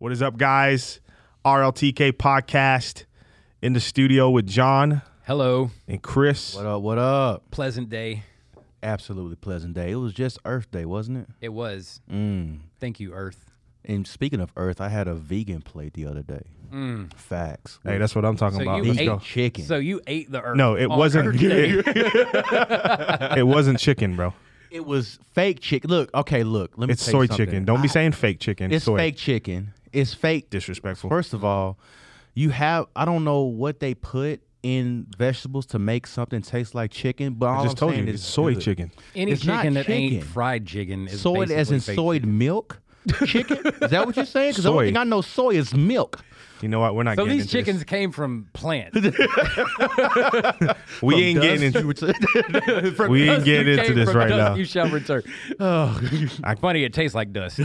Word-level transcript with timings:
What 0.00 0.12
is 0.12 0.22
up, 0.22 0.38
guys? 0.38 0.98
RLTK 1.44 2.12
podcast 2.12 3.04
in 3.60 3.74
the 3.74 3.80
studio 3.80 4.30
with 4.30 4.46
John 4.46 5.02
Hello. 5.26 5.70
and 5.86 6.02
Chris. 6.02 6.54
What 6.54 6.64
up? 6.64 6.80
What 6.80 6.96
up? 6.96 7.50
Pleasant 7.50 7.90
day. 7.90 8.22
Absolutely 8.82 9.36
pleasant 9.36 9.74
day. 9.74 9.90
It 9.90 9.96
was 9.96 10.14
just 10.14 10.38
Earth 10.46 10.70
Day, 10.70 10.86
wasn't 10.86 11.18
it? 11.18 11.26
It 11.42 11.48
was. 11.50 12.00
Mm. 12.10 12.60
Thank 12.80 12.98
you, 12.98 13.12
Earth. 13.12 13.44
And 13.84 14.06
speaking 14.06 14.40
of 14.40 14.50
Earth, 14.56 14.80
I 14.80 14.88
had 14.88 15.06
a 15.06 15.14
vegan 15.14 15.60
plate 15.60 15.92
the 15.92 16.06
other 16.06 16.22
day. 16.22 16.44
Mm. 16.72 17.12
Facts. 17.12 17.78
Hey, 17.84 17.98
that's 17.98 18.14
what 18.14 18.24
I'm 18.24 18.36
talking 18.38 18.56
So 18.58 18.62
about. 18.62 18.78
you 18.84 18.92
Let's 18.92 19.00
ate 19.00 19.04
go. 19.06 19.18
chicken. 19.18 19.64
So 19.66 19.76
you 19.76 20.00
ate 20.06 20.32
the 20.32 20.40
Earth. 20.40 20.56
No, 20.56 20.76
it 20.76 20.86
on 20.86 20.98
wasn't. 20.98 21.28
Earth 21.28 21.38
Day. 21.40 21.68
it 23.38 23.46
wasn't 23.46 23.78
chicken, 23.78 24.16
bro. 24.16 24.32
it 24.70 24.86
was 24.86 25.18
fake 25.34 25.60
chicken. 25.60 25.90
Look, 25.90 26.08
okay, 26.14 26.42
look. 26.42 26.72
Let 26.78 26.86
me 26.88 26.92
It's 26.94 27.04
tell 27.04 27.20
you 27.22 27.26
soy 27.26 27.26
something. 27.26 27.46
chicken. 27.46 27.64
Don't 27.66 27.82
be 27.82 27.88
saying 27.88 28.12
fake 28.12 28.40
chicken. 28.40 28.72
It's 28.72 28.86
soy. 28.86 28.96
fake 28.96 29.16
chicken. 29.16 29.74
It's 29.92 30.14
fake. 30.14 30.50
Disrespectful. 30.50 31.10
First 31.10 31.32
of 31.34 31.44
all, 31.44 31.78
you 32.34 32.50
have 32.50 32.86
I 32.96 33.04
don't 33.04 33.24
know 33.24 33.42
what 33.42 33.80
they 33.80 33.94
put 33.94 34.40
in 34.62 35.06
vegetables 35.16 35.64
to 35.66 35.78
make 35.78 36.06
something 36.06 36.42
taste 36.42 36.74
like 36.74 36.90
chicken, 36.90 37.34
but 37.34 37.46
all 37.46 37.60
I 37.60 37.62
just 37.64 37.76
I'm 37.76 37.78
told 37.78 37.92
saying 37.94 38.06
you, 38.08 38.12
it's 38.14 38.22
soy 38.22 38.54
good. 38.54 38.62
chicken. 38.62 38.92
Any 39.14 39.32
It's 39.32 39.44
not 39.44 39.62
chicken 39.62 39.74
that 39.74 39.88
ain't 39.88 40.22
fried 40.24 40.66
chicken 40.66 41.08
is 41.08 41.20
Soy 41.20 41.42
as 41.44 41.70
in 41.70 41.76
basically 41.78 41.94
soyed 41.96 42.22
chicken. 42.22 42.38
milk 42.38 42.80
chicken? 43.26 43.56
is 43.66 43.90
that 43.90 44.06
what 44.06 44.16
you're 44.16 44.26
saying? 44.26 44.50
Because 44.50 44.64
the 44.64 44.68
Soy. 44.70 44.74
only 44.74 44.86
thing 44.88 44.96
I 44.98 45.04
know 45.04 45.22
soy 45.22 45.50
is 45.52 45.72
milk. 45.74 46.22
You 46.62 46.68
know 46.68 46.80
what? 46.80 46.94
We're 46.94 47.04
not 47.04 47.16
So 47.16 47.24
getting 47.24 47.38
these 47.38 47.46
into 47.46 47.56
this. 47.56 47.66
chickens 47.66 47.84
came 47.84 48.12
from 48.12 48.48
plants. 48.52 48.96
We 51.02 51.14
ain't 51.16 51.40
getting 51.40 51.62
into. 51.62 52.92
From 52.94 53.10
We 53.10 53.22
ain't 53.22 53.36
dust 53.36 53.44
getting 53.46 53.66
you 53.66 53.72
into 53.72 53.84
came, 53.86 53.94
this 53.96 54.08
from 54.10 54.18
right 54.18 54.28
dust 54.28 54.50
now. 54.52 54.54
You 54.56 54.64
shall 54.64 54.88
return. 54.88 55.22
Oh, 55.60 56.00
funny. 56.60 56.84
It 56.84 56.92
tastes 56.92 57.14
like 57.14 57.32
dust. 57.32 57.56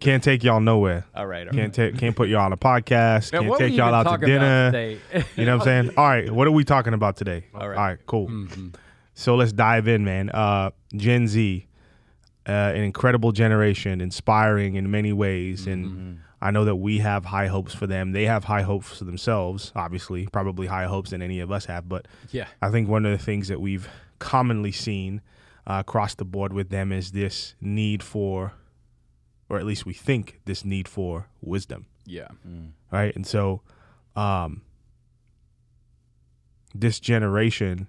Can't 0.00 0.22
take 0.22 0.42
y'all 0.44 0.60
nowhere. 0.60 1.04
all 1.14 1.26
right. 1.26 1.40
All 1.40 1.46
right. 1.46 1.52
Can't 1.54 1.74
take. 1.74 1.98
Can't 1.98 2.14
put 2.16 2.28
y'all 2.28 2.40
on 2.42 2.52
a 2.52 2.56
podcast. 2.56 3.32
Now, 3.32 3.40
Can't 3.40 3.50
what 3.50 3.58
take 3.58 3.70
we 3.72 3.76
y'all 3.78 3.88
even 3.88 3.94
out 3.94 4.02
to 4.04 4.08
talking 4.10 4.28
dinner. 4.28 4.66
today? 4.72 4.98
You 5.36 5.44
know 5.46 5.58
what 5.58 5.68
I'm 5.68 5.86
saying? 5.86 5.98
All 5.98 6.04
right, 6.08 6.30
what 6.30 6.46
are 6.46 6.50
we 6.52 6.64
talking 6.64 6.94
about 6.94 7.16
today? 7.16 7.44
All 7.54 7.68
right. 7.68 7.76
All 7.78 7.84
right, 7.84 7.98
cool. 8.06 8.28
Mm-hmm. 8.28 8.68
So 9.14 9.36
let's 9.36 9.52
dive 9.52 9.88
in, 9.88 10.04
man. 10.04 10.30
Uh, 10.30 10.70
Gen 10.96 11.28
Z, 11.28 11.66
uh, 12.48 12.52
an 12.52 12.82
incredible 12.82 13.32
generation, 13.32 14.00
inspiring 14.00 14.74
in 14.76 14.90
many 14.90 15.12
ways, 15.12 15.62
Mm-hmm. 15.66 15.72
and 15.72 16.20
I 16.44 16.50
know 16.50 16.66
that 16.66 16.76
we 16.76 16.98
have 16.98 17.24
high 17.24 17.46
hopes 17.46 17.74
for 17.74 17.86
them. 17.86 18.12
They 18.12 18.26
have 18.26 18.44
high 18.44 18.60
hopes 18.62 18.98
for 18.98 19.04
themselves, 19.04 19.72
obviously, 19.74 20.26
probably 20.26 20.66
higher 20.66 20.88
hopes 20.88 21.10
than 21.10 21.22
any 21.22 21.40
of 21.40 21.50
us 21.50 21.64
have. 21.64 21.88
But 21.88 22.06
Yeah. 22.30 22.46
I 22.60 22.70
think 22.70 22.86
one 22.88 23.06
of 23.06 23.12
the 23.18 23.24
things 23.24 23.48
that 23.48 23.60
we've 23.62 23.88
commonly 24.18 24.70
seen 24.70 25.22
uh, 25.66 25.82
across 25.86 26.14
the 26.14 26.24
board 26.26 26.52
with 26.52 26.68
them 26.68 26.92
is 26.92 27.12
this 27.12 27.54
need 27.62 28.02
for, 28.02 28.52
or 29.48 29.58
at 29.58 29.64
least 29.64 29.86
we 29.86 29.94
think 29.94 30.40
this 30.44 30.64
need 30.66 30.86
for 30.86 31.28
wisdom 31.40 31.86
Yeah. 32.04 32.28
right? 32.92 33.16
And 33.16 33.26
so, 33.26 33.62
um, 34.14 34.60
this 36.74 37.00
generation 37.00 37.88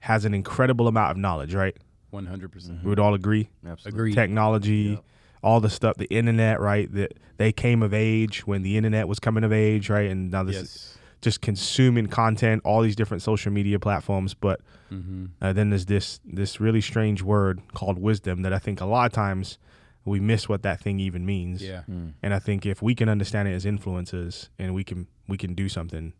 has 0.00 0.24
an 0.24 0.34
incredible 0.34 0.88
amount 0.88 1.12
of 1.12 1.16
knowledge, 1.16 1.54
right? 1.54 1.76
One 2.10 2.26
hundred 2.26 2.52
percent. 2.52 2.82
We 2.82 2.90
would 2.90 2.98
all 3.00 3.14
agree. 3.14 3.48
Absolutely. 3.66 3.98
Agreed. 3.98 4.14
Technology, 4.14 5.00
all 5.42 5.60
the 5.60 5.70
stuff, 5.70 5.96
the 5.96 6.06
internet, 6.06 6.60
right? 6.60 6.92
That 6.92 7.14
they 7.36 7.52
came 7.52 7.82
of 7.82 7.92
age 7.94 8.46
when 8.46 8.62
the 8.62 8.76
internet 8.76 9.08
was 9.08 9.18
coming 9.18 9.44
of 9.44 9.52
age, 9.52 9.88
right? 9.90 10.10
And 10.10 10.30
now 10.30 10.42
this 10.42 10.56
is 10.62 10.98
just 11.22 11.40
consuming 11.40 12.06
content, 12.06 12.62
all 12.64 12.82
these 12.82 12.96
different 12.96 13.22
social 13.22 13.52
media 13.52 13.78
platforms. 13.78 14.34
But 14.34 14.60
Mm-hmm. 14.92 15.24
uh, 15.42 15.52
then 15.52 15.70
there's 15.70 15.86
this 15.86 16.20
this 16.24 16.60
really 16.60 16.80
strange 16.80 17.20
word 17.20 17.60
called 17.74 17.98
wisdom 17.98 18.42
that 18.42 18.52
I 18.52 18.60
think 18.60 18.80
a 18.80 18.84
lot 18.86 19.06
of 19.06 19.12
times 19.12 19.58
we 20.04 20.20
miss 20.20 20.48
what 20.48 20.62
that 20.62 20.80
thing 20.80 21.00
even 21.00 21.26
means. 21.26 21.60
Yeah. 21.60 21.82
And 22.22 22.32
I 22.32 22.38
think 22.38 22.64
if 22.64 22.82
we 22.82 22.94
can 22.94 23.08
understand 23.08 23.48
it 23.48 23.52
as 23.54 23.64
influencers 23.64 24.48
and 24.60 24.74
we 24.76 24.84
can 24.84 25.08
we 25.26 25.36
can 25.36 25.54
do 25.54 25.68
something 25.68 26.12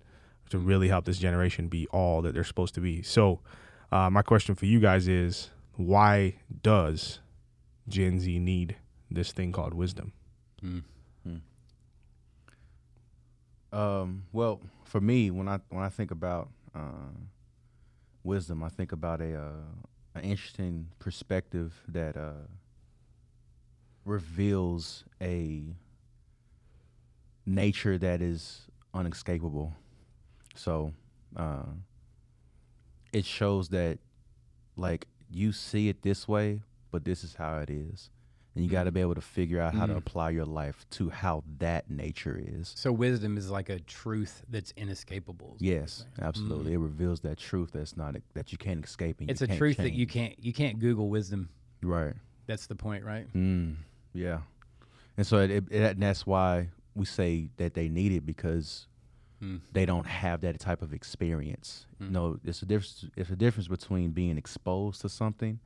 to 0.50 0.58
really 0.58 0.88
help 0.88 1.04
this 1.04 1.18
generation 1.18 1.68
be 1.68 1.86
all 1.92 2.22
that 2.22 2.34
they're 2.34 2.42
supposed 2.42 2.74
to 2.74 2.80
be. 2.80 3.02
So, 3.02 3.38
uh, 3.92 4.10
my 4.10 4.22
question 4.22 4.56
for 4.56 4.66
you 4.66 4.80
guys 4.80 5.06
is, 5.06 5.50
why 5.76 6.38
does 6.64 7.20
Gen 7.88 8.18
Z 8.18 8.36
need 8.40 8.74
this 9.10 9.32
thing 9.32 9.52
called 9.52 9.74
wisdom? 9.74 10.12
Mm. 10.62 10.82
Um, 13.72 14.24
well, 14.32 14.60
for 14.84 15.00
me, 15.00 15.30
when 15.30 15.48
I 15.48 15.58
when 15.68 15.84
I 15.84 15.90
think 15.90 16.10
about 16.10 16.48
uh, 16.74 17.12
wisdom, 18.22 18.62
I 18.62 18.68
think 18.70 18.92
about 18.92 19.20
a 19.20 19.38
uh, 19.38 19.50
an 20.14 20.22
interesting 20.22 20.88
perspective 20.98 21.82
that 21.88 22.16
uh, 22.16 22.46
reveals 24.04 25.04
a 25.20 25.76
nature 27.44 27.98
that 27.98 28.22
is 28.22 28.62
unescapable. 28.94 29.74
So, 30.54 30.94
uh, 31.36 31.66
it 33.12 33.26
shows 33.26 33.68
that, 33.68 33.98
like, 34.76 35.06
you 35.30 35.52
see 35.52 35.90
it 35.90 36.00
this 36.00 36.26
way, 36.26 36.62
but 36.90 37.04
this 37.04 37.22
is 37.22 37.34
how 37.34 37.58
it 37.58 37.68
is, 37.68 38.10
and 38.56 38.64
you 38.64 38.70
got 38.70 38.84
to 38.84 38.90
be 38.90 39.00
able 39.02 39.14
to 39.14 39.20
figure 39.20 39.60
out 39.60 39.74
how 39.74 39.86
to 39.86 39.92
Mm. 39.92 39.98
apply 39.98 40.30
your 40.30 40.46
life 40.46 40.84
to 40.92 41.10
how 41.10 41.44
that 41.58 41.90
nature 41.90 42.40
is. 42.42 42.72
So 42.74 42.90
wisdom 42.90 43.36
is 43.36 43.50
like 43.50 43.68
a 43.68 43.78
truth 43.80 44.42
that's 44.48 44.72
inescapable. 44.76 45.48
is 45.48 45.52
what 45.52 45.62
you're 45.62 45.74
Yes, 45.82 46.06
absolutely. 46.20 46.72
It 46.72 46.78
reveals 46.78 47.20
that 47.20 47.36
truth 47.38 47.70
that's 47.72 47.96
not 47.96 48.16
that 48.34 48.50
you 48.50 48.58
can't 48.58 48.82
escape. 48.84 49.20
And 49.20 49.30
It's 49.30 49.42
a 49.42 49.46
truth 49.46 49.76
that 49.76 49.92
you 49.92 50.06
can't 50.06 50.42
you 50.42 50.52
can't 50.54 50.78
Google 50.80 51.08
wisdom. 51.10 51.50
Right. 51.82 52.14
That's 52.46 52.66
the 52.66 52.74
point, 52.76 53.04
right? 53.04 53.30
Mm, 53.34 53.76
yeah. 54.14 54.40
And 55.18 55.26
so 55.26 55.38
it, 55.38 55.50
it, 55.50 55.64
it- 55.70 55.82
and 55.92 56.02
that's 56.02 56.26
why 56.26 56.70
we 56.94 57.04
say 57.04 57.50
that 57.58 57.74
they 57.74 57.88
need 57.88 58.10
it 58.12 58.24
because 58.26 58.86
Mm. 59.42 59.60
they 59.70 59.84
don't 59.84 60.06
have 60.06 60.40
that 60.40 60.58
type 60.58 60.80
of 60.80 60.94
experience. 60.94 61.84
Mm. 62.00 62.10
No, 62.10 62.40
it's 62.42 62.62
a 62.62 62.66
difference. 62.66 63.04
It's 63.16 63.28
a 63.28 63.36
difference 63.36 63.68
between 63.68 64.12
being 64.12 64.38
exposed 64.38 65.02
to 65.02 65.10
something 65.10 65.60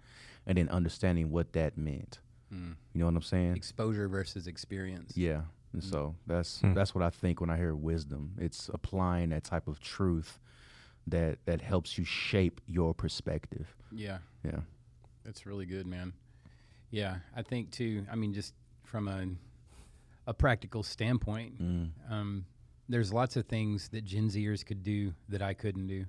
and 0.44 0.58
then 0.58 0.68
understanding 0.70 1.30
what 1.30 1.52
that 1.52 1.78
meant. 1.78 2.18
Mm. 2.52 2.74
You 2.94 3.00
know 3.00 3.06
what 3.06 3.14
I'm 3.16 3.22
saying? 3.22 3.56
Exposure 3.56 4.08
versus 4.08 4.46
experience. 4.46 5.16
Yeah. 5.16 5.42
And 5.72 5.82
so 5.84 6.16
that's 6.26 6.60
Hmm. 6.60 6.74
that's 6.74 6.94
what 6.94 7.04
I 7.04 7.10
think 7.10 7.40
when 7.40 7.48
I 7.50 7.56
hear 7.56 7.74
wisdom. 7.76 8.34
It's 8.38 8.68
applying 8.74 9.28
that 9.30 9.44
type 9.44 9.68
of 9.68 9.78
truth 9.80 10.40
that 11.06 11.38
that 11.46 11.60
helps 11.60 11.96
you 11.96 12.04
shape 12.04 12.60
your 12.66 12.92
perspective. 12.94 13.74
Yeah. 13.92 14.18
Yeah. 14.44 14.60
That's 15.24 15.46
really 15.46 15.66
good, 15.66 15.86
man. 15.86 16.12
Yeah, 16.90 17.18
I 17.36 17.42
think 17.42 17.70
too. 17.70 18.04
I 18.10 18.16
mean, 18.16 18.32
just 18.34 18.54
from 18.82 19.06
a 19.08 19.28
a 20.26 20.34
practical 20.34 20.82
standpoint, 20.82 21.60
Mm. 21.62 21.90
um, 22.08 22.46
there's 22.88 23.12
lots 23.12 23.36
of 23.36 23.46
things 23.46 23.88
that 23.90 24.04
Gen 24.04 24.28
Zers 24.28 24.64
could 24.66 24.82
do 24.82 25.14
that 25.28 25.40
I 25.42 25.54
couldn't 25.54 25.86
do. 25.86 26.06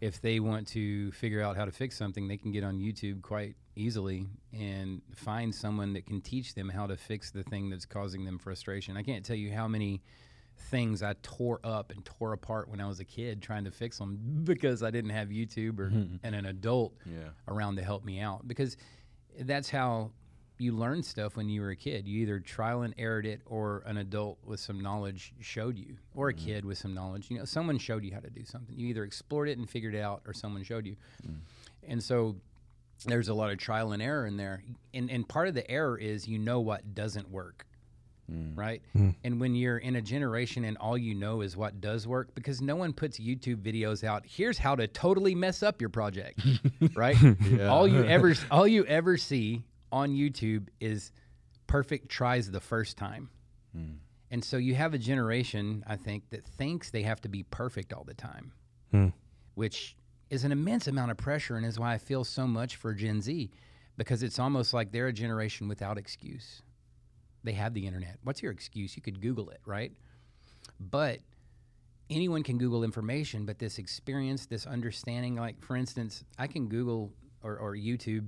If 0.00 0.20
they 0.20 0.38
want 0.40 0.68
to 0.68 1.10
figure 1.12 1.42
out 1.42 1.56
how 1.56 1.64
to 1.64 1.72
fix 1.72 1.96
something, 1.96 2.28
they 2.28 2.36
can 2.36 2.52
get 2.52 2.62
on 2.62 2.78
YouTube 2.78 3.22
quite 3.22 3.56
easily 3.74 4.26
and 4.52 5.02
find 5.14 5.54
someone 5.54 5.92
that 5.94 6.06
can 6.06 6.20
teach 6.20 6.54
them 6.54 6.68
how 6.68 6.86
to 6.86 6.96
fix 6.96 7.30
the 7.30 7.42
thing 7.42 7.70
that's 7.70 7.86
causing 7.86 8.24
them 8.24 8.38
frustration. 8.38 8.96
I 8.96 9.02
can't 9.02 9.24
tell 9.24 9.36
you 9.36 9.52
how 9.52 9.66
many 9.68 10.02
things 10.70 11.02
I 11.02 11.14
tore 11.22 11.60
up 11.62 11.90
and 11.92 12.04
tore 12.04 12.32
apart 12.32 12.68
when 12.68 12.80
I 12.80 12.88
was 12.88 12.98
a 13.00 13.04
kid 13.04 13.40
trying 13.40 13.64
to 13.64 13.70
fix 13.70 13.98
them 13.98 14.40
because 14.44 14.82
I 14.82 14.90
didn't 14.90 15.10
have 15.10 15.28
YouTube 15.28 15.78
or 15.78 15.90
hmm. 15.90 16.16
and 16.22 16.34
an 16.34 16.46
adult 16.46 16.94
Yeah. 17.06 17.30
around 17.46 17.76
to 17.76 17.82
help 17.82 18.04
me 18.04 18.20
out 18.20 18.46
because 18.46 18.76
that's 19.40 19.70
how 19.70 20.10
you 20.58 20.72
learn 20.72 21.02
stuff 21.02 21.36
when 21.36 21.48
you 21.48 21.60
were 21.60 21.70
a 21.70 21.76
kid. 21.76 22.06
You 22.06 22.20
either 22.22 22.40
trial 22.40 22.82
and 22.82 22.94
errored 22.98 23.26
it, 23.26 23.40
or 23.46 23.82
an 23.86 23.98
adult 23.98 24.38
with 24.44 24.60
some 24.60 24.80
knowledge 24.80 25.32
showed 25.40 25.78
you, 25.78 25.96
or 26.14 26.28
a 26.28 26.34
mm-hmm. 26.34 26.46
kid 26.46 26.64
with 26.64 26.78
some 26.78 26.94
knowledge. 26.94 27.30
You 27.30 27.38
know, 27.38 27.44
someone 27.44 27.78
showed 27.78 28.04
you 28.04 28.12
how 28.12 28.20
to 28.20 28.30
do 28.30 28.44
something. 28.44 28.76
You 28.76 28.86
either 28.88 29.04
explored 29.04 29.48
it 29.48 29.58
and 29.58 29.68
figured 29.68 29.94
it 29.94 30.00
out, 30.00 30.22
or 30.26 30.32
someone 30.32 30.62
showed 30.64 30.86
you. 30.86 30.96
Mm. 31.26 31.36
And 31.86 32.02
so 32.02 32.36
there's 33.06 33.28
a 33.28 33.34
lot 33.34 33.50
of 33.50 33.58
trial 33.58 33.92
and 33.92 34.02
error 34.02 34.26
in 34.26 34.36
there. 34.36 34.62
And 34.92 35.10
and 35.10 35.28
part 35.28 35.48
of 35.48 35.54
the 35.54 35.68
error 35.70 35.96
is 35.96 36.26
you 36.26 36.38
know 36.38 36.60
what 36.60 36.94
doesn't 36.94 37.30
work. 37.30 37.66
Mm. 38.30 38.58
Right. 38.58 38.82
Hmm. 38.92 39.10
And 39.24 39.40
when 39.40 39.54
you're 39.54 39.78
in 39.78 39.96
a 39.96 40.02
generation 40.02 40.64
and 40.64 40.76
all 40.76 40.98
you 40.98 41.14
know 41.14 41.40
is 41.40 41.56
what 41.56 41.80
does 41.80 42.06
work, 42.06 42.34
because 42.34 42.60
no 42.60 42.76
one 42.76 42.92
puts 42.92 43.18
YouTube 43.18 43.62
videos 43.62 44.04
out, 44.04 44.24
here's 44.26 44.58
how 44.58 44.76
to 44.76 44.86
totally 44.86 45.34
mess 45.34 45.62
up 45.62 45.80
your 45.80 45.88
project. 45.88 46.40
right? 46.94 47.16
All 47.62 47.88
you 47.88 48.04
ever 48.04 48.34
all 48.50 48.66
you 48.66 48.84
ever 48.84 49.16
see 49.16 49.62
on 49.92 50.10
YouTube 50.10 50.68
is 50.80 51.12
perfect 51.66 52.08
tries 52.08 52.50
the 52.50 52.60
first 52.60 52.96
time. 52.96 53.30
And 54.30 54.44
so 54.44 54.56
you 54.56 54.74
have 54.74 54.92
a 54.92 54.98
generation, 54.98 55.84
I 55.86 55.96
think, 55.96 56.30
that 56.30 56.44
thinks 56.44 56.90
they 56.90 57.02
have 57.02 57.20
to 57.22 57.28
be 57.28 57.44
perfect 57.44 57.92
all 57.92 58.04
the 58.04 58.14
time, 58.14 58.52
Hmm. 58.90 59.08
which 59.54 59.96
is 60.30 60.44
an 60.44 60.52
immense 60.52 60.86
amount 60.86 61.10
of 61.12 61.16
pressure 61.16 61.56
and 61.56 61.64
is 61.64 61.78
why 61.78 61.94
I 61.94 61.98
feel 61.98 62.24
so 62.24 62.46
much 62.46 62.76
for 62.76 62.92
Gen 62.92 63.22
Z 63.22 63.50
because 63.96 64.22
it's 64.22 64.38
almost 64.38 64.74
like 64.74 64.92
they're 64.92 65.06
a 65.06 65.12
generation 65.12 65.68
without 65.68 65.96
excuse. 65.96 66.60
They 67.44 67.52
have 67.52 67.72
the 67.72 67.86
internet. 67.86 68.18
What's 68.22 68.42
your 68.42 68.52
excuse? 68.52 68.96
You 68.96 69.02
could 69.02 69.20
Google 69.22 69.48
it, 69.50 69.60
right? 69.64 69.92
But 70.80 71.20
anyone 72.10 72.42
can 72.42 72.58
Google 72.58 72.84
information, 72.84 73.46
but 73.46 73.58
this 73.58 73.78
experience, 73.78 74.46
this 74.46 74.66
understanding, 74.66 75.36
like 75.36 75.62
for 75.62 75.76
instance, 75.76 76.24
I 76.38 76.48
can 76.48 76.68
Google 76.68 77.12
or, 77.42 77.56
or 77.56 77.74
YouTube 77.74 78.26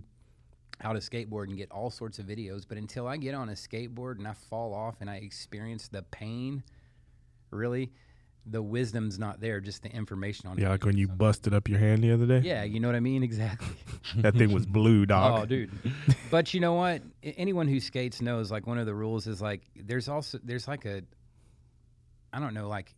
how 0.81 0.93
to 0.93 0.99
skateboard 0.99 1.45
and 1.49 1.57
get 1.57 1.71
all 1.71 1.91
sorts 1.91 2.19
of 2.19 2.27
videos. 2.27 2.65
But 2.67 2.79
until 2.79 3.07
I 3.07 3.17
get 3.17 3.35
on 3.35 3.49
a 3.49 3.53
skateboard 3.53 4.19
and 4.19 4.27
I 4.27 4.33
fall 4.33 4.75
off 4.75 4.97
and 5.01 5.11
I 5.11 5.17
experience 5.17 5.89
the 5.89 6.03
pain, 6.03 6.63
really, 7.51 7.93
the 8.47 8.63
wisdom's 8.63 9.19
not 9.19 9.41
there. 9.41 9.61
Just 9.61 9.83
the 9.83 9.91
information 9.91 10.49
on 10.49 10.59
it. 10.59 10.63
Yeah, 10.63 10.71
like 10.71 10.85
when 10.85 10.97
you 10.97 11.07
busted 11.07 11.53
up 11.53 11.69
your 11.69 11.79
hand 11.79 12.03
the 12.03 12.13
other 12.13 12.27
day. 12.27 12.41
Yeah, 12.41 12.65
you 12.65 12.81
know 12.81 12.89
what 12.89 12.97
I 12.97 13.01
mean? 13.01 13.23
Exactly. 13.31 13.77
That 14.17 14.35
thing 14.35 14.53
was 14.53 14.67
blue, 14.67 15.03
oh, 15.03 15.07
dog. 15.07 15.43
Oh, 15.43 15.47
dude. 15.47 15.71
but 16.31 16.53
you 16.53 16.59
know 16.59 16.75
what? 16.75 17.03
Anyone 17.23 17.69
who 17.69 17.79
skates 17.79 18.21
knows 18.21 18.51
like 18.51 18.67
one 18.67 18.79
of 18.79 18.87
the 18.87 18.95
rules 18.95 19.29
is 19.29 19.41
like 19.41 19.63
there's 19.77 20.09
also 20.09 20.41
there's 20.43 20.67
like 20.67 20.85
a 20.85 21.03
I 22.33 22.41
don't 22.41 22.55
know 22.55 22.69
like 22.69 22.95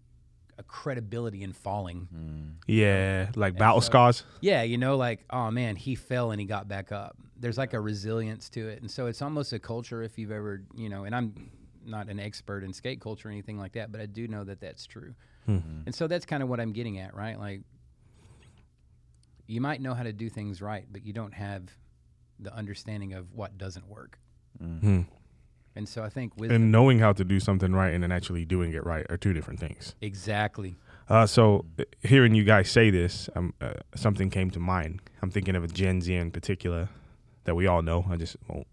a 0.58 0.62
credibility 0.62 1.43
in 1.43 1.52
falling. 1.52 2.08
Mm. 2.14 2.62
Yeah, 2.66 3.31
like 3.34 3.56
battle 3.56 3.81
so- 3.81 3.87
scars. 3.87 4.25
Yeah, 4.40 4.62
you 4.62 4.78
know 4.78 4.96
like 4.96 5.25
oh 5.31 5.50
man, 5.50 5.76
he 5.76 5.94
fell 5.94 6.31
and 6.31 6.40
he 6.40 6.46
got 6.46 6.69
back 6.69 6.93
up. 6.93 7.16
There's 7.38 7.58
like 7.58 7.75
a 7.75 7.81
resilience 7.81 8.49
to 8.50 8.69
it. 8.69 8.81
And 8.81 8.90
so 8.90 9.06
it's 9.06 9.20
almost 9.20 9.52
a 9.52 9.58
culture 9.58 10.02
if 10.02 10.16
you've 10.16 10.31
ever, 10.31 10.62
you 10.76 10.88
know, 10.88 11.04
and 11.04 11.14
I'm 11.14 11.50
not 11.84 12.08
an 12.08 12.20
expert 12.20 12.62
in 12.62 12.72
skate 12.72 13.00
culture 13.00 13.28
or 13.28 13.32
anything 13.32 13.58
like 13.58 13.72
that, 13.72 13.90
but 13.90 14.00
I 14.00 14.06
do 14.06 14.28
know 14.28 14.44
that 14.44 14.60
that's 14.60 14.87
true. 14.87 15.14
Hmm. 15.46 15.56
Mm-hmm. 15.56 15.81
And 15.87 15.94
so 15.94 16.06
that's 16.06 16.25
kind 16.25 16.43
of 16.43 16.49
what 16.49 16.60
I'm 16.60 16.72
getting 16.72 16.98
at, 17.00 17.14
right? 17.14 17.38
Like 17.38 17.62
you 19.46 19.60
might 19.60 19.81
know 19.81 19.94
how 19.94 20.02
to 20.05 20.12
do 20.12 20.28
things 20.28 20.62
right, 20.62 20.87
but 20.90 21.05
you 21.05 21.12
don't 21.12 21.34
have 21.34 21.64
the 22.38 22.55
understanding 22.55 23.12
of 23.12 23.32
what 23.32 23.58
doesn't 23.58 23.88
work. 23.88 24.19
Mm-hmm. 24.62 24.96
Hmm. 25.00 25.02
And 25.74 25.88
so 25.88 26.02
I 26.02 26.08
think 26.10 26.36
wisdom 26.36 26.54
And 26.62 26.72
knowing 26.72 26.98
how 26.98 27.12
to 27.12 27.24
do 27.24 27.40
something 27.40 27.72
right 27.72 27.92
and 27.94 28.02
then 28.02 28.12
actually 28.12 28.44
doing 28.44 28.72
it 28.72 28.84
right 28.84 29.06
are 29.10 29.16
two 29.16 29.32
different 29.32 29.58
things. 29.60 29.94
exactly. 30.00 30.76
Uh, 31.08 31.26
so 31.26 31.64
uh, 31.78 31.84
hearing 32.02 32.34
you 32.34 32.44
guys 32.44 32.70
say 32.70 32.88
this, 32.90 33.28
um, 33.34 33.52
uh, 33.60 33.72
something 33.94 34.30
came 34.30 34.50
to 34.50 34.60
mind. 34.60 35.00
I'm 35.22 35.30
thinking 35.30 35.56
of 35.56 35.64
a 35.64 35.69
Gen 35.69 36.00
Z 36.00 36.14
in 36.14 36.30
particular 36.30 36.88
that 37.44 37.54
we 37.54 37.66
all 37.66 37.82
know. 37.82 38.04
I 38.08 38.16
just 38.16 38.36
won't 38.48 38.66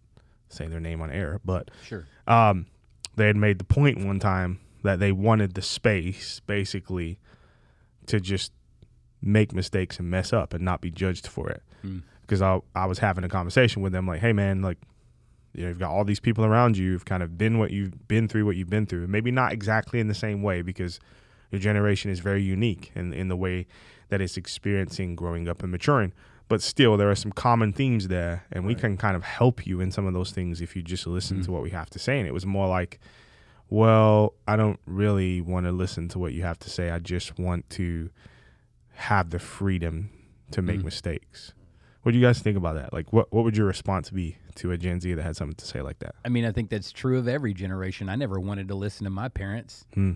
say 0.49 0.67
their 0.67 0.79
name 0.79 1.01
on 1.01 1.11
air, 1.11 1.39
but 1.43 1.69
Sure. 1.83 2.05
um, 2.27 2.67
they 3.15 3.27
had 3.27 3.35
made 3.35 3.57
the 3.59 3.65
point 3.65 4.05
one 4.05 4.19
time 4.19 4.59
that 4.83 4.99
they 4.99 5.11
wanted 5.11 5.53
the 5.55 5.61
space 5.61 6.39
basically 6.45 7.19
to 8.05 8.19
just 8.19 8.51
make 9.21 9.53
mistakes 9.53 9.99
and 9.99 10.09
mess 10.09 10.31
up 10.31 10.53
and 10.53 10.63
not 10.63 10.79
be 10.81 10.91
judged 10.91 11.27
for 11.27 11.49
it. 11.49 11.61
Mm. 11.83 12.03
Because 12.21 12.41
I, 12.41 12.59
I 12.75 12.85
was 12.85 12.99
having 12.99 13.23
a 13.23 13.29
conversation 13.29 13.81
with 13.81 13.91
them 13.91 14.07
like, 14.07 14.21
hey 14.21 14.33
man, 14.33 14.61
like, 14.61 14.77
you 15.53 15.63
know, 15.63 15.69
you've 15.69 15.79
got 15.79 15.91
all 15.91 16.03
these 16.05 16.19
people 16.19 16.45
around 16.45 16.77
you. 16.77 16.91
You've 16.91 17.05
kind 17.05 17.23
of 17.23 17.37
been 17.37 17.57
what 17.59 17.71
you've 17.71 18.07
been 18.07 18.27
through, 18.27 18.45
what 18.45 18.55
you've 18.55 18.69
been 18.69 18.85
through. 18.85 19.07
Maybe 19.07 19.31
not 19.31 19.51
exactly 19.51 19.99
in 19.99 20.07
the 20.07 20.13
same 20.13 20.41
way 20.43 20.61
because 20.61 20.99
your 21.51 21.59
generation 21.59 22.11
is 22.11 22.19
very 22.19 22.43
unique 22.43 22.91
in, 22.95 23.13
in 23.13 23.27
the 23.29 23.35
way 23.35 23.65
that 24.09 24.21
it's 24.21 24.37
experiencing 24.37 25.15
growing 25.15 25.47
up 25.47 25.61
and 25.63 25.71
maturing. 25.71 26.13
But 26.47 26.61
still, 26.63 26.97
there 26.97 27.09
are 27.11 27.15
some 27.15 27.31
common 27.31 27.73
themes 27.73 28.07
there, 28.07 28.45
and 28.51 28.65
we 28.65 28.73
can 28.73 28.97
kind 28.97 29.15
of 29.15 29.23
help 29.23 29.67
you 29.67 29.81
in 29.81 29.91
some 29.91 30.07
of 30.07 30.13
those 30.15 30.31
things 30.31 30.61
if 30.61 30.75
you 30.75 30.81
just 30.81 31.05
listen 31.05 31.43
to 31.43 31.51
what 31.51 31.61
we 31.61 31.69
have 31.69 31.89
to 31.91 31.99
say. 31.99 32.17
And 32.19 32.27
it 32.27 32.33
was 32.33 32.45
more 32.45 32.67
like, 32.67 32.99
well, 33.69 34.33
I 34.47 34.55
don't 34.55 34.79
really 34.87 35.41
want 35.41 35.67
to 35.67 35.71
listen 35.71 36.07
to 36.09 36.17
what 36.19 36.33
you 36.33 36.41
have 36.41 36.57
to 36.59 36.69
say. 36.69 36.89
I 36.89 36.97
just 36.99 37.37
want 37.37 37.69
to 37.71 38.09
have 38.93 39.29
the 39.29 39.37
freedom 39.39 40.09
to 40.51 40.61
make 40.63 40.79
Mm. 40.79 40.85
mistakes. 40.85 41.53
What 42.03 42.13
do 42.13 42.17
you 42.17 42.25
guys 42.25 42.39
think 42.39 42.55
about 42.55 42.75
that? 42.75 42.93
Like, 42.93 43.11
what 43.11 43.31
what 43.31 43.43
would 43.43 43.57
your 43.57 43.67
response 43.67 44.09
be 44.09 44.37
to 44.55 44.71
a 44.71 44.77
Gen 44.77 45.01
Z 45.01 45.13
that 45.13 45.21
had 45.21 45.35
something 45.35 45.55
to 45.55 45.65
say 45.65 45.81
like 45.81 45.99
that? 45.99 46.15
I 46.23 46.29
mean, 46.29 46.45
I 46.45 46.51
think 46.51 46.69
that's 46.69 46.91
true 46.91 47.17
of 47.17 47.27
every 47.27 47.53
generation. 47.53 48.07
I 48.07 48.15
never 48.15 48.39
wanted 48.39 48.69
to 48.69 48.75
listen 48.75 49.03
to 49.03 49.09
my 49.09 49.27
parents. 49.27 49.85
Hmm. 49.93 50.13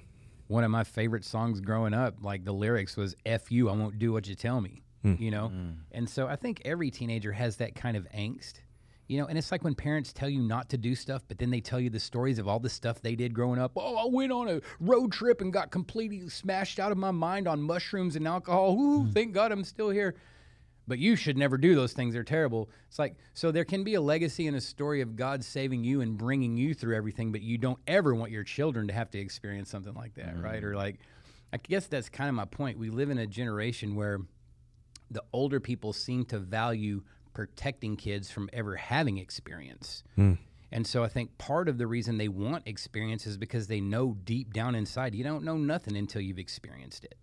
One 0.47 0.63
of 0.63 0.71
my 0.71 0.83
favorite 0.83 1.25
songs 1.25 1.59
growing 1.59 1.93
up, 1.93 2.15
like 2.21 2.45
the 2.45 2.53
lyrics 2.53 2.95
was 2.95 3.15
"F 3.25 3.51
you, 3.51 3.69
I 3.69 3.73
won't 3.73 3.99
do 3.99 4.13
what 4.13 4.27
you 4.27 4.35
tell 4.35 4.61
me." 4.61 4.83
Hmm. 5.01 5.15
You 5.19 5.31
know, 5.31 5.51
and 5.91 6.09
so 6.09 6.27
I 6.27 6.37
think 6.37 6.61
every 6.63 6.89
teenager 6.89 7.33
has 7.33 7.57
that 7.57 7.75
kind 7.75 7.97
of 7.97 8.07
angst. 8.15 8.61
You 9.07 9.19
know, 9.19 9.27
and 9.27 9.37
it's 9.37 9.51
like 9.51 9.65
when 9.65 9.75
parents 9.75 10.13
tell 10.13 10.29
you 10.29 10.41
not 10.41 10.69
to 10.69 10.77
do 10.77 10.95
stuff, 10.95 11.23
but 11.27 11.37
then 11.37 11.51
they 11.51 11.59
tell 11.59 11.79
you 11.81 11.89
the 11.89 11.99
stories 11.99 12.39
of 12.39 12.47
all 12.47 12.59
the 12.61 12.69
stuff 12.69 13.01
they 13.01 13.15
did 13.15 13.33
growing 13.33 13.59
up. 13.59 13.73
Oh, 13.75 13.97
I 13.97 14.05
went 14.09 14.31
on 14.31 14.47
a 14.47 14.61
road 14.79 15.11
trip 15.11 15.41
and 15.41 15.51
got 15.51 15.71
completely 15.71 16.29
smashed 16.29 16.79
out 16.79 16.93
of 16.93 16.97
my 16.97 17.11
mind 17.11 17.45
on 17.45 17.61
mushrooms 17.61 18.15
and 18.15 18.25
alcohol. 18.25 18.79
Ooh, 18.79 19.11
thank 19.11 19.33
God 19.33 19.51
I'm 19.51 19.65
still 19.65 19.89
here 19.89 20.15
but 20.87 20.99
you 20.99 21.15
should 21.15 21.37
never 21.37 21.57
do 21.57 21.75
those 21.75 21.93
things. 21.93 22.13
They're 22.13 22.23
terrible. 22.23 22.69
It's 22.89 22.99
like, 22.99 23.15
so 23.33 23.51
there 23.51 23.65
can 23.65 23.83
be 23.83 23.95
a 23.95 24.01
legacy 24.01 24.47
and 24.47 24.57
a 24.57 24.61
story 24.61 25.01
of 25.01 25.15
God 25.15 25.43
saving 25.43 25.83
you 25.83 26.01
and 26.01 26.17
bringing 26.17 26.57
you 26.57 26.73
through 26.73 26.95
everything, 26.95 27.31
but 27.31 27.41
you 27.41 27.57
don't 27.57 27.79
ever 27.87 28.13
want 28.13 28.31
your 28.31 28.43
children 28.43 28.87
to 28.87 28.93
have 28.93 29.09
to 29.11 29.19
experience 29.19 29.69
something 29.69 29.93
like 29.93 30.15
that, 30.15 30.41
right? 30.41 30.57
Mm-hmm. 30.57 30.65
Or 30.65 30.75
like, 30.75 30.99
I 31.53 31.57
guess 31.57 31.87
that's 31.87 32.09
kind 32.09 32.29
of 32.29 32.35
my 32.35 32.45
point. 32.45 32.77
We 32.77 32.89
live 32.89 33.09
in 33.09 33.19
a 33.19 33.27
generation 33.27 33.95
where 33.95 34.19
the 35.11 35.23
older 35.31 35.59
people 35.59 35.93
seem 35.93 36.25
to 36.25 36.39
value 36.39 37.03
protecting 37.33 37.95
kids 37.95 38.29
from 38.31 38.49
ever 38.53 38.75
having 38.75 39.17
experience. 39.17 40.03
Hmm. 40.15 40.33
And 40.71 40.87
so 40.87 41.03
I 41.03 41.07
think 41.07 41.37
part 41.37 41.69
of 41.69 41.77
the 41.77 41.85
reason 41.85 42.17
they 42.17 42.27
want 42.27 42.67
experience 42.67 43.27
is 43.27 43.37
because 43.37 43.67
they 43.67 43.79
know 43.79 44.17
deep 44.23 44.53
down 44.53 44.73
inside 44.73 45.13
you 45.13 45.23
don't 45.23 45.43
know 45.43 45.55
nothing 45.57 45.95
until 45.95 46.21
you've 46.21 46.39
experienced 46.39 47.05
it. 47.05 47.15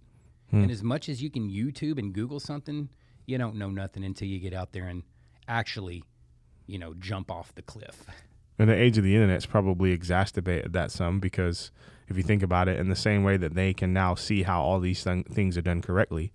Hmm. 0.51 0.63
And 0.63 0.71
as 0.71 0.83
much 0.83 1.09
as 1.09 1.23
you 1.23 1.31
can 1.31 1.51
YouTube 1.51 1.99
and 1.99 2.13
Google 2.13 2.39
something, 2.41 2.89
you 3.31 3.39
don't 3.39 3.55
know 3.55 3.71
nothing 3.71 4.05
until 4.05 4.29
you 4.29 4.41
get 4.41 4.53
out 4.53 4.73
there 4.73 4.89
and 4.89 5.05
actually, 5.47 6.03
you 6.67 6.79
know, 6.79 6.95
jump 6.95 7.31
off 7.31 7.55
the 7.55 7.63
cliff. 7.63 8.05
And 8.59 8.69
the 8.69 8.75
age 8.75 8.99
of 8.99 9.05
the 9.05 9.15
internet's 9.15 9.47
probably 9.47 9.93
exacerbated 9.93 10.75
that 10.75 10.91
some 10.91 11.21
because 11.21 11.71
if 12.09 12.17
you 12.17 12.23
think 12.23 12.43
about 12.43 12.69
it, 12.69 12.79
in 12.79 12.89
the 12.89 12.97
same 12.97 13.23
way 13.23 13.37
that 13.37 13.55
they 13.55 13.73
can 13.73 13.93
now 13.93 14.15
see 14.15 14.43
how 14.43 14.61
all 14.61 14.81
these 14.81 15.03
th- 15.03 15.27
things 15.27 15.57
are 15.57 15.63
done 15.63 15.81
correctly, 15.81 16.33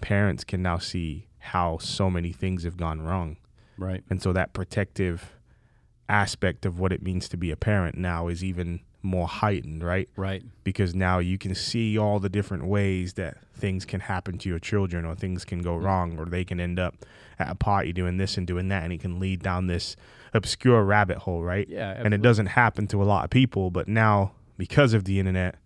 parents 0.00 0.44
can 0.44 0.60
now 0.60 0.76
see 0.76 1.28
how 1.38 1.78
so 1.78 2.10
many 2.10 2.32
things 2.32 2.64
have 2.64 2.76
gone 2.76 3.00
wrong. 3.00 3.36
Right. 3.78 4.02
And 4.10 4.20
so 4.20 4.32
that 4.32 4.52
protective 4.52 5.36
aspect 6.08 6.66
of 6.66 6.78
what 6.78 6.92
it 6.92 7.02
means 7.02 7.28
to 7.30 7.36
be 7.36 7.50
a 7.50 7.56
parent 7.56 7.96
now 7.96 8.28
is 8.28 8.44
even 8.44 8.80
more 9.04 9.28
heightened, 9.28 9.82
right? 9.84 10.08
Right. 10.16 10.42
Because 10.64 10.94
now 10.94 11.18
you 11.18 11.38
can 11.38 11.54
see 11.54 11.98
all 11.98 12.18
the 12.18 12.28
different 12.28 12.66
ways 12.66 13.14
that 13.14 13.36
things 13.54 13.84
can 13.84 14.00
happen 14.00 14.38
to 14.38 14.48
your 14.48 14.58
children 14.58 15.04
or 15.04 15.14
things 15.14 15.44
can 15.44 15.60
go 15.60 15.74
mm-hmm. 15.74 15.84
wrong 15.84 16.18
or 16.18 16.24
they 16.24 16.44
can 16.44 16.58
end 16.58 16.78
up 16.78 16.94
at 17.38 17.50
a 17.50 17.54
party 17.54 17.92
doing 17.92 18.16
this 18.16 18.36
and 18.36 18.46
doing 18.46 18.68
that 18.68 18.82
and 18.84 18.92
it 18.92 19.00
can 19.00 19.20
lead 19.20 19.42
down 19.42 19.66
this 19.66 19.96
obscure 20.32 20.82
rabbit 20.82 21.18
hole, 21.18 21.42
right? 21.42 21.68
Yeah, 21.68 21.92
And 21.92 22.12
it 22.12 22.22
doesn't 22.22 22.46
happen 22.46 22.86
to 22.88 23.02
a 23.02 23.04
lot 23.04 23.24
of 23.24 23.30
people, 23.30 23.70
but 23.70 23.86
now 23.86 24.32
because 24.56 24.92
of 24.92 25.04
the 25.04 25.18
internet, 25.18 25.56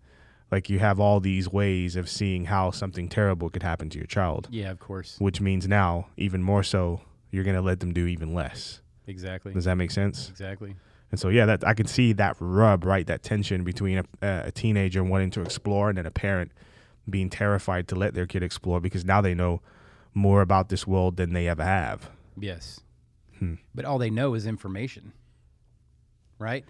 like 0.51 0.69
you 0.69 0.79
have 0.79 0.99
all 0.99 1.19
these 1.19 1.49
ways 1.51 1.95
of 1.95 2.09
seeing 2.09 2.45
how 2.45 2.71
something 2.71 3.07
terrible 3.07 3.49
could 3.49 3.63
happen 3.63 3.89
to 3.91 3.97
your 3.97 4.07
child, 4.07 4.47
Yeah, 4.51 4.71
of 4.71 4.79
course. 4.79 5.15
which 5.19 5.41
means 5.41 5.67
now 5.67 6.07
even 6.17 6.41
more 6.41 6.63
so 6.63 7.01
you're 7.31 7.43
going 7.43 7.55
to 7.55 7.61
let 7.61 7.79
them 7.79 7.93
do 7.93 8.07
even 8.07 8.33
less. 8.33 8.81
Exactly. 9.07 9.53
Does 9.53 9.65
that 9.65 9.75
make 9.75 9.91
sense? 9.91 10.29
Exactly. 10.29 10.75
And 11.11 11.19
so 11.19 11.29
yeah, 11.29 11.45
that 11.45 11.65
I 11.67 11.73
can 11.73 11.87
see 11.87 12.13
that 12.13 12.35
rub, 12.39 12.85
right? 12.85 13.05
That 13.07 13.23
tension 13.23 13.63
between 13.63 13.99
a, 14.21 14.43
a 14.45 14.51
teenager 14.51 15.03
wanting 15.03 15.31
to 15.31 15.41
explore 15.41 15.89
and 15.89 15.97
then 15.97 16.05
a 16.05 16.11
parent 16.11 16.51
being 17.09 17.29
terrified 17.29 17.87
to 17.87 17.95
let 17.95 18.13
their 18.13 18.27
kid 18.27 18.43
explore 18.43 18.79
because 18.79 19.03
now 19.03 19.21
they 19.21 19.33
know 19.33 19.61
more 20.13 20.41
about 20.41 20.69
this 20.69 20.85
world 20.85 21.17
than 21.17 21.33
they 21.33 21.47
ever 21.47 21.63
have. 21.63 22.09
Yes. 22.39 22.81
Hmm. 23.39 23.55
But 23.73 23.85
all 23.85 23.97
they 23.97 24.09
know 24.09 24.33
is 24.33 24.45
information. 24.45 25.13
Right? 26.37 26.65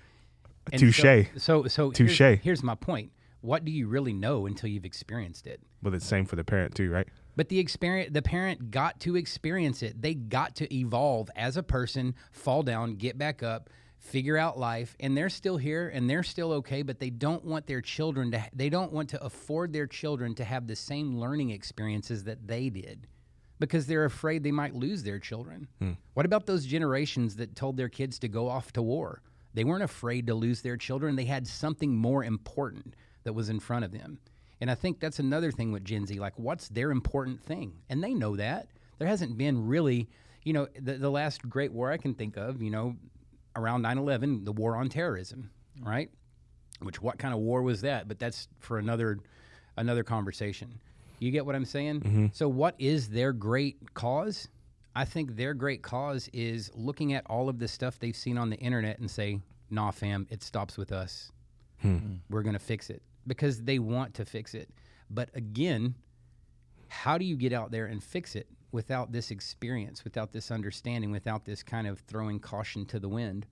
Touche. 0.76 1.02
So, 1.02 1.26
so, 1.38 1.68
so 1.68 1.92
Touche. 1.92 2.18
Here's, 2.18 2.40
here's 2.40 2.64
my 2.64 2.76
point. 2.76 3.12
What 3.42 3.66
do 3.66 3.72
you 3.72 3.88
really 3.88 4.14
know 4.14 4.46
until 4.46 4.70
you've 4.70 4.86
experienced 4.86 5.48
it? 5.48 5.62
Well, 5.82 5.94
it's 5.94 6.06
same 6.06 6.26
for 6.26 6.36
the 6.36 6.44
parent 6.44 6.76
too, 6.76 6.92
right? 6.92 7.08
But 7.36 7.48
the 7.48 7.60
experience, 7.60 8.12
the 8.12 8.22
parent 8.22 8.70
got 8.70 9.00
to 9.02 9.16
experience 9.16 9.82
it. 9.82 10.02
They 10.02 10.14
got 10.14 10.56
to 10.58 10.74
evolve 10.76 11.30
as 11.36 11.56
a 11.56 11.64
person, 11.64 12.16
fall 12.32 12.64
down, 12.64 12.96
get 12.96 13.18
back 13.18 13.42
up, 13.42 13.70
figure 14.00 14.38
out 14.38 14.58
life, 14.58 14.96
and 15.00 15.16
they're 15.16 15.30
still 15.30 15.58
here 15.58 15.90
and 15.94 16.10
they're 16.10 16.24
still 16.24 16.52
okay. 16.54 16.82
But 16.82 17.00
they 17.00 17.10
don't 17.10 17.46
want 17.46 17.68
their 17.68 17.82
children 17.82 18.32
to. 18.32 18.44
They 18.54 18.70
don't 18.70 18.92
want 18.92 19.10
to 19.10 19.24
afford 19.24 19.74
their 19.74 19.88
children 19.88 20.34
to 20.36 20.44
have 20.44 20.68
the 20.68 20.76
same 20.76 21.18
learning 21.18 21.52
experiences 21.52 22.24
that 22.24 22.48
they 22.48 22.70
did, 22.70 23.08
because 23.60 23.86
they're 23.86 24.06
afraid 24.06 24.44
they 24.44 24.52
might 24.52 24.74
lose 24.74 25.04
their 25.04 25.20
children. 25.20 25.68
Hmm. 25.80 25.92
What 26.14 26.26
about 26.26 26.46
those 26.46 26.66
generations 26.66 27.36
that 27.36 27.56
told 27.56 27.78
their 27.78 27.90
kids 27.90 28.20
to 28.20 28.28
go 28.28 28.48
off 28.50 28.72
to 28.74 28.82
war? 28.82 29.22
They 29.54 29.64
weren't 29.64 29.84
afraid 29.84 30.28
to 30.28 30.36
lose 30.36 30.62
their 30.62 30.78
children. 30.78 31.16
They 31.16 31.26
had 31.26 31.48
something 31.48 31.96
more 31.96 32.24
important 32.24 32.96
that 33.24 33.34
was 33.34 33.50
in 33.50 33.60
front 33.60 33.84
of 33.84 33.92
them. 33.92 34.20
And 34.62 34.70
I 34.70 34.76
think 34.76 35.00
that's 35.00 35.20
another 35.20 35.52
thing 35.52 35.72
with 35.72 35.84
Gen 35.84 36.06
Z. 36.06 36.20
Like, 36.20 36.38
what's 36.38 36.70
their 36.70 36.92
important 36.92 37.42
thing? 37.42 37.74
And 37.90 38.04
they 38.04 38.14
know 38.14 38.36
that. 38.36 38.68
There 38.98 39.08
hasn't 39.08 39.38
been 39.38 39.68
really, 39.68 40.10
you 40.44 40.54
know, 40.54 40.68
the, 40.80 40.94
the 40.94 41.10
last 41.10 41.48
great 41.50 41.72
war 41.72 41.92
I 41.92 41.98
can 41.98 42.14
think 42.14 42.38
of, 42.38 42.62
you 42.62 42.70
know, 42.70 42.96
around 43.60 43.82
9 43.82 43.98
11, 43.98 44.46
the 44.46 44.52
war 44.52 44.76
on 44.76 44.90
terrorism, 44.90 45.50
mm-hmm. 45.78 45.90
right? 45.90 46.10
Which, 46.82 47.02
what 47.02 47.18
kind 47.18 47.34
of 47.34 47.40
war 47.42 47.62
was 47.62 47.82
that? 47.82 48.08
But 48.08 48.20
that's 48.20 48.48
for 48.60 48.80
another 48.80 49.20
another 49.78 50.04
conversation. 50.04 50.80
You 51.20 51.32
get 51.32 51.46
what 51.46 51.56
I'm 51.56 51.66
saying? 51.66 52.02
Mm-hmm. 52.02 52.26
So, 52.34 52.48
what 52.48 52.76
is 52.80 53.10
their 53.10 53.34
great 53.34 53.94
cause? 53.94 54.48
I 54.96 55.06
think 55.06 55.36
their 55.36 55.54
great 55.54 55.82
cause 55.82 56.30
is 56.34 56.72
looking 56.74 57.14
at 57.14 57.26
all 57.28 57.50
of 57.50 57.60
the 57.60 57.68
stuff 57.68 58.00
they've 58.00 58.16
seen 58.16 58.38
on 58.38 58.50
the 58.50 58.58
internet 58.58 59.00
and 59.00 59.10
say, 59.10 59.40
nah, 59.70 59.92
fam, 59.92 60.28
it 60.30 60.44
stops 60.44 60.78
with 60.78 60.92
us. 60.92 61.32
Hmm. 61.82 61.98
Hmm. 61.98 62.16
We're 62.30 62.44
going 62.44 62.54
to 62.54 62.60
fix 62.60 62.90
it 62.90 63.02
because 63.28 63.62
they 63.62 63.80
want 63.80 64.16
to 64.16 64.26
fix 64.26 64.54
it. 64.54 64.70
But 65.10 65.30
again, 65.36 65.96
how 66.88 67.18
do 67.18 67.26
you 67.26 67.36
get 67.36 67.54
out 67.54 67.72
there 67.72 67.86
and 67.86 68.04
fix 68.04 68.36
it? 68.36 68.48
Without 68.72 69.12
this 69.12 69.32
experience, 69.32 70.04
without 70.04 70.32
this 70.32 70.52
understanding, 70.52 71.12
without 71.12 71.46
this 71.46 71.64
kind 71.64 71.88
of 71.88 72.00
throwing 72.00 72.40
caution 72.40 72.86
to 72.86 73.00
the 73.00 73.10
wind. 73.10 73.46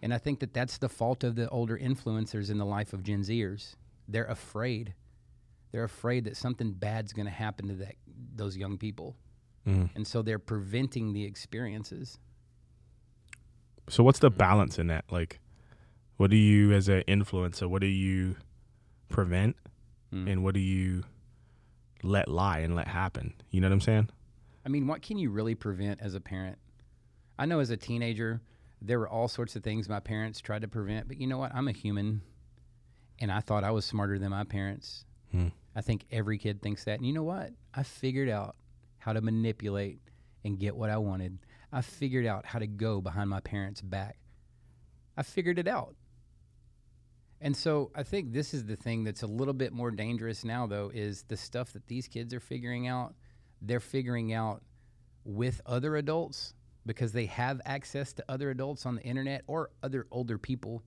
And 0.00 0.12
I 0.12 0.18
think 0.18 0.40
that 0.40 0.52
that's 0.54 0.78
the 0.78 0.88
fault 0.88 1.22
of 1.24 1.36
the 1.36 1.48
older 1.50 1.78
influencers 1.78 2.50
in 2.50 2.58
the 2.58 2.64
life 2.66 2.92
of 2.92 3.02
Gen 3.02 3.22
Zers. 3.22 3.74
They're 4.08 4.24
afraid. 4.24 4.94
They're 5.70 5.84
afraid 5.84 6.24
that 6.24 6.36
something 6.36 6.72
bad's 6.72 7.12
going 7.12 7.26
to 7.26 7.32
happen 7.32 7.68
to 7.68 7.74
that 7.74 7.94
those 8.34 8.56
young 8.56 8.78
people. 8.78 9.16
Mm. 9.66 9.90
And 9.94 10.06
so 10.06 10.22
they're 10.22 10.38
preventing 10.38 11.12
the 11.12 11.24
experiences. 11.24 12.18
So 13.88 14.02
what's 14.02 14.18
the 14.18 14.30
balance 14.30 14.78
in 14.78 14.88
that? 14.88 15.04
Like, 15.10 15.40
what 16.16 16.30
do 16.30 16.36
you 16.36 16.72
as 16.72 16.88
an 16.88 17.02
influencer? 17.08 17.68
What 17.68 17.80
do 17.80 17.88
you 17.88 18.36
prevent, 19.08 19.56
Mm. 20.12 20.30
and 20.30 20.44
what 20.44 20.52
do 20.54 20.60
you 20.60 21.04
let 22.02 22.28
lie 22.28 22.58
and 22.58 22.74
let 22.74 22.86
happen? 22.88 23.32
You 23.50 23.60
know 23.60 23.68
what 23.68 23.74
I'm 23.74 23.80
saying? 23.80 24.10
I 24.64 24.68
mean, 24.68 24.86
what 24.86 25.02
can 25.02 25.18
you 25.18 25.30
really 25.30 25.54
prevent 25.54 26.00
as 26.00 26.14
a 26.14 26.20
parent? 26.20 26.58
I 27.38 27.46
know 27.46 27.60
as 27.60 27.70
a 27.70 27.76
teenager, 27.76 28.40
there 28.80 28.98
were 28.98 29.08
all 29.08 29.28
sorts 29.28 29.56
of 29.56 29.62
things 29.62 29.88
my 29.88 30.00
parents 30.00 30.40
tried 30.40 30.62
to 30.62 30.68
prevent, 30.68 31.08
but 31.08 31.20
you 31.20 31.26
know 31.26 31.38
what? 31.38 31.54
I'm 31.54 31.68
a 31.68 31.72
human 31.72 32.22
and 33.20 33.30
I 33.30 33.40
thought 33.40 33.64
I 33.64 33.70
was 33.70 33.84
smarter 33.84 34.18
than 34.18 34.30
my 34.30 34.44
parents. 34.44 35.04
Hmm. 35.30 35.48
I 35.74 35.80
think 35.80 36.04
every 36.10 36.38
kid 36.38 36.60
thinks 36.60 36.84
that. 36.84 36.98
And 36.98 37.06
you 37.06 37.12
know 37.12 37.22
what? 37.22 37.50
I 37.74 37.82
figured 37.82 38.28
out 38.28 38.56
how 38.98 39.12
to 39.12 39.20
manipulate 39.20 40.00
and 40.44 40.58
get 40.58 40.76
what 40.76 40.90
I 40.90 40.98
wanted. 40.98 41.38
I 41.72 41.80
figured 41.80 42.26
out 42.26 42.44
how 42.46 42.58
to 42.58 42.66
go 42.66 43.00
behind 43.00 43.30
my 43.30 43.40
parents' 43.40 43.80
back. 43.80 44.18
I 45.16 45.22
figured 45.22 45.58
it 45.58 45.68
out. 45.68 45.94
And 47.40 47.56
so 47.56 47.90
I 47.94 48.02
think 48.02 48.32
this 48.32 48.54
is 48.54 48.66
the 48.66 48.76
thing 48.76 49.02
that's 49.02 49.22
a 49.22 49.26
little 49.26 49.54
bit 49.54 49.72
more 49.72 49.90
dangerous 49.90 50.44
now, 50.44 50.66
though, 50.66 50.90
is 50.94 51.24
the 51.24 51.36
stuff 51.36 51.72
that 51.72 51.88
these 51.88 52.06
kids 52.06 52.32
are 52.32 52.40
figuring 52.40 52.86
out. 52.86 53.14
They're 53.62 53.80
figuring 53.80 54.32
out 54.32 54.62
with 55.24 55.60
other 55.66 55.96
adults 55.96 56.54
because 56.84 57.12
they 57.12 57.26
have 57.26 57.60
access 57.64 58.12
to 58.14 58.24
other 58.28 58.50
adults 58.50 58.86
on 58.86 58.96
the 58.96 59.02
internet 59.02 59.42
or 59.46 59.70
other 59.82 60.06
older 60.10 60.36
people. 60.36 60.82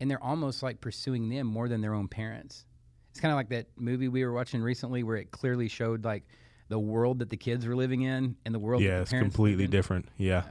And 0.00 0.10
they're 0.10 0.22
almost 0.22 0.62
like 0.62 0.80
pursuing 0.80 1.28
them 1.28 1.46
more 1.46 1.68
than 1.68 1.80
their 1.80 1.94
own 1.94 2.08
parents. 2.08 2.66
It's 3.10 3.20
kind 3.20 3.32
of 3.32 3.36
like 3.36 3.48
that 3.50 3.66
movie 3.76 4.08
we 4.08 4.24
were 4.24 4.32
watching 4.32 4.60
recently 4.60 5.02
where 5.02 5.16
it 5.16 5.30
clearly 5.30 5.68
showed 5.68 6.04
like 6.04 6.24
the 6.68 6.78
world 6.78 7.20
that 7.20 7.30
the 7.30 7.36
kids 7.36 7.66
were 7.66 7.76
living 7.76 8.02
in 8.02 8.36
and 8.44 8.54
the 8.54 8.58
world 8.58 8.82
that 8.82 8.86
yeah, 8.86 9.00
it's 9.00 9.10
completely 9.10 9.66
different. 9.66 10.08
Yeah. 10.16 10.42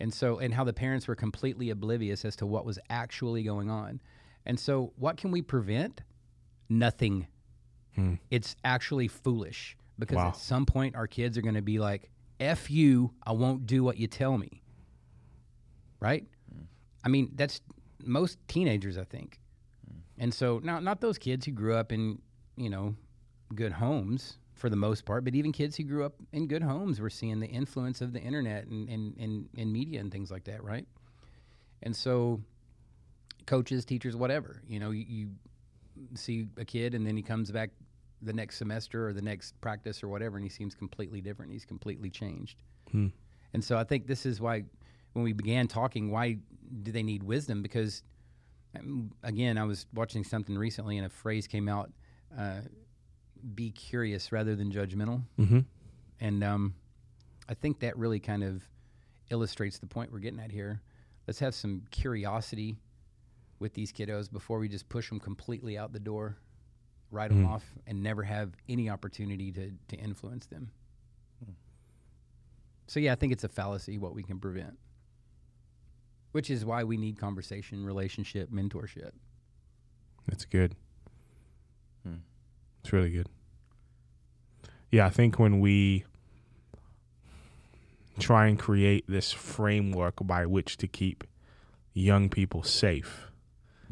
And 0.00 0.12
so, 0.12 0.38
and 0.38 0.52
how 0.52 0.64
the 0.64 0.72
parents 0.72 1.08
were 1.08 1.14
completely 1.14 1.70
oblivious 1.70 2.24
as 2.24 2.36
to 2.36 2.46
what 2.46 2.66
was 2.66 2.78
actually 2.90 3.42
going 3.42 3.70
on. 3.70 4.00
And 4.44 4.58
so, 4.58 4.92
what 4.96 5.16
can 5.16 5.30
we 5.30 5.40
prevent? 5.40 6.02
Nothing. 6.68 7.28
Hmm. 7.94 8.14
It's 8.30 8.56
actually 8.64 9.08
foolish 9.08 9.76
because 9.98 10.16
Wow. 10.16 10.28
at 10.28 10.36
some 10.36 10.66
point 10.66 10.96
our 10.96 11.06
kids 11.06 11.38
are 11.38 11.42
going 11.42 11.54
to 11.54 11.62
be 11.62 11.78
like, 11.78 12.10
F 12.40 12.70
you, 12.70 13.12
I 13.26 13.32
won't 13.32 13.66
do 13.66 13.84
what 13.84 13.96
you 13.96 14.06
tell 14.06 14.36
me. 14.36 14.62
Right? 16.00 16.26
I 17.04 17.08
mean, 17.08 17.32
that's 17.34 17.60
most 18.02 18.38
teenagers, 18.48 18.98
I 18.98 19.04
think. 19.04 19.40
And 20.18 20.32
so, 20.32 20.60
now, 20.62 20.78
not 20.80 21.00
those 21.00 21.18
kids 21.18 21.44
who 21.46 21.52
grew 21.52 21.74
up 21.74 21.92
in, 21.92 22.20
you 22.56 22.70
know, 22.70 22.94
good 23.54 23.72
homes 23.72 24.38
for 24.54 24.70
the 24.70 24.76
most 24.76 25.04
part, 25.04 25.24
but 25.24 25.34
even 25.34 25.50
kids 25.52 25.76
who 25.76 25.82
grew 25.82 26.04
up 26.04 26.14
in 26.32 26.46
good 26.46 26.62
homes 26.62 27.00
were 27.00 27.10
seeing 27.10 27.40
the 27.40 27.48
influence 27.48 28.00
of 28.00 28.12
the 28.12 28.20
internet 28.20 28.66
and, 28.66 28.88
and, 28.88 29.16
and, 29.18 29.48
and 29.56 29.72
media 29.72 30.00
and 30.00 30.12
things 30.12 30.30
like 30.30 30.44
that, 30.44 30.62
right? 30.62 30.86
And 31.82 31.94
so, 31.94 32.40
coaches, 33.46 33.84
teachers, 33.84 34.14
whatever, 34.16 34.62
you 34.66 34.78
know, 34.78 34.90
you, 34.92 35.04
you 35.08 35.28
see 36.14 36.46
a 36.56 36.64
kid 36.64 36.94
and 36.94 37.06
then 37.06 37.16
he 37.16 37.22
comes 37.22 37.50
back 37.50 37.70
the 38.24 38.32
next 38.32 38.56
semester 38.56 39.08
or 39.08 39.12
the 39.12 39.22
next 39.22 39.60
practice 39.60 40.02
or 40.02 40.08
whatever, 40.08 40.36
and 40.36 40.44
he 40.44 40.50
seems 40.50 40.74
completely 40.74 41.20
different. 41.20 41.52
He's 41.52 41.64
completely 41.64 42.10
changed. 42.10 42.56
Hmm. 42.90 43.08
And 43.52 43.62
so, 43.62 43.76
I 43.76 43.84
think 43.84 44.06
this 44.06 44.26
is 44.26 44.40
why, 44.40 44.64
when 45.12 45.24
we 45.24 45.32
began 45.32 45.68
talking, 45.68 46.10
why 46.10 46.38
do 46.82 46.90
they 46.90 47.02
need 47.02 47.22
wisdom? 47.22 47.62
Because, 47.62 48.02
um, 48.78 49.12
again, 49.22 49.58
I 49.58 49.64
was 49.64 49.86
watching 49.94 50.24
something 50.24 50.56
recently 50.56 50.96
and 50.98 51.06
a 51.06 51.10
phrase 51.10 51.46
came 51.46 51.68
out 51.68 51.92
uh, 52.36 52.60
be 53.54 53.70
curious 53.70 54.32
rather 54.32 54.56
than 54.56 54.72
judgmental. 54.72 55.22
Mm-hmm. 55.38 55.60
And 56.20 56.44
um, 56.44 56.74
I 57.48 57.54
think 57.54 57.80
that 57.80 57.96
really 57.96 58.20
kind 58.20 58.42
of 58.42 58.62
illustrates 59.30 59.78
the 59.78 59.86
point 59.86 60.12
we're 60.12 60.18
getting 60.18 60.40
at 60.40 60.50
here. 60.50 60.80
Let's 61.26 61.38
have 61.40 61.54
some 61.54 61.82
curiosity 61.90 62.76
with 63.58 63.74
these 63.74 63.92
kiddos 63.92 64.30
before 64.30 64.58
we 64.58 64.68
just 64.68 64.88
push 64.88 65.08
them 65.08 65.20
completely 65.20 65.78
out 65.78 65.92
the 65.92 66.00
door, 66.00 66.36
write 67.10 67.30
them 67.30 67.44
Mm. 67.44 67.50
off, 67.50 67.64
and 67.86 68.02
never 68.02 68.22
have 68.22 68.56
any 68.68 68.88
opportunity 68.90 69.52
to, 69.52 69.72
to 69.88 69.96
influence 69.96 70.46
them. 70.46 70.70
So, 72.86 73.00
yeah, 73.00 73.12
I 73.12 73.14
think 73.14 73.32
it's 73.32 73.44
a 73.44 73.48
fallacy 73.48 73.96
what 73.96 74.14
we 74.14 74.22
can 74.22 74.38
prevent, 74.38 74.78
which 76.32 76.50
is 76.50 76.66
why 76.66 76.84
we 76.84 76.98
need 76.98 77.18
conversation, 77.18 77.82
relationship, 77.84 78.50
mentorship. 78.50 79.12
That's 80.26 80.44
good. 80.44 80.74
Hmm. 82.02 82.16
It's 82.80 82.92
really 82.92 83.10
good. 83.10 83.28
Yeah, 84.92 85.06
I 85.06 85.10
think 85.10 85.38
when 85.38 85.60
we 85.60 86.04
try 88.18 88.46
and 88.48 88.58
create 88.58 89.04
this 89.08 89.32
framework 89.32 90.16
by 90.26 90.44
which 90.46 90.76
to 90.76 90.86
keep 90.86 91.24
young 91.94 92.28
people 92.28 92.62
safe, 92.62 93.30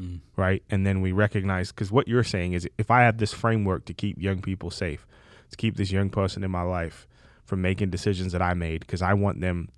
Mm. 0.01 0.21
right? 0.37 0.63
And 0.71 0.87
then 0.87 1.01
we 1.01 1.13
recognize 1.13 1.71
because 1.71 1.91
what 1.93 2.09
you're 2.09 2.25
saying 2.25 2.55
is 2.55 2.69
if 2.79 2.91
I 2.91 3.03
have 3.03 3.19
this 3.19 3.33
framework 3.33 3.85
to 3.87 3.95
keep 3.95 4.21
young 4.21 4.41
people 4.41 4.71
safe, 4.71 5.07
to 5.51 5.57
keep 5.57 5.77
this 5.77 5.91
young 5.91 6.11
person 6.11 6.45
in 6.45 6.51
my 6.51 6.63
life 6.63 7.07
from 7.45 7.63
making 7.63 7.91
decisions 7.91 8.33
that 8.33 8.43
I 8.43 8.55
made 8.55 8.81
because 8.81 9.03
I 9.03 9.15
want 9.15 9.41
them 9.41 9.69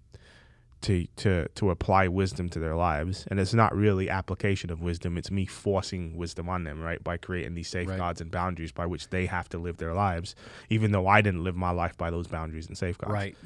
to 0.82 1.06
to 1.16 1.48
to 1.54 1.70
apply 1.70 2.08
wisdom 2.08 2.48
to 2.50 2.58
their 2.58 2.76
lives. 2.76 3.26
And 3.28 3.40
it's 3.40 3.54
not 3.54 3.74
really 3.74 4.10
application 4.10 4.70
of 4.70 4.82
wisdom 4.82 5.16
it's 5.16 5.30
me 5.30 5.46
forcing 5.46 6.16
wisdom 6.16 6.48
on 6.48 6.64
them 6.64 6.80
right? 6.80 7.02
By 7.02 7.16
creating 7.16 7.54
these 7.54 7.68
safeguards 7.68 8.20
and 8.20 8.30
boundaries 8.30 8.72
by 8.72 8.86
which 8.86 9.08
they 9.08 9.26
have 9.26 9.48
to 9.50 9.58
live 9.58 9.78
their 9.78 9.94
lives 9.94 10.34
even 10.68 10.92
though 10.92 11.06
I 11.06 11.22
didn't 11.22 11.42
live 11.42 11.56
my 11.56 11.70
life 11.70 11.96
by 11.96 12.10
those 12.10 12.26
boundaries 12.26 12.68
and 12.68 12.76
safeguards. 12.76 13.14
Right. 13.14 13.36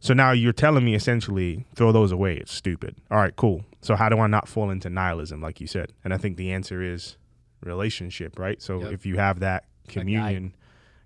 So 0.00 0.14
now 0.14 0.32
you're 0.32 0.52
telling 0.52 0.84
me 0.84 0.94
essentially 0.94 1.64
throw 1.74 1.92
those 1.92 2.10
away. 2.12 2.36
It's 2.36 2.52
stupid. 2.52 2.96
All 3.10 3.18
right, 3.18 3.34
cool. 3.36 3.64
So 3.82 3.94
how 3.96 4.08
do 4.08 4.18
I 4.18 4.26
not 4.26 4.48
fall 4.48 4.70
into 4.70 4.90
nihilism, 4.90 5.40
like 5.40 5.60
you 5.60 5.66
said? 5.66 5.92
And 6.04 6.12
I 6.12 6.16
think 6.16 6.36
the 6.36 6.52
answer 6.52 6.82
is 6.82 7.16
relationship, 7.62 8.38
right? 8.38 8.60
So 8.60 8.80
Yep. 8.82 8.92
if 8.92 9.06
you 9.06 9.16
have 9.16 9.40
that 9.40 9.64
communion, 9.88 10.54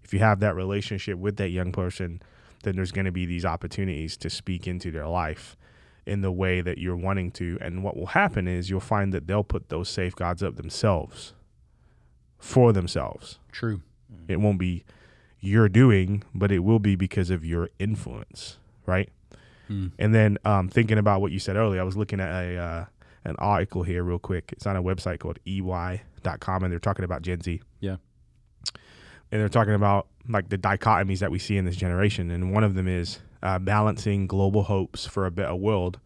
if 0.02 0.12
you 0.12 0.20
have 0.20 0.40
that 0.40 0.54
relationship 0.54 1.18
with 1.18 1.36
that 1.36 1.50
young 1.50 1.72
person, 1.72 2.22
then 2.62 2.76
there's 2.76 2.92
going 2.92 3.04
to 3.04 3.12
be 3.12 3.26
these 3.26 3.44
opportunities 3.44 4.16
to 4.18 4.30
speak 4.30 4.66
into 4.66 4.90
their 4.90 5.06
life 5.06 5.56
in 6.06 6.20
the 6.20 6.32
way 6.32 6.60
that 6.60 6.78
you're 6.78 6.96
wanting 6.96 7.30
to. 7.32 7.58
And 7.60 7.82
what 7.82 7.96
will 7.96 8.06
happen 8.06 8.46
is 8.46 8.70
you'll 8.70 8.80
find 8.80 9.12
that 9.12 9.26
they'll 9.26 9.44
put 9.44 9.68
those 9.68 9.88
safeguards 9.88 10.42
up 10.42 10.56
themselves 10.56 11.34
for 12.38 12.72
themselves. 12.72 13.38
True. 13.52 13.82
It 14.28 14.40
won't 14.40 14.58
be 14.58 14.84
your 15.40 15.68
doing, 15.68 16.22
but 16.34 16.50
it 16.52 16.60
will 16.60 16.78
be 16.78 16.94
because 16.96 17.30
of 17.30 17.44
your 17.44 17.68
influence, 17.78 18.58
right? 18.86 19.10
Hmm. 19.68 19.88
And 19.98 20.14
then 20.14 20.38
um, 20.44 20.68
thinking 20.68 20.98
about 20.98 21.20
what 21.20 21.32
you 21.32 21.38
said 21.38 21.56
earlier, 21.56 21.80
I 21.80 21.84
was 21.84 21.96
looking 21.96 22.20
at 22.20 22.30
a 22.30 22.56
uh, 22.56 22.84
an 23.24 23.36
article 23.38 23.82
here 23.82 24.02
real 24.02 24.18
quick. 24.18 24.52
It's 24.52 24.66
on 24.66 24.76
a 24.76 24.82
website 24.82 25.20
called 25.20 25.38
ey.com, 25.46 26.62
and 26.62 26.72
they're 26.72 26.78
talking 26.78 27.04
about 27.04 27.22
Gen 27.22 27.40
Z. 27.40 27.60
Yeah. 27.80 27.96
And 29.32 29.40
they're 29.40 29.48
talking 29.48 29.74
about 29.74 30.06
like 30.28 30.48
the 30.48 30.58
dichotomies 30.58 31.18
that 31.18 31.30
we 31.30 31.38
see 31.38 31.56
in 31.56 31.64
this 31.64 31.76
generation, 31.76 32.30
and 32.30 32.52
one 32.52 32.64
of 32.64 32.74
them 32.74 32.88
is 32.88 33.20
uh, 33.42 33.58
balancing 33.58 34.26
global 34.26 34.64
hopes 34.64 35.06
for 35.06 35.26
a 35.26 35.30
better 35.30 35.54
world 35.54 35.98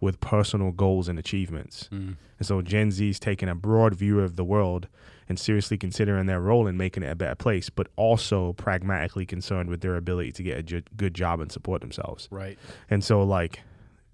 with 0.00 0.20
personal 0.20 0.70
goals 0.70 1.08
and 1.08 1.18
achievements. 1.18 1.88
Mm. 1.92 2.16
And 2.38 2.46
so 2.46 2.62
Gen 2.62 2.90
Z 2.92 3.08
is 3.08 3.18
taking 3.18 3.48
a 3.48 3.54
broad 3.54 3.94
view 3.94 4.20
of 4.20 4.36
the 4.36 4.44
world 4.44 4.86
and 5.28 5.38
seriously 5.38 5.76
considering 5.76 6.26
their 6.26 6.40
role 6.40 6.66
in 6.66 6.76
making 6.76 7.02
it 7.02 7.10
a 7.10 7.14
better 7.14 7.34
place, 7.34 7.68
but 7.70 7.88
also 7.96 8.52
pragmatically 8.54 9.26
concerned 9.26 9.68
with 9.68 9.80
their 9.80 9.96
ability 9.96 10.32
to 10.32 10.42
get 10.42 10.58
a 10.58 10.62
ju- 10.62 10.82
good 10.96 11.14
job 11.14 11.40
and 11.40 11.52
support 11.52 11.80
themselves. 11.80 12.28
Right. 12.30 12.58
And 12.90 13.02
so 13.04 13.22
like 13.22 13.60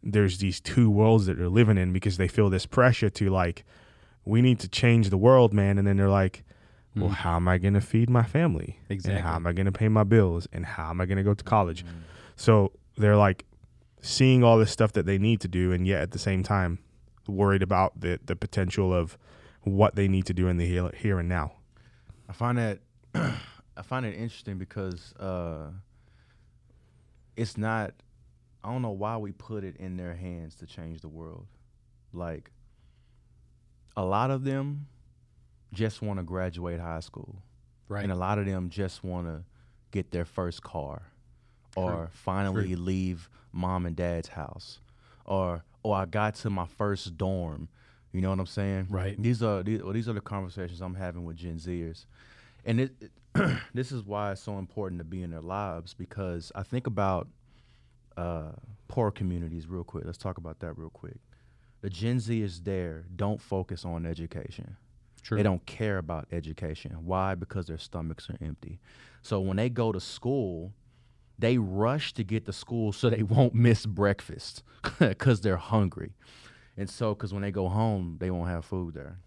there's 0.03 0.39
these 0.39 0.61
two 0.61 0.91
worlds 0.91 1.27
that 1.27 1.39
they're 1.39 1.49
living 1.49 1.79
in 1.79 1.93
because 1.93 2.17
they 2.17 2.29
feel 2.29 2.51
this 2.51 2.67
pressure 2.67 3.09
to 3.11 3.31
like 3.31 3.65
we 4.25 4.43
need 4.43 4.59
to 4.61 4.69
change 4.69 5.11
the 5.11 5.19
world, 5.19 5.53
man, 5.53 5.79
and 5.79 5.87
then 5.87 5.97
they're 5.97 6.09
like 6.09 6.45
well, 6.97 7.09
Mm. 7.11 7.15
how 7.15 7.35
am 7.37 7.49
I 7.49 7.59
going 7.59 7.75
to 7.75 7.81
feed 7.81 8.09
my 8.09 8.23
family? 8.23 8.79
Exactly. 8.89 9.17
And 9.17 9.25
how 9.27 9.35
am 9.35 9.49
I 9.49 9.53
going 9.53 9.67
to 9.67 9.73
pay 9.73 9.89
my 9.89 10.05
bills? 10.05 10.47
And 10.53 10.65
how 10.65 10.91
am 10.91 11.01
I 11.01 11.07
going 11.07 11.17
to 11.17 11.25
go 11.25 11.35
to 11.35 11.43
college? 11.43 11.85
So 12.37 12.71
they're 12.97 13.17
like 13.17 13.45
seeing 14.01 14.45
all 14.45 14.59
this 14.59 14.71
stuff 14.71 14.93
that 14.93 15.05
they 15.05 15.19
need 15.19 15.41
to 15.41 15.49
do, 15.49 15.73
and 15.73 15.87
yet 15.89 16.03
at 16.03 16.11
the 16.13 16.21
same 16.21 16.43
time 16.45 16.79
worried 17.27 17.63
about 17.63 17.99
the 18.01 18.21
the 18.25 18.37
potential 18.37 18.93
of 18.95 19.19
what 19.65 19.95
they 19.95 20.09
need 20.09 20.27
to 20.27 20.35
do 20.35 20.49
in 20.49 20.57
the 20.57 20.67
here, 20.67 20.91
here 20.97 21.19
and 21.19 21.29
now. 21.29 21.53
I 22.29 22.33
find 22.33 22.59
that 22.59 22.81
I 23.15 23.83
find 23.83 24.07
it 24.07 24.15
interesting 24.15 24.59
because 24.59 25.13
uh, 25.19 25.71
it's 27.37 27.57
not. 27.57 27.93
I 28.63 28.73
don't 28.73 28.81
know 28.83 28.91
why 28.93 29.19
we 29.19 29.33
put 29.33 29.63
it 29.63 29.77
in 29.77 29.97
their 29.99 30.15
hands 30.15 30.55
to 30.57 30.67
change 30.67 31.01
the 31.03 31.09
world. 31.09 31.47
Like 32.13 32.51
a 33.97 34.05
lot 34.05 34.31
of 34.31 34.45
them 34.45 34.87
just 35.73 36.01
want 36.01 36.19
to 36.19 36.23
graduate 36.23 36.81
high 36.81 37.01
school, 37.01 37.43
Right. 37.89 38.03
and 38.03 38.13
a 38.13 38.17
lot 38.17 38.39
of 38.39 38.47
them 38.47 38.71
just 38.71 39.05
want 39.05 39.27
to 39.27 39.45
get 39.91 40.13
their 40.13 40.25
first 40.25 40.63
car, 40.63 41.03
or 41.77 42.09
finally 42.13 42.75
leave 42.77 43.29
mom 43.53 43.85
and 43.87 43.95
dad's 43.97 44.29
house, 44.29 44.81
or 45.25 45.63
oh 45.85 45.93
I 45.93 46.07
got 46.07 46.35
to 46.37 46.51
my 46.51 46.67
first 46.67 47.17
dorm. 47.19 47.69
You 48.15 48.21
know 48.21 48.31
what 48.31 48.39
I'm 48.39 48.47
saying? 48.47 48.87
Right. 48.91 49.21
These 49.21 49.43
are 49.43 49.65
these, 49.65 49.83
well, 49.83 49.93
these 49.93 50.09
are 50.09 50.13
the 50.13 50.21
conversations 50.21 50.81
I'm 50.81 50.95
having 50.95 51.25
with 51.25 51.37
Gen 51.37 51.57
Zers, 51.57 52.07
and 52.65 52.81
it, 52.81 52.93
it 53.35 53.59
this 53.75 53.91
is 53.91 54.05
why 54.05 54.31
it's 54.31 54.41
so 54.41 54.57
important 54.59 55.01
to 55.01 55.05
be 55.05 55.25
in 55.25 55.33
their 55.33 55.41
lives 55.41 55.95
because 55.95 56.53
I 56.55 56.63
think 56.63 56.87
about 56.87 57.27
uh, 58.17 58.53
poor 58.87 59.11
communities 59.11 59.67
real 59.67 59.83
quick. 59.83 60.05
Let's 60.07 60.17
talk 60.17 60.39
about 60.39 60.61
that 60.61 60.79
real 60.79 60.91
quick. 60.91 61.17
The 61.81 61.91
Gen 61.91 62.21
Z 62.21 62.41
is 62.41 62.61
there. 62.61 63.05
Don't 63.17 63.43
focus 63.43 63.85
on 63.85 64.07
education. 64.07 64.77
True. 65.23 65.37
They 65.37 65.43
don't 65.43 65.67
care 65.67 65.99
about 65.99 66.29
education. 66.31 66.93
Why? 67.05 67.35
Because 67.35 67.67
their 67.67 67.79
stomachs 67.79 68.31
are 68.31 68.39
empty. 68.41 68.79
So 69.23 69.41
when 69.41 69.57
they 69.57 69.71
go 69.71 69.91
to 69.91 69.99
school, 69.99 70.73
they 71.37 71.59
rush 71.59 72.13
to 72.15 72.23
get 72.23 72.47
to 72.47 72.53
school 72.53 72.93
so 72.93 73.11
they 73.11 73.23
won't 73.25 73.55
miss 73.55 73.87
breakfast 73.87 74.63
because 75.01 75.41
they're 75.41 75.57
hungry. 75.57 76.13
And 76.77 76.91
so, 76.91 77.15
because 77.15 77.33
when 77.33 77.43
they 77.43 77.51
go 77.53 77.69
home, 77.69 78.17
they 78.19 78.31
won't 78.31 78.49
have 78.49 78.65
food 78.65 78.95
there, 78.95 79.19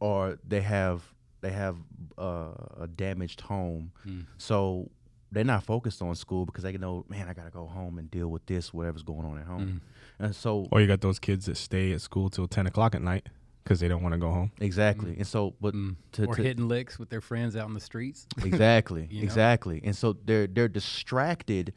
or 0.00 0.38
they 0.46 0.60
have 0.60 1.02
they 1.40 1.50
have 1.50 1.76
uh, 2.16 2.52
a 2.80 2.86
damaged 2.86 3.40
home. 3.42 3.92
Hmm. 4.04 4.20
So 4.38 4.90
they're 5.32 5.44
not 5.44 5.64
focused 5.64 6.02
on 6.02 6.14
school 6.14 6.46
because 6.46 6.62
they 6.62 6.72
know, 6.76 7.04
man, 7.08 7.28
I 7.28 7.32
gotta 7.32 7.50
go 7.50 7.66
home 7.66 7.98
and 7.98 8.10
deal 8.10 8.28
with 8.28 8.46
this, 8.46 8.72
whatever's 8.72 9.02
going 9.02 9.24
on 9.24 9.38
at 9.38 9.46
home. 9.46 9.82
Hmm. 10.18 10.24
And 10.24 10.36
so, 10.36 10.68
Or 10.70 10.80
you 10.80 10.86
got 10.86 11.00
those 11.00 11.18
kids 11.18 11.46
that 11.46 11.56
stay 11.56 11.92
at 11.92 12.00
school 12.00 12.30
till 12.30 12.46
ten 12.46 12.66
o'clock 12.66 12.94
at 12.94 13.02
night 13.02 13.28
because 13.64 13.80
they 13.80 13.88
don't 13.88 14.02
want 14.02 14.12
to 14.12 14.18
go 14.18 14.30
home. 14.30 14.52
exactly. 14.60 15.12
Hmm. 15.14 15.18
And 15.18 15.26
so, 15.26 15.54
but 15.60 15.74
to, 16.12 16.26
or 16.26 16.36
to 16.36 16.42
hitting 16.42 16.68
licks 16.68 16.98
with 16.98 17.10
their 17.10 17.20
friends 17.20 17.56
out 17.56 17.66
in 17.66 17.74
the 17.74 17.80
streets. 17.80 18.26
exactly 18.44 19.08
You 19.10 19.18
know? 19.22 19.24
exactly 19.24 19.80
and 19.82 19.96
so 19.96 20.12
they're 20.24 20.46
they're 20.46 20.68
distracted 20.68 21.72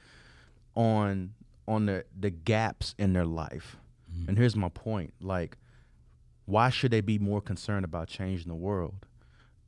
on 0.76 1.32
on 1.68 1.86
the 1.88 2.06
the 2.20 2.30
gaps 2.30 2.94
in 3.00 3.14
their 3.14 3.26
life 3.26 3.78
Mm-hmm. 4.16 4.30
and 4.30 4.38
here's 4.38 4.56
my 4.56 4.70
point 4.70 5.14
like 5.22 5.58
why 6.46 6.70
should 6.70 6.92
they 6.92 7.02
be 7.02 7.18
more 7.18 7.42
concerned 7.42 7.84
about 7.86 8.08
changing 8.08 8.48
the 8.48 8.56
world? 8.56 9.06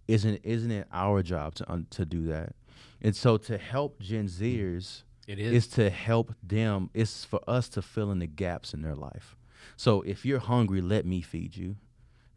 Isn't 0.08 0.39
isn't 0.44 0.72
it 0.72 0.88
our 0.94 1.22
job 1.24 1.56
to 1.56 1.72
un, 1.72 1.88
to 1.92 2.06
do 2.06 2.27
that? 2.27 2.54
And 3.01 3.16
so 3.16 3.38
to 3.38 3.58
help 3.58 4.00
gen 4.00 4.27
zers 4.27 5.04
It 5.27 5.39
is. 5.39 5.54
is 5.66 5.68
to 5.74 5.89
help 5.89 6.34
them 6.44 6.89
it's 6.94 7.25
for 7.25 7.42
us 7.48 7.68
to 7.70 7.82
fill 7.82 8.12
in 8.12 8.20
the 8.20 8.27
gaps 8.27 8.74
in 8.74 8.82
their 8.84 8.96
life. 8.96 9.36
So 9.75 10.01
if 10.04 10.25
you're 10.25 10.39
hungry 10.39 10.82
let 10.82 11.06
me 11.06 11.22
feed 11.22 11.58
you 11.58 11.75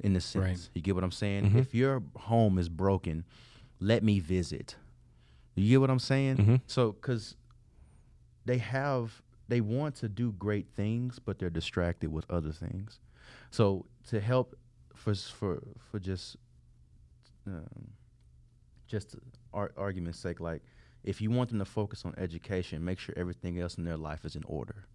in 0.00 0.14
the 0.14 0.20
sense. 0.20 0.42
Right. 0.44 0.68
you 0.74 0.80
get 0.82 0.94
what 0.94 1.04
i'm 1.04 1.12
saying? 1.12 1.56
If 1.56 1.74
your 1.74 2.02
home 2.16 2.58
is 2.58 2.68
broken 2.70 3.24
let 3.78 4.02
me 4.02 4.18
visit. 4.20 4.76
You 5.54 5.68
get 5.68 5.80
what 5.82 5.90
i'm 5.90 5.98
saying? 5.98 6.36
Mhm. 6.38 6.60
so 6.66 6.92
because 6.92 7.36
they 8.46 8.58
have 8.58 9.22
they 9.50 9.60
want 9.60 9.96
to 9.96 10.08
do 10.08 10.32
great 10.32 10.68
things 10.74 11.18
but 11.18 11.38
they're 11.38 11.50
distracted 11.50 12.10
with 12.10 12.24
other 12.30 12.52
things. 12.52 13.00
So 13.50 13.84
to 14.08 14.20
help 14.20 14.56
for 14.94 15.14
for 15.14 15.62
for 15.90 15.98
just 15.98 16.36
um, 17.46 17.90
just 18.86 19.16
ar- 19.52 19.72
argument's 19.76 20.18
sake 20.18 20.40
like 20.40 20.62
if 21.02 21.20
you 21.20 21.30
want 21.30 21.50
them 21.50 21.58
to 21.58 21.64
focus 21.64 22.04
on 22.04 22.14
education 22.16 22.84
make 22.84 22.98
sure 22.98 23.14
everything 23.18 23.58
else 23.60 23.76
in 23.76 23.84
their 23.84 23.96
life 23.96 24.24
is 24.24 24.36
in 24.36 24.44
order. 24.44 24.86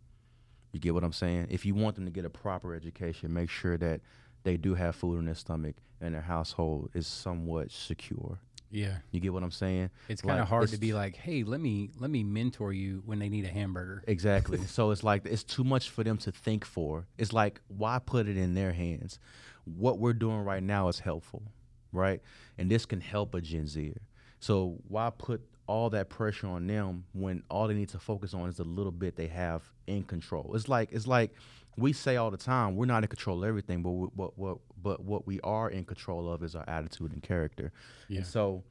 You 0.72 0.80
get 0.80 0.94
what 0.94 1.04
i'm 1.04 1.14
saying? 1.14 1.48
If 1.50 1.66
you 1.66 1.76
want 1.76 1.96
them 1.96 2.06
to 2.06 2.12
get 2.12 2.26
a 2.26 2.30
proper 2.30 2.74
education 2.74 3.34
make 3.34 3.50
sure 3.50 3.78
that 3.78 4.02
they 4.44 4.58
do 4.58 4.74
have 4.76 4.96
food 4.96 5.20
in 5.20 5.26
their 5.26 5.36
stomach 5.36 5.76
and 6.00 6.14
their 6.14 6.22
household 6.22 6.92
is 6.94 7.08
somewhat 7.08 7.72
secure 7.72 8.40
yeah. 8.76 8.98
you 9.12 9.20
get 9.20 9.34
what 9.34 9.44
i'm 9.44 9.52
saying 9.52 9.90
It's 10.10 10.22
kind 10.22 10.34
of 10.40 10.40
Like, 10.42 10.50
hard 10.50 10.70
to 10.70 10.78
be 10.78 10.94
like, 10.94 11.16
hey, 11.16 11.44
let 11.44 11.60
me 11.62 11.90
let 12.00 12.10
me 12.10 12.24
mentor 12.24 12.74
you 12.74 13.02
when 13.06 13.20
they 13.20 13.30
need 13.30 13.46
a 13.46 13.50
hamburger. 13.60 14.04
Exactly. 14.08 14.58
so 14.68 14.92
it's 14.92 15.04
like 15.04 15.26
it's 15.26 15.44
too 15.44 15.64
much 15.64 15.90
for 15.90 16.04
them 16.04 16.18
to 16.20 16.32
think 16.32 16.66
for. 16.66 17.08
It's 17.18 17.34
like 17.34 17.62
why 17.68 18.00
put 18.00 18.28
it 18.28 18.38
in 18.38 18.54
their 18.54 18.74
hands? 18.74 19.20
What 19.64 19.98
we're 20.00 20.14
doing 20.14 20.42
right 20.42 20.62
now 20.62 20.90
is 20.90 21.00
helpful, 21.00 21.44
right? 21.92 22.22
And 22.58 22.70
this 22.70 22.86
can 22.86 23.02
help 23.02 23.34
a 23.34 23.42
Gen 23.42 23.68
Zer. 23.68 23.94
So 24.40 24.78
why 24.88 25.10
put 25.18 25.42
all 25.68 25.90
that 25.90 26.10
pressure 26.10 26.48
on 26.48 26.68
them 26.68 27.06
when 27.14 27.42
all 27.50 27.68
they 27.68 27.74
need 27.74 27.90
to 27.90 28.00
focus 28.00 28.34
on 28.36 28.48
is 28.50 28.58
the 28.58 28.64
little 28.64 28.92
bit 28.92 29.16
they 29.16 29.28
have 29.28 29.64
in 29.88 30.04
control? 30.04 30.52
It's 30.56 30.68
like 30.70 30.92
it's 30.92 31.08
like 31.08 31.32
we 31.78 31.94
say 31.94 32.16
all 32.16 32.32
the 32.32 32.38
time 32.38 32.76
we're 32.76 32.86
not 32.86 33.04
in 33.04 33.10
control 33.10 33.44
of 33.44 33.48
everything, 33.48 33.82
but 33.84 33.92
we, 33.92 34.08
what 34.16 34.38
what 34.38 34.58
but 34.82 35.04
what 35.04 35.28
we 35.28 35.40
are 35.42 35.70
in 35.70 35.84
control 35.84 36.32
of 36.32 36.44
is 36.44 36.56
our 36.56 36.68
attitude 36.68 37.12
and 37.14 37.24
character. 37.24 37.72
Yeah. 38.08 38.20
And 38.20 38.28
so 38.28 38.64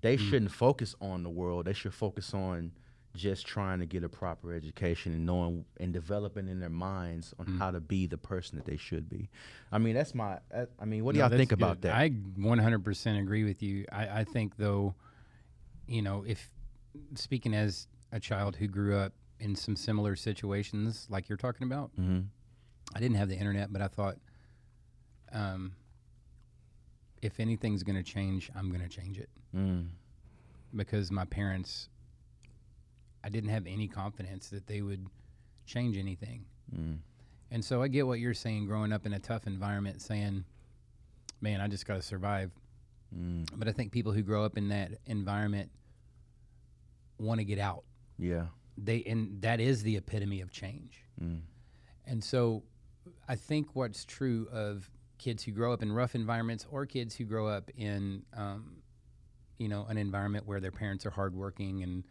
they 0.00 0.16
mm. 0.16 0.30
shouldn't 0.30 0.52
focus 0.52 0.94
on 1.00 1.22
the 1.22 1.30
world. 1.30 1.66
They 1.66 1.72
should 1.72 1.94
focus 1.94 2.32
on 2.32 2.72
just 3.16 3.44
trying 3.44 3.80
to 3.80 3.86
get 3.86 4.04
a 4.04 4.08
proper 4.08 4.54
education 4.54 5.12
and 5.12 5.26
knowing 5.26 5.64
and 5.78 5.92
developing 5.92 6.48
in 6.48 6.60
their 6.60 6.70
minds 6.70 7.34
on 7.38 7.46
mm. 7.46 7.58
how 7.58 7.70
to 7.70 7.80
be 7.80 8.06
the 8.06 8.16
person 8.16 8.56
that 8.56 8.64
they 8.64 8.76
should 8.76 9.08
be. 9.08 9.28
I 9.72 9.78
mean, 9.78 9.94
that's 9.94 10.14
my. 10.14 10.38
I 10.78 10.84
mean, 10.84 11.04
what 11.04 11.14
do 11.14 11.18
No, 11.18 11.26
y'all 11.26 11.36
think 11.36 11.52
about 11.52 11.80
that? 11.82 11.94
I 11.94 12.10
100% 12.10 13.20
agree 13.20 13.44
with 13.44 13.62
you. 13.62 13.84
I, 13.90 14.20
I 14.20 14.24
think, 14.24 14.56
though, 14.56 14.94
you 15.86 16.02
know, 16.02 16.24
if 16.26 16.50
speaking 17.14 17.54
as 17.54 17.88
a 18.12 18.20
child 18.20 18.56
who 18.56 18.68
grew 18.68 18.96
up 18.96 19.12
in 19.40 19.56
some 19.56 19.74
similar 19.74 20.14
situations 20.14 21.06
like 21.10 21.28
you're 21.28 21.38
talking 21.38 21.66
about, 21.66 21.90
mm-hmm. 21.98 22.20
I 22.94 23.00
didn't 23.00 23.16
have 23.16 23.28
the 23.28 23.36
internet, 23.36 23.72
but 23.72 23.82
I 23.82 23.88
thought, 23.88 24.16
um, 25.32 25.72
if 27.22 27.40
anything's 27.40 27.82
going 27.82 27.96
to 27.96 28.02
change, 28.02 28.50
I'm 28.56 28.70
going 28.70 28.82
to 28.82 28.88
change 28.88 29.18
it 29.18 29.28
mm. 29.56 29.86
because 30.74 31.10
my 31.10 31.24
parents, 31.24 31.88
I 33.22 33.28
didn't 33.28 33.50
have 33.50 33.66
any 33.66 33.88
confidence 33.88 34.48
that 34.48 34.66
they 34.66 34.82
would 34.82 35.06
change 35.66 35.96
anything. 35.96 36.44
Mm. 36.74 36.98
And 37.50 37.64
so 37.64 37.82
I 37.82 37.88
get 37.88 38.06
what 38.06 38.20
you're 38.20 38.34
saying 38.34 38.66
growing 38.66 38.92
up 38.92 39.06
in 39.06 39.12
a 39.12 39.18
tough 39.18 39.46
environment, 39.46 40.00
saying, 40.00 40.44
man, 41.40 41.60
I 41.60 41.68
just 41.68 41.86
got 41.86 41.94
to 41.94 42.02
survive. 42.02 42.50
Mm. 43.14 43.46
But 43.56 43.68
I 43.68 43.72
think 43.72 43.92
people 43.92 44.12
who 44.12 44.22
grow 44.22 44.44
up 44.44 44.56
in 44.56 44.68
that 44.68 44.92
environment 45.06 45.70
want 47.18 47.38
to 47.38 47.44
get 47.44 47.58
out. 47.58 47.84
Yeah. 48.18 48.46
They 48.82 49.02
and 49.04 49.40
that 49.42 49.60
is 49.60 49.82
the 49.82 49.96
epitome 49.96 50.40
of 50.40 50.50
change. 50.50 51.04
Mm. 51.22 51.40
And 52.06 52.22
so 52.24 52.62
I 53.28 53.36
think 53.36 53.74
what's 53.74 54.04
true 54.04 54.48
of 54.52 54.90
kids 55.18 55.42
who 55.44 55.52
grow 55.52 55.72
up 55.72 55.82
in 55.82 55.92
rough 55.92 56.14
environments 56.14 56.66
or 56.70 56.86
kids 56.86 57.14
who 57.14 57.24
grow 57.24 57.46
up 57.46 57.70
in 57.76 58.22
um, 58.36 58.76
you 59.58 59.68
know 59.68 59.84
an 59.88 59.98
environment 59.98 60.46
where 60.46 60.60
their 60.60 60.70
parents 60.72 61.04
are 61.04 61.10
hardworking 61.10 61.82
and 61.82 62.04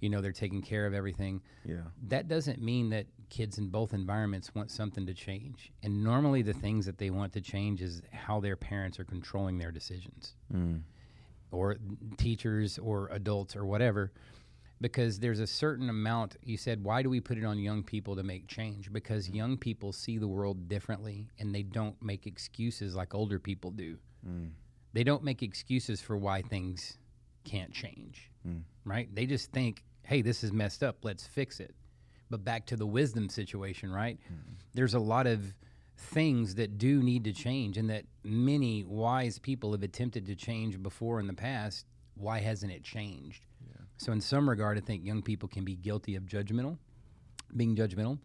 you 0.00 0.08
know 0.10 0.20
they're 0.20 0.32
taking 0.32 0.60
care 0.62 0.86
of 0.86 0.92
everything 0.94 1.40
Yeah. 1.64 1.82
that 2.08 2.28
doesn't 2.28 2.60
mean 2.62 2.90
that 2.90 3.06
kids 3.30 3.58
in 3.58 3.68
both 3.68 3.94
environments 3.94 4.54
want 4.54 4.70
something 4.70 5.06
to 5.06 5.14
change. 5.14 5.72
And 5.82 6.02
normally, 6.02 6.42
the 6.42 6.52
things 6.54 6.84
that 6.86 6.98
they 6.98 7.10
want 7.10 7.32
to 7.34 7.40
change 7.40 7.80
is 7.80 8.02
how 8.12 8.40
their 8.40 8.56
parents 8.56 8.98
are 8.98 9.04
controlling 9.04 9.56
their 9.58 9.70
decisions, 9.70 10.34
Mm. 10.52 10.80
or 11.52 11.76
teachers, 12.16 12.78
or 12.78 13.08
adults, 13.12 13.54
or 13.56 13.64
whatever. 13.64 14.10
Because 14.80 15.18
there's 15.18 15.40
a 15.40 15.46
certain 15.46 15.90
amount, 15.90 16.36
you 16.42 16.56
said, 16.56 16.82
why 16.82 17.02
do 17.02 17.10
we 17.10 17.20
put 17.20 17.36
it 17.36 17.44
on 17.44 17.58
young 17.58 17.82
people 17.82 18.16
to 18.16 18.22
make 18.22 18.46
change? 18.48 18.90
Because 18.90 19.28
young 19.28 19.58
people 19.58 19.92
see 19.92 20.16
the 20.16 20.26
world 20.28 20.68
differently 20.68 21.28
and 21.38 21.54
they 21.54 21.62
don't 21.62 22.00
make 22.02 22.26
excuses 22.26 22.96
like 22.96 23.14
older 23.14 23.38
people 23.38 23.70
do. 23.70 23.98
Mm. 24.26 24.50
They 24.94 25.04
don't 25.04 25.22
make 25.22 25.42
excuses 25.42 26.00
for 26.00 26.16
why 26.16 26.42
things 26.42 26.96
can't 27.44 27.72
change, 27.72 28.30
Mm. 28.48 28.62
right? 28.86 29.14
They 29.14 29.26
just 29.26 29.52
think, 29.52 29.84
hey, 30.02 30.22
this 30.22 30.42
is 30.42 30.50
messed 30.52 30.82
up, 30.82 31.04
let's 31.04 31.26
fix 31.26 31.60
it. 31.60 31.74
But 32.30 32.42
back 32.44 32.64
to 32.66 32.76
the 32.76 32.86
wisdom 32.86 33.28
situation, 33.28 33.90
right? 33.92 34.18
There's 34.72 34.94
a 34.94 34.98
lot 35.00 35.26
of 35.26 35.52
things 35.96 36.54
that 36.54 36.78
do 36.78 37.02
need 37.02 37.24
to 37.24 37.32
change 37.32 37.76
and 37.76 37.90
that 37.90 38.06
many 38.24 38.84
wise 38.84 39.38
people 39.38 39.72
have 39.72 39.82
attempted 39.82 40.24
to 40.26 40.34
change 40.34 40.82
before 40.82 41.20
in 41.20 41.26
the 41.26 41.34
past. 41.34 41.84
Why 42.14 42.38
hasn't 42.38 42.72
it 42.72 42.82
changed? 42.82 43.44
So, 44.00 44.12
in 44.12 44.20
some 44.22 44.48
regard, 44.48 44.78
I 44.78 44.80
think 44.80 45.04
young 45.04 45.20
people 45.20 45.46
can 45.46 45.62
be 45.62 45.74
guilty 45.74 46.16
of 46.16 46.22
judgmental, 46.24 46.78
being 47.54 47.76
judgmental. 47.76 48.18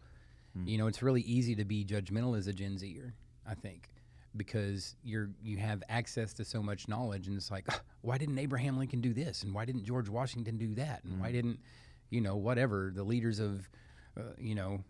You 0.66 0.78
know, 0.78 0.86
it's 0.86 1.02
really 1.02 1.20
easy 1.20 1.54
to 1.56 1.66
be 1.66 1.84
judgmental 1.84 2.34
as 2.38 2.46
a 2.46 2.52
Gen 2.54 2.78
Zer, 2.78 3.12
I 3.46 3.52
think, 3.54 3.90
because 4.38 4.96
you're 5.04 5.28
you 5.42 5.58
have 5.58 5.82
access 5.90 6.32
to 6.34 6.46
so 6.46 6.62
much 6.62 6.88
knowledge, 6.88 7.28
and 7.28 7.36
it's 7.36 7.50
like, 7.50 7.66
"Ah, 7.68 7.78
why 8.00 8.16
didn't 8.16 8.38
Abraham 8.38 8.78
Lincoln 8.78 9.02
do 9.02 9.12
this, 9.12 9.42
and 9.42 9.52
why 9.52 9.66
didn't 9.66 9.84
George 9.84 10.08
Washington 10.08 10.56
do 10.56 10.74
that, 10.76 11.04
and 11.04 11.20
why 11.20 11.30
didn't, 11.30 11.60
you 12.08 12.22
know, 12.22 12.36
whatever 12.36 12.90
the 12.94 13.04
leaders 13.04 13.38
of, 13.38 13.68
uh, 14.16 14.22
you 14.38 14.54
know, 14.54 14.82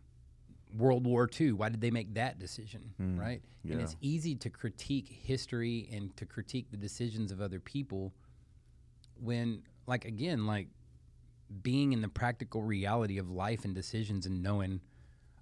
World 0.72 1.04
War 1.04 1.28
II, 1.40 1.54
why 1.54 1.68
did 1.68 1.80
they 1.80 1.90
make 1.90 2.14
that 2.14 2.38
decision, 2.38 2.94
right? 3.18 3.42
And 3.64 3.80
it's 3.82 3.96
easy 4.00 4.36
to 4.36 4.50
critique 4.50 5.08
history 5.08 5.88
and 5.90 6.16
to 6.16 6.26
critique 6.26 6.70
the 6.70 6.76
decisions 6.76 7.32
of 7.32 7.40
other 7.40 7.58
people 7.58 8.12
when, 9.20 9.62
like, 9.88 10.04
again, 10.04 10.46
like 10.46 10.68
being 11.62 11.92
in 11.92 12.00
the 12.00 12.08
practical 12.08 12.62
reality 12.62 13.18
of 13.18 13.30
life 13.30 13.64
and 13.64 13.74
decisions 13.74 14.26
and 14.26 14.42
knowing, 14.42 14.80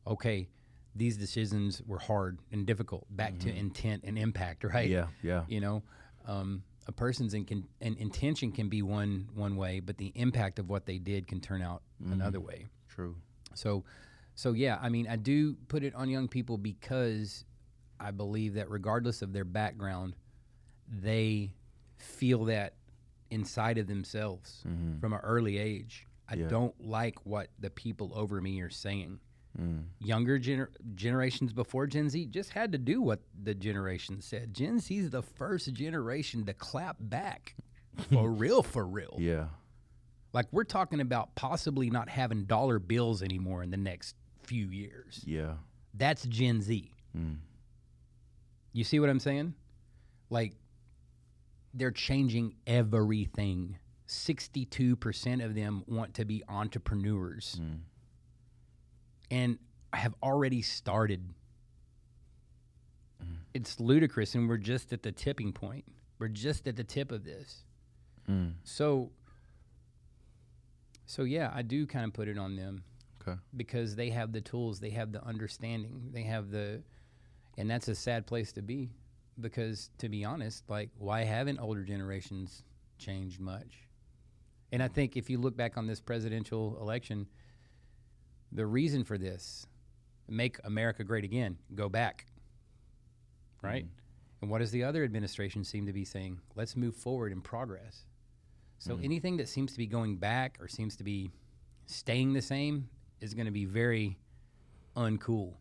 okay, 0.06 0.48
these 0.94 1.16
decisions 1.16 1.82
were 1.86 1.98
hard 1.98 2.38
and 2.52 2.66
difficult. 2.66 3.06
Back 3.10 3.38
to 3.40 3.54
intent 3.54 4.04
and 4.04 4.18
impact, 4.18 4.64
right? 4.74 4.88
Yeah. 4.88 5.06
Yeah. 5.22 5.44
You 5.48 5.60
know, 5.60 5.82
um, 6.26 6.62
a 6.86 6.92
person's 6.92 7.34
in, 7.34 7.66
an 7.80 7.96
intention 7.98 8.52
can 8.52 8.68
be 8.68 8.82
one 8.82 9.28
one 9.34 9.56
way, 9.56 9.80
but 9.80 9.96
the 9.96 10.12
impact 10.14 10.58
of 10.58 10.68
what 10.68 10.86
they 10.86 10.98
did 10.98 11.26
can 11.26 11.40
turn 11.40 11.62
out 11.62 11.82
another 12.10 12.40
way. 12.40 12.66
True. 12.88 13.16
So, 13.54 13.84
so 14.34 14.52
yeah, 14.52 14.78
I 14.80 14.88
mean, 14.88 15.08
I 15.08 15.16
do 15.16 15.54
put 15.68 15.82
it 15.82 15.94
on 15.94 16.10
young 16.10 16.28
people 16.28 16.58
because 16.58 17.44
I 17.98 18.10
believe 18.10 18.54
that 18.54 18.70
regardless 18.70 19.22
of 19.22 19.32
their 19.32 19.44
background, 19.44 20.14
they 20.88 21.54
feel 21.96 22.44
that 22.46 22.74
inside 23.30 23.78
of 23.78 23.86
themselves 23.86 24.62
from 25.00 25.12
an 25.12 25.20
early 25.22 25.58
age. 25.58 26.06
I 26.28 26.36
Yeah. 26.36 26.48
don't 26.48 26.78
like 26.80 27.24
what 27.26 27.48
the 27.58 27.70
people 27.70 28.12
over 28.14 28.40
me 28.40 28.60
are 28.62 28.70
saying. 28.70 29.20
Mm. 29.58 29.84
Younger 30.00 30.38
gener- 30.40 30.70
generations 30.94 31.52
before 31.52 31.86
Gen 31.86 32.08
Z 32.10 32.26
just 32.26 32.50
had 32.50 32.72
to 32.72 32.78
do 32.78 33.00
what 33.02 33.20
the 33.40 33.54
generation 33.54 34.20
said. 34.20 34.52
Gen 34.54 34.80
Z 34.80 34.96
is 34.96 35.10
the 35.10 35.22
first 35.22 35.72
generation 35.74 36.44
to 36.46 36.54
clap 36.54 36.96
back 36.98 37.54
for 38.10 38.30
real, 38.32 38.62
for 38.62 38.84
real. 38.86 39.16
Yeah. 39.18 39.48
Like 40.32 40.46
we're 40.50 40.64
talking 40.64 41.00
about 41.00 41.36
possibly 41.36 41.90
not 41.90 42.08
having 42.08 42.46
dollar 42.46 42.78
bills 42.80 43.22
anymore 43.22 43.62
in 43.62 43.70
the 43.70 43.76
next 43.76 44.16
few 44.42 44.66
years. 44.70 45.22
Yeah. 45.26 45.54
That's 45.92 46.24
Gen 46.26 46.60
Z. 46.60 46.90
You 48.72 48.82
see 48.82 48.98
what 48.98 49.08
I'm 49.08 49.20
saying? 49.20 49.54
Like 50.30 50.54
they're 51.74 51.90
changing 51.90 52.54
everything. 52.66 53.76
62% 54.08 55.44
of 55.44 55.54
them 55.54 55.82
want 55.86 56.14
to 56.14 56.24
be 56.24 56.42
entrepreneurs. 56.48 57.60
And 59.30 59.58
have 59.92 60.14
already 60.22 60.62
started. 60.62 61.22
It's 63.54 63.78
ludicrous 63.78 64.34
and 64.34 64.48
we're 64.48 64.56
just 64.56 64.92
at 64.92 65.02
the 65.02 65.12
tipping 65.12 65.52
point. 65.52 65.84
We're 66.18 66.28
just 66.28 66.66
at 66.66 66.76
the 66.76 66.84
tip 66.84 67.12
of 67.12 67.24
this. 67.24 67.64
Mm. 68.28 68.54
So 68.64 69.10
so 71.06 71.22
yeah, 71.22 71.50
I 71.54 71.62
do 71.62 71.86
kind 71.86 72.04
of 72.06 72.12
put 72.12 72.28
it 72.28 72.38
on 72.38 72.56
them 72.56 72.82
Okay. 73.20 73.38
because 73.56 73.94
they 73.94 74.10
have 74.10 74.32
the 74.32 74.40
tools, 74.40 74.80
they 74.80 74.90
have 74.90 75.12
the 75.12 75.24
understanding, 75.24 76.10
they 76.12 76.22
have 76.22 76.50
the, 76.50 76.82
and 77.56 77.70
that's 77.70 77.88
a 77.88 77.94
sad 77.94 78.26
place 78.26 78.52
to 78.52 78.62
be 78.62 78.90
because 79.40 79.90
to 79.98 80.08
be 80.08 80.24
honest, 80.24 80.68
like 80.68 80.90
why 80.98 81.22
haven't 81.24 81.58
older 81.58 81.82
generations 81.82 82.62
changed 82.98 83.40
much? 83.40 83.86
And 84.72 84.82
I 84.82 84.88
think 84.88 85.16
if 85.16 85.30
you 85.30 85.38
look 85.38 85.56
back 85.56 85.76
on 85.76 85.86
this 85.86 86.00
presidential 86.00 86.76
election, 86.80 87.26
the 88.52 88.66
reason 88.66 89.04
for 89.04 89.18
this, 89.18 89.66
make 90.28 90.58
America 90.64 91.04
great 91.04 91.24
again, 91.24 91.58
go 91.74 91.88
back, 91.88 92.26
right? 93.62 93.86
And 94.40 94.50
what 94.50 94.58
does 94.58 94.70
the 94.70 94.84
other 94.84 95.04
administration 95.04 95.64
seem 95.64 95.86
to 95.86 95.92
be 95.92 96.04
saying? 96.04 96.40
Let's 96.54 96.76
move 96.76 96.94
forward 96.94 97.32
in 97.32 97.40
progress. 97.40 98.04
So 98.78 98.98
anything 99.02 99.38
that 99.38 99.48
seems 99.48 99.72
to 99.72 99.78
be 99.78 99.86
going 99.86 100.16
back 100.16 100.58
or 100.60 100.68
seems 100.68 100.96
to 100.96 101.04
be 101.04 101.30
staying 101.86 102.34
the 102.34 102.42
same 102.42 102.88
is 103.20 103.32
going 103.32 103.46
to 103.46 103.52
be 103.52 103.64
very 103.64 104.18
uncool. 104.96 105.54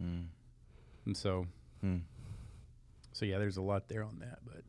Mm. 0.00 0.26
And 1.06 1.16
so, 1.16 1.46
Mm. 1.84 2.02
So 3.12 3.24
yeah, 3.24 3.38
there's 3.38 3.56
a 3.56 3.62
lot 3.62 3.88
there 3.88 4.02
on 4.02 4.18
that, 4.20 4.38
but 4.44 4.62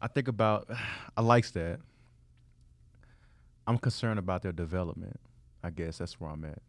I 0.00 0.08
think 0.08 0.28
about, 0.28 0.68
I 1.16 1.20
likes 1.22 1.50
that. 1.52 1.80
I'm 3.66 3.78
concerned 3.78 4.18
about 4.18 4.42
their 4.42 4.52
development. 4.52 5.18
I 5.62 5.70
guess 5.70 5.98
that's 5.98 6.20
where 6.20 6.30
I'm 6.30 6.44
at. 6.44 6.62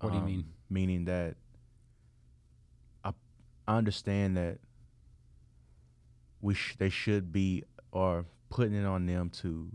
What 0.00 0.10
do 0.10 0.16
you 0.16 0.22
Um, 0.22 0.26
mean? 0.26 0.44
Meaning 0.70 1.04
that 1.06 1.36
I, 3.04 3.12
I 3.66 3.76
understand 3.78 4.36
that 4.36 4.58
we 6.42 6.52
sh- 6.54 6.76
they 6.78 6.90
should 6.90 7.32
be 7.32 7.64
or 7.90 8.26
putting 8.50 8.74
it 8.74 8.84
on 8.84 9.06
them 9.06 9.30
to 9.30 9.70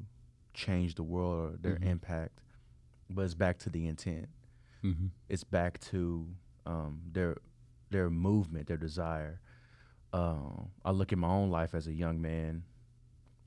change 0.53 0.93
the 0.95 1.03
world 1.03 1.53
or 1.53 1.57
their 1.57 1.77
Mhm. 1.77 1.85
impact, 1.85 2.39
but 3.09 3.23
it's 3.23 3.33
back 3.33 3.57
to 3.59 3.69
the 3.71 3.87
intent. 3.87 4.29
Mm-hmm. 4.83 5.07
It's 5.29 5.43
back 5.43 5.79
to 5.91 6.27
um, 6.65 7.01
their 7.11 7.37
their 7.89 8.09
movement, 8.09 8.67
their 8.67 8.77
desire. 8.77 9.39
Um, 10.11 10.69
I 10.85 10.91
look 10.91 11.11
at 11.11 11.17
my 11.17 11.27
own 11.27 11.49
life 11.49 11.73
as 11.73 11.87
a 11.87 11.93
young 11.93 12.21
man. 12.21 12.63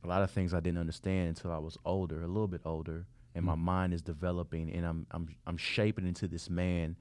A 0.05 0.07
lot 0.09 0.22
of 0.22 0.31
things 0.31 0.55
I 0.55 0.61
didn't 0.61 0.79
understand 0.79 1.29
until 1.29 1.51
I 1.53 1.59
was 1.59 1.77
older, 1.85 2.22
a 2.22 2.27
little 2.29 2.46
bit 2.49 2.61
older, 2.64 3.07
and 3.35 3.44
my 3.44 3.55
Mm. 3.55 3.59
mind 3.61 3.94
is 3.94 4.03
developing, 4.03 4.70
and 4.72 4.87
I'm 4.87 5.07
I'm 5.11 5.35
I'm 5.46 5.57
shaping 5.57 6.07
into 6.07 6.29
this 6.29 6.49
man 6.51 6.96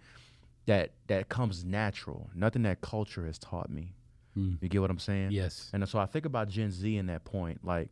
that 0.66 0.92
that 1.08 1.30
comes 1.30 1.64
natural. 1.64 2.30
Nothing 2.34 2.64
that 2.64 2.82
culture 2.82 3.26
has 3.26 3.38
taught 3.38 3.70
me. 3.70 3.94
Mm. 4.38 4.58
You 4.62 4.70
get 4.70 4.82
what 4.82 4.90
I'm 4.90 5.00
saying? 5.00 5.32
yes, 5.32 5.70
And 5.74 5.88
so 5.88 5.98
I 6.00 6.06
think 6.06 6.26
about 6.26 6.50
Gen 6.50 6.70
Z 6.72 6.98
in 6.98 7.06
that 7.08 7.24
point. 7.26 7.64
Like 7.64 7.90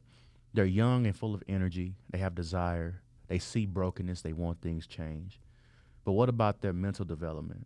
they're 0.54 0.66
young 0.66 1.06
and 1.06 1.16
full 1.16 1.34
of 1.34 1.44
energy. 1.48 1.96
They 2.12 2.18
have 2.20 2.36
desire. 2.36 3.02
They 3.28 3.40
see 3.40 3.66
brokenness. 3.66 4.22
They 4.22 4.34
want 4.34 4.62
things 4.62 4.86
changed. 4.88 5.40
But 6.06 6.14
what 6.14 6.30
about 6.30 6.62
their 6.62 6.74
mental 6.74 7.06
development? 7.06 7.66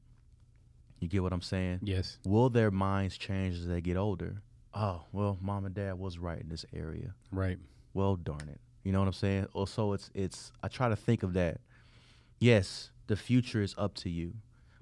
You 1.00 1.08
get 1.08 1.21
what 1.23 1.34
I'm 1.34 1.41
saying? 1.41 1.80
yes, 1.84 2.17
Will 2.26 2.50
their 2.50 2.71
minds 2.71 3.17
change 3.17 3.56
as 3.56 3.67
they 3.67 3.82
get 3.82 3.97
older? 3.97 4.41
Oh, 4.73 5.04
well, 5.12 5.38
mom 5.41 5.65
and 5.65 5.73
dad 5.76 5.97
was 5.97 6.17
right 6.19 6.39
in 6.41 6.50
this 6.50 6.65
area. 6.73 7.13
right, 7.32 7.58
Well, 7.93 8.15
darn 8.15 8.47
it. 8.50 8.60
You 8.84 8.91
know 8.93 9.00
what 9.00 9.08
I'm 9.08 9.13
saying? 9.13 9.47
Also, 9.54 9.93
it's 9.93 10.10
it's 10.13 10.52
I 10.63 10.67
try 10.69 10.88
to 10.89 10.95
think 10.95 11.23
of 11.23 11.34
that. 11.34 11.60
Yes, 12.39 12.91
the 13.08 13.15
future 13.15 13.62
is 13.62 13.73
up 13.78 13.95
to 13.95 14.10
you, 14.10 14.34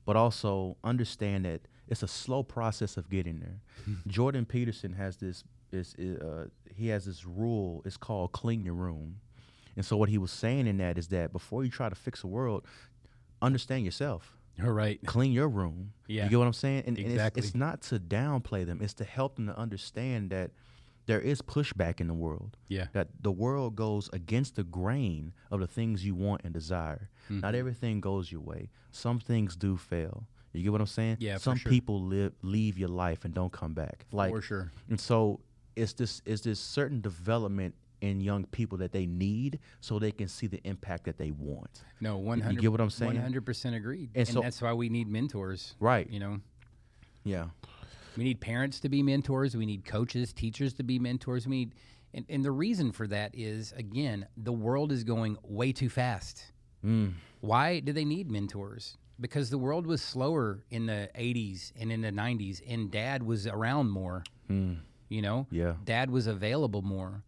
but 0.05 0.15
also 0.15 0.77
understand 0.83 1.45
that 1.45 1.61
it's 1.87 2.03
a 2.03 2.07
slow 2.07 2.43
process 2.43 2.97
of 2.97 3.09
getting 3.09 3.39
there. 3.39 3.61
Jordan 4.07 4.45
Peterson 4.45 4.93
has 4.93 5.17
this 5.17 5.43
is 5.71 5.95
uh, 5.97 6.47
he 6.75 6.89
has 6.89 7.05
this 7.05 7.25
rule. 7.25 7.81
It's 7.85 7.97
called 7.97 8.31
clean 8.31 8.63
your 8.63 8.75
room, 8.75 9.19
and 9.75 9.85
so 9.85 9.97
what 9.97 10.09
he 10.09 10.17
was 10.17 10.31
saying 10.31 10.67
in 10.67 10.77
that 10.77 10.97
is 10.97 11.07
that 11.09 11.31
before 11.31 11.63
you 11.63 11.71
try 11.71 11.89
to 11.89 11.95
fix 11.95 12.23
a 12.23 12.27
world, 12.27 12.65
understand 13.45 13.85
yourself 13.85 14.31
all 14.63 14.71
right, 14.71 14.99
clean 15.05 15.33
your 15.33 15.49
room. 15.49 15.91
Yeah. 16.07 16.23
You 16.23 16.29
get 16.29 16.39
what 16.39 16.47
I'm 16.47 16.53
saying? 16.53 16.83
And, 16.87 16.97
and 16.97 17.07
Exactly. 17.07 17.39
it's, 17.41 17.47
it's 17.49 17.55
not 17.55 17.81
to 17.83 17.99
downplay 17.99 18.65
them. 18.65 18.79
It's 18.81 18.93
to 18.95 19.03
help 19.03 19.35
them 19.35 19.47
to 19.47 19.57
understand 19.57 20.29
that 20.29 20.51
there 21.07 21.19
is 21.19 21.41
pushback 21.41 21.99
in 21.99 22.07
the 22.07 22.13
world. 22.13 22.55
yeah, 22.69 22.87
That 22.93 23.09
the 23.21 23.33
world 23.33 23.75
goes 23.75 24.09
against 24.13 24.55
the 24.55 24.63
grain 24.63 25.33
of 25.51 25.59
the 25.59 25.67
things 25.67 26.05
you 26.05 26.15
want 26.15 26.41
and 26.45 26.53
desire. 26.53 27.09
Mm-hmm. 27.25 27.41
Not 27.41 27.53
everything 27.53 27.99
goes 27.99 28.31
your 28.31 28.39
way. 28.41 28.69
Some 28.91 29.19
things 29.19 29.57
do 29.57 29.75
fail. 29.75 30.25
You 30.53 30.63
get 30.63 30.71
what 30.71 30.79
I'm 30.79 30.87
saying? 30.87 31.17
Yeah, 31.19 31.35
for 31.35 31.41
Some 31.41 31.57
sure. 31.57 31.69
people 31.69 32.01
live 32.01 32.31
leave 32.41 32.77
your 32.77 32.87
life 32.87 33.25
and 33.25 33.33
don't 33.33 33.51
come 33.51 33.73
back. 33.73 34.05
Like 34.13 34.31
for 34.31 34.41
sure, 34.41 34.71
and 34.89 34.97
so 34.97 35.41
it's 35.75 35.91
this 35.91 36.21
is 36.25 36.41
this 36.41 36.61
certain 36.61 37.01
development 37.01 37.75
in 38.01 38.21
young 38.21 38.45
people 38.45 38.77
that 38.79 38.91
they 38.91 39.05
need 39.05 39.59
so 39.81 39.99
they 39.99 40.11
can 40.11 40.27
see 40.27 40.47
the 40.47 40.59
impact 40.63 41.05
that 41.05 41.17
they 41.17 41.31
want. 41.31 41.83
no, 42.01 42.17
one 42.17 42.41
hundred. 42.41 42.61
get 42.61 42.71
what 42.71 42.81
I'm 42.81 42.89
saying? 42.89 43.13
One 43.13 43.21
hundred 43.21 43.45
percent 43.45 43.75
agreed, 43.75 44.09
And 44.15 44.27
and, 44.27 44.27
so- 44.27 44.41
that's 44.41 44.61
why 44.61 44.73
we 44.73 44.89
need 44.89 45.07
mentors, 45.07 45.75
Right. 45.79 46.09
You 46.09 46.19
know, 46.19 46.39
Yeah. 47.23 47.45
We 48.17 48.23
need 48.23 48.39
parents 48.39 48.79
to 48.79 48.87
be 48.89 49.03
mentors. 49.03 49.57
We 49.57 49.65
need 49.65 49.83
coaches, 49.83 50.31
teachers 50.31 50.73
to 50.75 50.83
be 50.83 50.99
mentors. 50.99 51.45
We 51.47 51.57
need, 51.57 51.75
and, 52.13 52.25
and 52.29 52.45
the 52.45 52.51
reason 52.51 52.93
for 52.93 53.07
that 53.07 53.31
is 53.33 53.73
again, 53.73 54.25
the 54.37 54.53
world 54.53 54.91
is 54.93 55.03
going 55.03 55.37
way 55.43 55.73
too 55.73 55.89
fast. 55.89 56.45
Mm. 56.85 57.15
Why 57.41 57.79
do 57.81 57.91
they 57.91 58.05
need 58.05 58.31
mentors? 58.31 58.97
Because 59.19 59.49
the 59.49 59.57
world 59.57 59.85
was 59.85 60.01
slower 60.01 60.63
in 60.69 60.85
the 60.85 61.09
80s 61.17 61.73
and 61.79 61.91
in 61.91 62.01
the 62.01 62.11
90s, 62.11 62.61
and 62.67 62.89
dad 62.91 63.21
was 63.23 63.47
around 63.47 63.89
more. 63.89 64.23
Mm. 64.49 64.77
You 65.07 65.21
know, 65.21 65.45
Yeah. 65.51 65.75
dad 65.83 66.09
was 66.09 66.25
available 66.25 66.81
more 66.81 67.23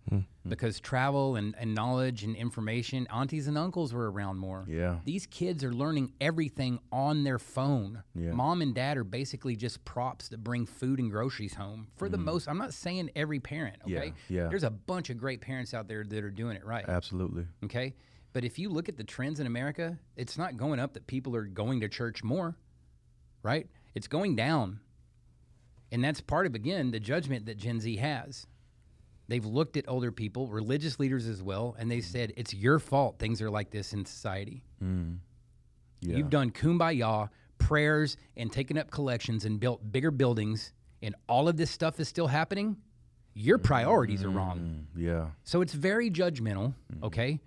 because 0.48 0.80
travel 0.80 1.36
and, 1.36 1.54
and 1.60 1.76
knowledge 1.76 2.24
and 2.24 2.36
information, 2.36 3.06
aunties 3.14 3.48
and 3.48 3.56
uncles 3.58 3.94
were 3.94 4.10
around 4.10 4.38
more. 4.40 4.66
Yeah. 4.68 4.98
These 5.06 5.28
kids 5.28 5.64
are 5.64 5.72
learning 5.72 6.14
everything 6.20 6.80
on 6.92 7.24
their 7.24 7.38
phone. 7.38 8.02
Yeah. 8.16 8.32
Mom 8.32 8.64
and 8.64 8.74
dad 8.74 8.98
are 8.98 9.04
basically 9.04 9.56
just 9.56 9.86
props 9.86 10.28
that 10.30 10.44
bring 10.44 10.66
food 10.66 10.98
and 11.00 11.12
groceries 11.12 11.54
home. 11.54 11.88
For 11.98 12.10
the 12.10 12.18
most, 12.18 12.48
I'm 12.48 12.58
not 12.58 12.74
saying 12.74 13.12
every 13.16 13.40
parent, 13.40 13.78
Mm. 13.86 13.90
Yeah, 13.90 14.00
okay? 14.00 14.14
yeah. 14.30 14.48
There's 14.48 14.64
a 14.64 14.72
bunch 14.72 15.12
of 15.12 15.18
great 15.20 15.42
parents 15.42 15.74
out 15.76 15.88
there 15.88 16.04
that 16.04 16.24
are 16.24 16.32
doing 16.32 16.58
it 16.58 16.66
right, 16.66 16.86
Absolutely. 16.88 17.46
okay? 17.66 17.94
But 18.34 18.44
if 18.44 18.58
you 18.58 18.70
look 18.70 18.90
at 18.90 18.98
the 18.98 19.04
trends 19.04 19.40
in 19.40 19.46
America, 19.46 20.00
it's 20.16 20.38
not 20.38 20.58
going 20.58 20.80
up 20.80 20.94
that 20.94 21.06
people 21.06 21.36
are 21.36 21.46
going 21.46 21.82
to 21.82 21.90
church 21.90 22.24
more, 22.24 22.56
right? 23.44 23.68
It's 23.94 24.08
going 24.08 24.36
down. 24.36 24.80
And 25.92 26.04
that's 26.04 26.22
part 26.22 26.46
of, 26.46 26.56
again, 26.56 26.92
the 26.92 27.00
judgment 27.00 27.46
that 27.46 27.58
Gen 27.58 27.80
Z 27.80 27.96
has. 27.98 28.48
They've 29.30 29.46
looked 29.46 29.76
at 29.78 29.86
older 29.88 30.12
people, 30.12 30.48
religious 30.48 31.00
leaders 31.00 31.28
as 31.28 31.44
well, 31.44 31.76
and 31.78 31.92
they 31.92 32.02
said, 32.02 32.34
it's 32.38 32.54
your 32.54 32.80
fault 32.80 33.20
things 33.20 33.42
are 33.42 33.50
like 33.50 33.72
this 33.72 33.92
in 33.94 34.06
society. 34.06 34.64
Mm. 34.84 35.18
Yeah. 36.02 36.18
You've 36.18 36.30
done 36.30 36.52
kumbaya, 36.52 37.30
prayers, 37.58 38.16
and 38.38 38.52
taken 38.52 38.78
up 38.78 38.90
collections 38.90 39.44
and 39.44 39.60
built 39.60 39.92
bigger 39.92 40.12
buildings, 40.12 40.72
and 41.02 41.14
all 41.28 41.50
of 41.50 41.58
this 41.58 41.72
stuff 41.72 42.00
is 42.00 42.08
still 42.08 42.28
happening. 42.28 42.78
Your 43.34 43.58
priorities 43.58 44.24
are 44.24 44.30
wrong. 44.30 44.88
Mm. 44.98 45.02
Yeah. 45.04 45.26
So 45.44 45.62
it's 45.62 45.74
very 45.74 46.10
judgmental, 46.10 46.74
okay? 47.04 47.40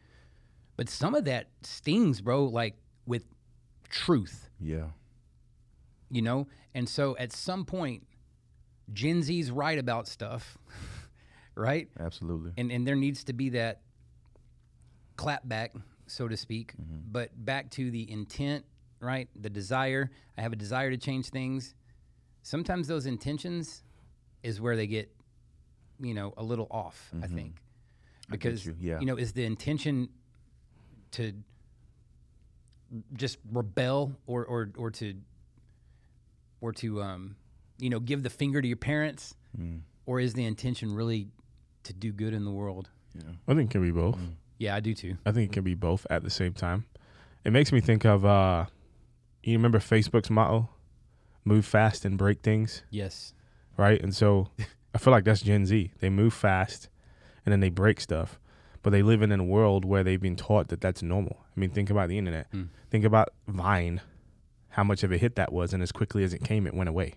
But 0.77 0.89
some 0.89 1.15
of 1.15 1.25
that 1.25 1.49
stings, 1.63 2.21
bro, 2.21 2.45
like 2.45 2.75
with 3.07 3.25
truth. 3.89 4.51
Yeah. 4.61 4.87
you 6.11 6.21
know? 6.21 6.49
And 6.75 6.89
so 6.89 7.17
at 7.17 7.33
some 7.33 7.65
point, 7.65 8.07
Gen 8.93 9.23
Z's 9.23 9.51
right 9.51 9.79
about 9.79 10.09
stuff, 10.09 10.59
right? 11.55 11.89
Absolutely. 11.99 12.53
And 12.57 12.71
and 12.71 12.87
there 12.87 12.97
needs 12.97 13.25
to 13.25 13.33
be 13.33 13.51
that 13.51 13.81
clap 15.17 15.47
back, 15.47 15.73
so 16.07 16.29
to 16.29 16.37
speak. 16.37 16.75
But 16.79 17.45
back 17.45 17.71
to 17.73 17.91
the 17.91 18.11
intent, 18.11 18.65
right? 19.01 19.29
The 19.41 19.51
desire. 19.51 20.11
I 20.39 20.43
have 20.43 20.53
a 20.53 20.57
desire 20.57 20.91
to 20.91 20.97
change 20.97 21.29
things. 21.31 21.75
Sometimes 22.43 22.89
those 22.89 23.07
intentions 23.07 23.83
is 24.43 24.61
where 24.61 24.77
they 24.77 24.87
get, 24.87 25.11
you 26.01 26.15
know, 26.15 26.33
a 26.37 26.43
little 26.43 26.67
off. 26.71 27.11
I 27.23 27.27
think 27.27 27.57
because 28.31 28.65
you, 28.65 28.77
yeah. 28.81 29.01
you 29.01 29.07
know 29.07 29.17
is 29.17 29.33
the 29.33 29.45
intention 29.45 30.09
to 31.13 31.33
just 33.15 33.39
rebel 33.53 34.13
or 34.27 34.45
or 34.45 34.71
or 34.77 34.91
to 34.91 35.15
or 36.61 36.73
to 36.73 37.03
um 37.03 37.37
you 37.81 37.91
know 37.91 38.01
give 38.01 38.23
the 38.23 38.31
finger 38.31 38.61
to 38.61 38.69
your 38.69 38.77
parents 38.77 39.35
hmm. 39.57 39.79
or 40.07 40.21
is 40.21 40.35
the 40.35 40.45
intention 40.45 40.95
really 40.95 41.29
to 41.83 41.93
do 41.93 42.13
good 42.13 42.35
in 42.35 42.45
the 42.45 42.51
world 42.51 42.91
I 43.49 43.55
think 43.55 43.71
it 43.71 43.73
can 43.73 43.83
be 43.83 43.91
both. 43.91 44.17
Hmm. 44.17 44.27
yeah 44.59 44.77
i 44.77 44.81
do 44.81 44.95
too 44.95 45.17
I 45.27 45.33
think 45.33 45.51
it 45.51 45.53
can 45.53 45.65
be 45.65 45.75
both 45.75 46.07
at 46.11 46.23
the 46.23 46.31
same 46.31 46.53
time. 46.53 46.87
It 47.45 47.53
makes 47.53 47.73
me 47.73 47.81
think 47.81 48.05
of 48.05 48.25
uh 48.25 48.67
you 49.43 49.55
remember 49.57 49.79
Facebook's 49.79 50.29
motto? 50.31 50.69
Move 51.45 51.65
fast 51.65 52.05
and 52.05 52.19
break 52.19 52.43
things, 52.43 52.83
yes 52.91 53.33
right? 53.81 54.01
And 54.01 54.15
so 54.15 54.49
I 54.95 54.99
feel 54.99 55.11
like 55.11 55.25
that's 55.25 55.41
Gen 55.41 55.67
Z. 55.67 55.93
They 55.99 56.11
move 56.11 56.35
fast 56.35 56.89
and 57.45 57.53
then 57.53 57.61
they 57.61 57.71
break 57.71 58.01
stuff. 58.01 58.39
But 58.83 58.91
they 58.91 59.03
live 59.03 59.21
in 59.21 59.33
a 59.33 59.45
world 59.45 59.85
where 59.85 60.03
they've 60.03 60.21
been 60.21 60.37
taught 60.37 60.69
that 60.69 60.81
that's 60.81 61.03
normal. 61.03 61.39
I 61.55 61.61
mean, 61.61 61.71
think 61.71 61.91
about 61.91 62.09
the 62.09 62.17
internet. 62.17 62.47
Hmm. 62.51 62.65
Think 62.91 63.05
about 63.05 63.29
Vine, 63.47 64.01
how 64.71 64.85
much 64.85 65.03
of 65.03 65.13
a 65.13 65.19
hit 65.19 65.37
that 65.37 65.53
was, 65.53 65.75
and 65.75 65.83
as 65.83 65.93
quickly 65.93 66.25
as 66.25 66.33
it 66.33 66.43
came, 66.43 66.67
it 66.67 66.73
went 66.73 66.89
away. 66.89 67.15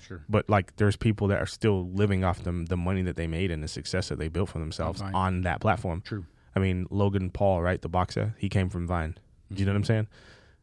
Sure 0.00 0.24
But 0.28 0.48
like, 0.48 0.76
there's 0.76 0.96
people 0.96 1.28
that 1.28 1.40
are 1.40 1.46
still 1.46 1.88
living 1.90 2.24
off 2.24 2.42
the 2.42 2.52
the 2.68 2.76
money 2.76 3.02
that 3.02 3.16
they 3.16 3.26
made 3.26 3.50
and 3.50 3.62
the 3.62 3.68
success 3.68 4.08
that 4.08 4.18
they 4.18 4.28
built 4.28 4.50
for 4.50 4.58
themselves 4.58 5.00
Vine. 5.00 5.14
on 5.14 5.42
that 5.42 5.60
platform. 5.60 6.02
true 6.02 6.24
I 6.54 6.58
mean, 6.58 6.86
Logan 6.90 7.30
Paul, 7.30 7.62
right, 7.62 7.80
the 7.80 7.88
boxer, 7.88 8.34
he 8.38 8.48
came 8.48 8.68
from 8.68 8.86
Vine. 8.86 9.16
Do 9.52 9.60
you 9.60 9.66
know 9.66 9.72
what 9.72 9.76
I'm 9.76 9.82
mm-hmm. 9.82 9.86
saying? 9.86 10.08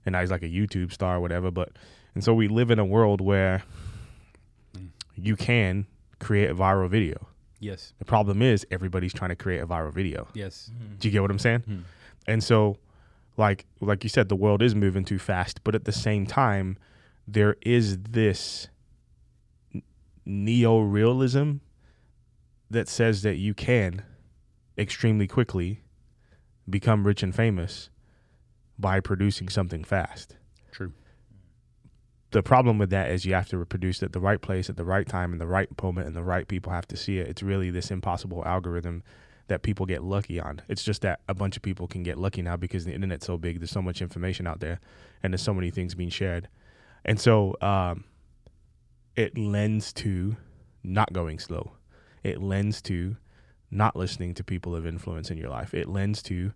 And 0.06 0.13
now 0.13 0.21
he's 0.21 0.32
like 0.32 0.43
a 0.43 0.50
YouTube 0.50 0.91
star 0.91 1.17
or 1.17 1.19
whatever. 1.19 1.52
But 1.52 1.71
and 2.13 2.23
so 2.23 2.34
we 2.34 2.47
live 2.47 2.71
in 2.71 2.80
a 2.80 2.86
world 2.86 3.21
where 3.21 3.63
mm. 4.76 4.89
you 5.15 5.36
can 5.36 5.86
create 6.19 6.50
a 6.50 6.56
viral 6.56 6.89
video. 6.89 7.28
yes 7.60 7.93
The 8.00 8.06
problem 8.06 8.41
is 8.41 8.65
everybody's 8.71 9.13
trying 9.13 9.30
to 9.30 9.36
create 9.36 9.60
a 9.62 9.67
viral 9.67 9.93
video. 9.93 10.28
yes 10.34 10.71
mm-hmm. 10.73 10.95
Do 10.97 11.08
you 11.08 11.12
get 11.12 11.21
what 11.21 11.32
I'm 11.32 11.39
saying? 11.39 11.60
Mm-hmm. 11.62 11.82
And 12.28 12.43
so, 12.43 12.78
like 13.38 13.65
like 13.80 14.04
you 14.04 14.10
said, 14.10 14.30
the 14.30 14.36
world 14.36 14.62
is 14.62 14.76
moving 14.76 15.06
too 15.06 15.19
fast, 15.19 15.63
but 15.63 15.76
at 15.76 15.86
the 15.86 15.91
same 15.91 16.26
time, 16.26 16.78
there 17.28 17.56
is 17.62 17.97
this 18.00 18.69
neo 20.27 20.79
realism 20.79 21.53
that 22.69 22.89
says 22.89 23.21
that 23.21 23.37
you 23.37 23.53
can 23.53 24.03
extremely 24.77 25.25
quickly 25.25 25.81
become 26.69 27.07
rich 27.07 27.23
and 27.23 27.33
famous 27.33 27.89
by 28.77 28.99
producing 28.99 29.47
something 29.47 29.83
fast. 29.83 30.35
true 30.71 30.91
The 32.31 32.43
problem 32.43 32.77
with 32.77 32.89
that 32.89 33.09
is 33.09 33.25
you 33.25 33.33
have 33.33 33.47
to 33.49 33.65
produce 33.65 34.01
it 34.01 34.07
at 34.07 34.11
the 34.11 34.19
right 34.19 34.41
place 34.41 34.69
at 34.69 34.75
the 34.75 34.83
right 34.83 35.07
time 35.07 35.31
in 35.31 35.39
the 35.39 35.47
right 35.47 35.69
moment 35.81 36.07
and 36.07 36.15
the 36.15 36.23
right 36.23 36.47
people 36.47 36.73
have 36.73 36.87
to 36.89 36.97
see 36.97 37.19
it. 37.19 37.27
It's 37.27 37.41
really 37.41 37.71
this 37.71 37.89
impossible 37.89 38.43
algorithm 38.45 39.03
that 39.47 39.63
people 39.63 39.85
get 39.85 40.03
lucky 40.03 40.39
on. 40.39 40.61
It's 40.67 40.83
just 40.83 41.01
that 41.03 41.21
a 41.29 41.33
bunch 41.33 41.55
of 41.55 41.63
people 41.63 41.87
can 41.87 42.03
get 42.03 42.17
lucky 42.17 42.41
now 42.41 42.57
because 42.57 42.83
the 42.83 42.93
internet's 42.93 43.25
so 43.25 43.37
big. 43.37 43.59
There's 43.59 43.71
so 43.71 43.81
much 43.81 44.01
information 44.01 44.45
out 44.45 44.59
there, 44.59 44.81
and 45.23 45.31
there's 45.31 45.41
so 45.41 45.53
many 45.53 45.71
things 45.71 45.95
being 45.95 46.09
shared, 46.09 46.49
and 47.05 47.17
so 47.17 47.55
um, 47.61 48.03
it 49.17 49.38
lends 49.38 49.91
to 49.91 50.38
not 50.84 51.12
going 51.12 51.39
slow. 51.39 51.73
It 52.23 52.41
lends 52.41 52.82
to 52.84 53.17
not 53.69 53.95
listening 53.95 54.34
to 54.36 54.43
people 54.43 54.75
of 54.75 54.86
influence 54.86 55.30
in 55.30 55.38
your 55.38 55.49
life. 55.49 55.73
It 55.73 55.89
lends 55.89 56.21
to 56.23 56.53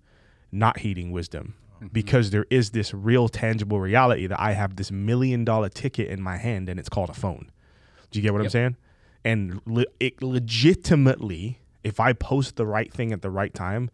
not 0.51 0.79
heeding 0.79 1.11
wisdom 1.11 1.55
mm-hmm. 1.75 1.87
because 1.87 2.29
there 2.29 2.45
is 2.49 2.69
this 2.71 2.93
real 2.93 3.27
tangible 3.27 3.79
reality 3.79 4.27
that 4.27 4.39
I 4.39 4.53
have 4.53 4.75
this 4.75 4.91
million 4.91 5.43
dollar 5.43 5.67
ticket 5.67 6.07
in 6.07 6.21
my 6.21 6.37
hand 6.37 6.69
and 6.69 6.79
it's 6.79 6.87
called 6.87 7.09
a 7.09 7.13
phone. 7.13 7.51
Do 8.11 8.19
you 8.19 8.23
get 8.23 8.31
what 8.31 8.41
I'm 8.41 8.49
saying? 8.49 8.77
And 9.25 9.61
le- 9.65 9.85
it 9.99 10.21
legitimately, 10.21 11.59
if 11.83 11.99
I 11.99 12.13
post 12.13 12.55
the 12.55 12.65
right 12.65 12.93
thing 12.93 13.11
at 13.11 13.21
the 13.21 13.29
right 13.29 13.53
time, 13.53 13.89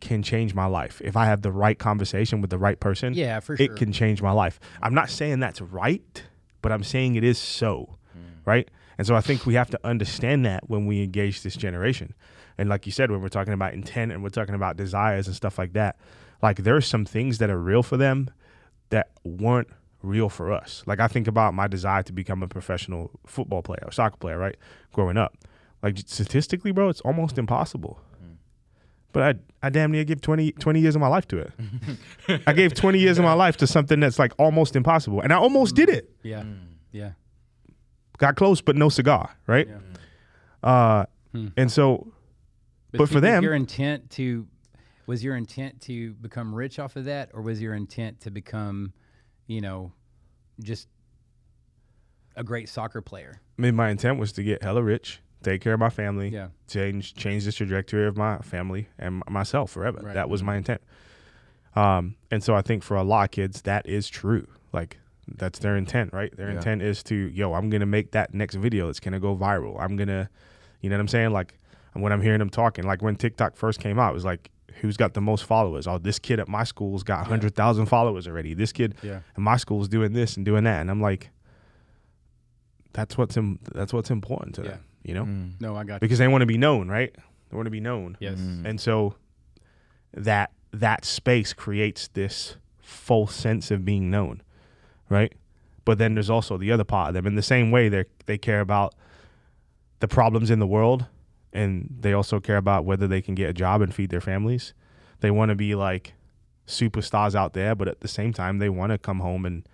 can 0.00 0.22
change 0.22 0.54
my 0.54 0.66
life. 0.66 1.00
If 1.04 1.16
I 1.16 1.26
have 1.26 1.42
the 1.42 1.52
right 1.52 1.78
conversation 1.78 2.40
with 2.40 2.50
the 2.50 2.58
right 2.58 2.78
person, 2.78 3.14
Yeah, 3.14 3.40
for 3.40 3.56
sure. 3.56 3.64
it 3.64 3.76
can 3.76 3.92
change 3.92 4.20
my 4.20 4.32
life. 4.32 4.58
I'm 4.82 4.94
not 4.94 5.10
saying 5.10 5.40
that's 5.40 5.60
right, 5.60 6.22
but 6.60 6.72
I'm 6.72 6.82
saying 6.82 7.14
it 7.14 7.24
is 7.24 7.38
so, 7.38 7.96
right? 8.44 8.68
And 8.98 9.06
so 9.06 9.14
I 9.14 9.20
think 9.20 9.46
we 9.46 9.54
have 9.54 9.70
to 9.70 9.80
understand 9.84 10.44
that 10.46 10.68
when 10.68 10.86
we 10.86 11.02
engage 11.02 11.42
this 11.42 11.56
generation. 11.56 12.14
And 12.58 12.68
like 12.68 12.86
you 12.86 12.92
said, 12.92 13.10
when 13.10 13.20
we're 13.20 13.28
talking 13.28 13.52
about 13.52 13.72
intent 13.72 14.12
and 14.12 14.22
we're 14.22 14.28
talking 14.28 14.54
about 14.54 14.76
desires 14.76 15.26
and 15.26 15.34
stuff 15.34 15.58
like 15.58 15.72
that, 15.72 15.96
like 16.42 16.58
there's 16.58 16.86
some 16.86 17.04
things 17.04 17.38
that 17.38 17.50
are 17.50 17.58
real 17.58 17.82
for 17.82 17.96
them 17.96 18.30
that 18.90 19.10
weren't 19.24 19.68
real 20.02 20.28
for 20.28 20.52
us. 20.52 20.82
Like 20.86 21.00
I 21.00 21.08
think 21.08 21.26
about 21.26 21.54
my 21.54 21.66
desire 21.66 22.02
to 22.02 22.12
become 22.12 22.42
a 22.42 22.48
professional 22.48 23.10
football 23.26 23.62
player 23.62 23.82
or 23.84 23.92
soccer 23.92 24.16
player, 24.16 24.38
right? 24.38 24.56
Growing 24.92 25.16
up. 25.16 25.36
Like 25.82 25.98
statistically, 25.98 26.72
bro, 26.72 26.88
it's 26.88 27.00
almost 27.00 27.38
impossible. 27.38 28.00
Mm. 28.22 28.36
But 29.12 29.22
I, 29.22 29.66
I 29.66 29.70
damn 29.70 29.90
near 29.90 30.04
give 30.04 30.20
20, 30.20 30.52
20 30.52 30.80
years 30.80 30.94
of 30.94 31.00
my 31.00 31.08
life 31.08 31.26
to 31.28 31.38
it. 31.38 32.42
I 32.46 32.52
gave 32.52 32.74
20 32.74 32.98
years 32.98 33.18
of 33.18 33.24
my 33.24 33.32
life 33.44 33.56
to 33.58 33.66
something 33.66 33.98
that's 34.00 34.18
like 34.18 34.32
almost 34.38 34.76
impossible. 34.76 35.20
And 35.20 35.32
I 35.32 35.36
almost 35.36 35.74
did 35.74 35.88
it. 35.88 36.10
Mm. 36.22 36.30
yeah 36.30 36.42
mm. 36.42 36.58
yeah 36.92 37.10
Got 38.22 38.36
close, 38.36 38.60
but 38.60 38.76
no 38.76 38.88
cigar, 38.88 39.36
right? 39.48 39.68
Uh, 40.62 41.06
And 41.56 41.72
so, 41.72 42.12
But 42.92 43.00
see, 43.00 43.06
for 43.06 43.14
was 43.14 43.22
them- 43.22 43.42
your 43.42 43.54
intent 43.54 44.10
to 44.10 44.46
was 45.08 45.24
your 45.24 45.34
intent 45.34 45.80
to 45.82 46.12
become 46.14 46.54
rich 46.54 46.78
off 46.78 46.94
of 46.94 47.06
that, 47.06 47.30
or 47.34 47.42
was 47.42 47.60
your 47.60 47.74
intent 47.74 48.20
to 48.20 48.30
become, 48.30 48.92
you 49.48 49.60
know, 49.60 49.92
just 50.62 50.86
a 52.36 52.44
great 52.44 52.68
soccer 52.68 53.00
player? 53.00 53.40
I 53.58 53.62
mean, 53.62 53.74
my 53.74 53.90
intent 53.90 54.20
was 54.20 54.30
to 54.34 54.44
get 54.44 54.62
hella 54.62 54.84
rich, 54.84 55.20
take 55.42 55.60
care 55.60 55.74
of 55.74 55.80
my 55.80 55.90
family, 55.90 56.28
Yeah. 56.28 56.48
change 56.68 57.14
change 57.14 57.44
the 57.44 57.50
trajectory 57.50 58.06
of 58.06 58.16
my 58.16 58.38
family 58.38 58.86
and 58.98 59.20
myself 59.28 59.72
forever. 59.72 59.98
Right. 60.00 60.14
That 60.14 60.30
was 60.30 60.44
my 60.44 60.54
intent. 60.56 60.80
Um, 61.74 62.14
and 62.30 62.40
so 62.44 62.54
I 62.54 62.62
think 62.62 62.84
for 62.84 62.96
a 62.96 63.02
lot 63.02 63.24
of 63.24 63.30
kids, 63.32 63.62
that 63.62 63.84
is 63.88 64.08
true. 64.08 64.46
Like 64.72 64.98
that's 65.28 65.58
their 65.60 65.76
intent, 65.76 66.12
right? 66.12 66.34
Their 66.36 66.50
Yeah. 66.50 66.56
intent 66.56 66.82
is 66.82 67.02
to, 67.04 67.14
yo, 67.14 67.54
I'm 67.54 67.70
gonna 67.70 67.86
make 67.86 68.12
that 68.12 68.34
next 68.34 68.56
video 68.56 68.86
that's 68.86 69.00
gonna 69.00 69.20
go 69.20 69.36
viral. 69.36 69.80
I'm 69.80 69.96
gonna, 69.96 70.28
you 70.80 70.90
know 70.90 70.96
what 70.96 71.00
I'm 71.00 71.08
saying? 71.08 71.30
Like 71.32 71.58
when 71.94 72.12
I'm 72.12 72.20
hearing 72.22 72.38
them 72.40 72.50
talking, 72.50 72.84
like 72.84 73.02
when 73.02 73.16
TikTok 73.16 73.56
first 73.56 73.78
came 73.80 73.98
out, 73.98 74.10
it 74.10 74.14
was 74.14 74.24
like, 74.24 74.50
who's 74.80 74.96
got 74.96 75.14
the 75.14 75.20
most 75.20 75.44
followers? 75.44 75.86
Oh, 75.86 75.98
this 75.98 76.18
kid 76.18 76.40
at 76.40 76.48
my 76.48 76.64
school's 76.64 77.02
got 77.02 77.26
hundred 77.26 77.54
thousand 77.54 77.86
followers 77.86 78.26
already. 78.26 78.54
This 78.54 78.72
kid 78.72 78.94
Yeah. 79.02 79.20
at 79.36 79.38
my 79.38 79.56
school's 79.58 79.88
doing 79.88 80.12
this 80.12 80.36
and 80.36 80.44
doing 80.44 80.64
that, 80.64 80.80
and 80.80 80.90
I'm 80.90 81.00
like, 81.00 81.30
that's 82.92 83.16
what's 83.16 83.36
Im- 83.36 83.58
that's 83.74 83.92
what's 83.92 84.10
important 84.10 84.54
to 84.56 84.62
Yeah. 84.62 84.68
them, 84.70 84.80
you 85.04 85.14
know, 85.14 85.24
Mm. 85.24 85.60
No, 85.60 85.76
I 85.76 85.84
got 85.84 85.94
you. 85.94 86.00
because 86.00 86.18
they 86.18 86.28
want 86.28 86.42
to 86.42 86.46
be 86.46 86.58
known, 86.58 86.88
right? 86.88 87.14
They 87.50 87.56
want 87.56 87.66
to 87.66 87.70
be 87.70 87.80
known. 87.80 88.16
Yes. 88.20 88.38
Mm. 88.38 88.64
And 88.66 88.80
so 88.80 89.14
that 90.14 90.50
that 90.72 91.04
space 91.04 91.52
creates 91.52 92.08
this 92.08 92.56
false 92.80 93.34
sense 93.34 93.70
of 93.70 93.84
being 93.84 94.10
known, 94.10 94.42
right? 95.12 95.32
But 95.84 95.98
then 95.98 96.14
there's 96.14 96.30
also 96.30 96.56
the 96.56 96.72
other 96.72 96.84
part 96.84 97.08
of 97.08 97.14
them. 97.14 97.26
In 97.26 97.34
the 97.34 97.42
same 97.42 97.70
way, 97.70 97.88
they 97.88 98.04
they 98.26 98.38
care 98.38 98.60
about 98.60 98.94
the 100.00 100.08
problems 100.08 100.50
in 100.50 100.58
the 100.58 100.66
world, 100.66 101.06
and 101.52 101.94
they 102.00 102.12
also 102.12 102.40
care 102.40 102.56
about 102.56 102.84
whether 102.84 103.06
they 103.06 103.20
can 103.22 103.34
get 103.34 103.50
a 103.50 103.52
job 103.52 103.80
and 103.82 103.94
feed 103.94 104.10
their 104.10 104.20
families. 104.20 104.74
They 105.20 105.30
want 105.30 105.50
to 105.50 105.54
be 105.54 105.74
like 105.74 106.14
superstars 106.66 107.34
out 107.34 107.52
there, 107.52 107.74
but 107.74 107.88
at 107.88 108.00
the 108.00 108.08
same 108.08 108.32
time, 108.32 108.58
they 108.58 108.68
want 108.68 108.90
to 108.92 108.98
come 108.98 109.20
home 109.20 109.44
and 109.44 109.66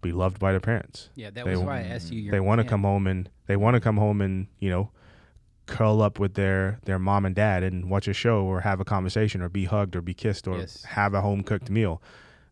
be 0.00 0.12
loved 0.12 0.38
by 0.38 0.50
their 0.50 0.60
parents. 0.60 1.10
Yeah, 1.14 1.30
that 1.30 1.44
They 1.44 1.52
was 1.52 1.60
why 1.60 1.78
I 1.78 1.82
asked 1.84 2.12
you. 2.12 2.30
They 2.30 2.40
want 2.40 2.60
to 2.60 2.66
come 2.66 2.82
home 2.82 3.06
and 3.06 3.28
they 3.46 3.56
want 3.56 3.74
to 3.74 3.80
come 3.80 3.96
home 3.96 4.20
and 4.20 4.48
you 4.58 4.68
know 4.70 4.90
curl 5.66 6.02
up 6.02 6.18
with 6.18 6.34
their 6.34 6.80
their 6.84 6.98
mom 6.98 7.24
and 7.24 7.36
dad 7.36 7.62
and 7.62 7.88
watch 7.88 8.08
a 8.08 8.12
show 8.12 8.42
or 8.44 8.60
have 8.62 8.80
a 8.80 8.84
conversation 8.84 9.40
or 9.40 9.48
be 9.48 9.64
hugged 9.66 9.94
or 9.94 10.02
be 10.02 10.12
kissed 10.12 10.48
or 10.48 10.58
Yes. 10.58 10.82
have 10.84 11.14
a 11.14 11.20
home 11.20 11.44
cooked 11.44 11.70
meal. 11.70 12.02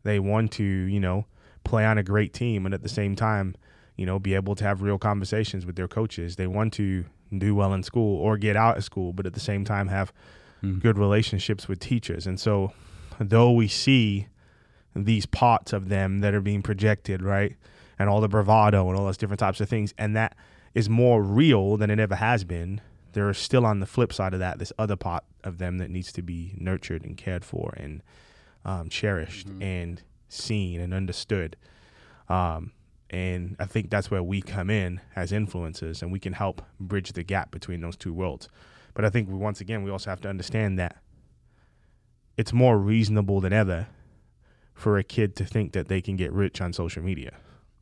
They 0.05 0.21
want 0.21 0.53
to 0.53 0.65
you 0.65 1.01
know 1.01 1.27
play 1.65 1.85
on 1.85 1.99
a 1.99 2.03
great 2.03 2.33
team 2.33 2.65
and 2.65 2.75
at 2.75 2.83
the 2.83 2.89
same 2.89 3.15
time 3.15 3.55
you 3.97 4.07
know 4.07 4.19
be 4.19 4.35
able 4.35 4.55
to 4.55 4.65
have 4.65 4.83
real 4.83 4.99
conversations 4.99 5.67
with 5.67 5.77
their 5.77 5.89
coaches. 5.89 6.37
They 6.37 6.47
want 6.47 6.73
to 6.75 7.05
do 7.37 7.55
well 7.55 7.73
in 7.75 7.83
school 7.83 8.21
or 8.21 8.37
get 8.37 8.57
out 8.57 8.77
of 8.77 8.85
school, 8.85 9.13
but 9.13 9.27
at 9.27 9.35
the 9.35 9.41
same 9.41 9.65
time 9.65 9.89
have 9.89 10.13
good 10.81 10.99
relationships 10.99 11.69
with 11.69 11.79
teachers. 11.79 12.27
And 12.27 12.39
so 12.39 12.73
though 13.19 13.53
we 13.53 13.69
see 13.69 14.29
these 14.95 15.27
parts 15.27 15.73
of 15.73 15.89
them 15.89 16.21
that 16.21 16.35
are 16.35 16.41
being 16.41 16.63
projected, 16.63 17.23
right? 17.23 17.57
And 17.99 18.09
all 18.09 18.21
the 18.21 18.29
bravado 18.29 18.89
and 18.89 18.99
all 18.99 19.05
those 19.05 19.17
different 19.17 19.41
types 19.41 19.61
of 19.61 19.69
things. 19.69 19.95
And 19.99 20.17
that 20.17 20.37
is 20.75 20.89
more 20.89 21.23
real 21.23 21.77
than 21.77 21.91
it 21.91 21.99
ever 21.99 22.17
has 22.17 22.45
been. 22.45 22.81
There 23.13 23.29
is 23.29 23.39
still 23.39 23.67
on 23.67 23.81
the 23.81 23.87
flip 23.87 24.13
side 24.13 24.35
of 24.35 24.41
that, 24.41 24.59
this 24.59 24.73
other 24.79 24.97
part 24.97 25.25
of 25.45 25.59
them 25.59 25.79
that 25.79 25.91
needs 25.91 26.13
to 26.13 26.23
be 26.23 26.55
nurtured 26.57 27.05
and 27.05 27.17
cared 27.17 27.45
for 27.45 27.75
and 27.77 28.03
um, 28.65 28.89
cherished 28.89 29.49
and 29.61 30.03
seen 30.31 30.81
and 30.81 30.95
understood. 30.95 31.57
Um, 32.29 32.73
And 33.13 33.57
I 33.59 33.67
think 33.67 33.91
that's 33.91 34.09
where 34.09 34.23
we 34.23 34.41
come 34.41 34.71
in 34.71 35.01
as 35.17 35.33
influencers 35.33 36.01
and 36.01 36.13
we 36.13 36.21
can 36.21 36.33
help 36.33 36.63
bridge 36.79 37.13
the 37.13 37.25
gap 37.25 37.51
between 37.51 37.81
those 37.81 37.97
two 37.97 38.13
worlds. 38.13 38.49
But 38.95 39.05
I 39.05 39.11
think 39.11 39.29
we, 39.29 39.35
once 39.35 39.61
again, 39.61 39.83
we 39.83 39.91
also 39.91 40.11
have 40.11 40.21
to 40.21 40.29
understand 40.29 40.79
that 40.79 40.97
it's 42.37 42.53
more 42.53 42.79
reasonable 42.79 43.41
than 43.41 43.53
ever 43.53 43.89
for 44.75 44.97
a 44.97 45.03
kid 45.03 45.35
to 45.37 45.45
think 45.45 45.73
that 45.73 45.89
they 45.89 46.01
can 46.01 46.17
get 46.17 46.33
rich 46.33 46.61
on 46.61 46.73
social 46.73 47.03
media. 47.03 47.33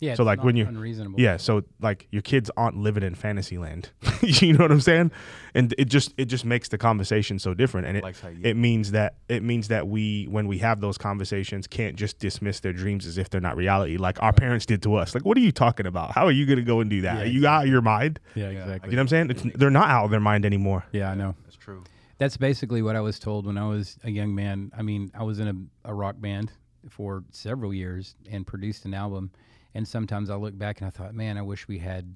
Yeah. 0.00 0.14
So, 0.14 0.22
it's 0.22 0.26
like, 0.26 0.38
not 0.38 0.46
when 0.46 0.56
you- 0.56 0.66
unreasonable. 0.66 1.20
Yeah, 1.20 1.36
so 1.38 1.62
like 1.80 2.06
your 2.10 2.22
kids 2.22 2.50
aren't 2.56 2.76
living 2.76 3.02
in 3.02 3.14
fantasy 3.14 3.58
land. 3.58 3.90
you 4.22 4.52
know 4.52 4.64
what 4.64 4.70
I'm 4.70 4.80
saying? 4.80 5.10
And 5.54 5.74
it 5.76 5.86
just 5.86 6.14
it 6.16 6.26
just 6.26 6.44
makes 6.44 6.68
the 6.68 6.78
conversation 6.78 7.38
so 7.38 7.54
different 7.54 7.86
and 7.88 7.96
it 7.96 8.04
Likes 8.04 8.22
it 8.42 8.56
means 8.56 8.92
that 8.92 9.16
it 9.28 9.42
means 9.42 9.68
that 9.68 9.88
we 9.88 10.26
when 10.30 10.46
we 10.46 10.58
have 10.58 10.80
those 10.80 10.98
conversations 10.98 11.66
can't 11.66 11.96
just 11.96 12.18
dismiss 12.18 12.60
their 12.60 12.72
dreams 12.72 13.06
as 13.06 13.18
if 13.18 13.28
they're 13.30 13.40
not 13.40 13.56
reality 13.56 13.96
like 13.96 14.22
our 14.22 14.32
parents 14.32 14.66
did 14.66 14.82
to 14.82 14.94
us. 14.94 15.14
Like 15.14 15.24
what 15.24 15.36
are 15.36 15.40
you 15.40 15.52
talking 15.52 15.86
about? 15.86 16.12
How 16.12 16.26
are 16.26 16.32
you 16.32 16.46
going 16.46 16.58
to 16.58 16.64
go 16.64 16.80
and 16.80 16.88
do 16.88 17.00
that? 17.00 17.16
Yeah, 17.18 17.22
are 17.22 17.26
you 17.26 17.46
out 17.46 17.64
of 17.64 17.70
your 17.70 17.82
mind? 17.82 18.20
Yeah. 18.34 18.50
Yeah, 18.50 18.60
Exactly. 18.60 18.90
You 18.90 18.96
know 18.96 19.00
what 19.00 19.12
I'm 19.12 19.30
saying? 19.30 19.30
It's, 19.30 19.58
they're 19.58 19.70
not 19.70 19.88
out 19.88 20.04
of 20.04 20.10
their 20.10 20.20
mind 20.20 20.44
anymore. 20.44 20.84
Yeah, 20.92 21.10
I 21.10 21.14
know. 21.14 21.34
That's 21.44 21.56
true. 21.56 21.82
That's 22.18 22.36
basically 22.36 22.82
what 22.82 22.96
I 22.96 23.00
was 23.00 23.18
told 23.18 23.46
when 23.46 23.56
I 23.58 23.66
was 23.68 23.96
a 24.04 24.10
young 24.10 24.34
man. 24.34 24.72
I 24.76 24.82
mean, 24.82 25.10
I 25.14 25.22
was 25.22 25.38
in 25.38 25.48
a, 25.84 25.90
a 25.90 25.94
rock 25.94 26.20
band 26.20 26.52
for 26.88 27.24
several 27.30 27.72
years 27.72 28.14
and 28.30 28.46
produced 28.46 28.84
an 28.84 28.94
album. 28.94 29.30
And 29.74 29.86
sometimes 29.86 30.30
I 30.30 30.34
look 30.36 30.56
back 30.58 30.80
and 30.80 30.86
I 30.88 30.90
thought, 30.90 31.14
man, 31.14 31.36
I 31.38 31.42
wish 31.42 31.68
we 31.68 31.78
had, 31.78 32.14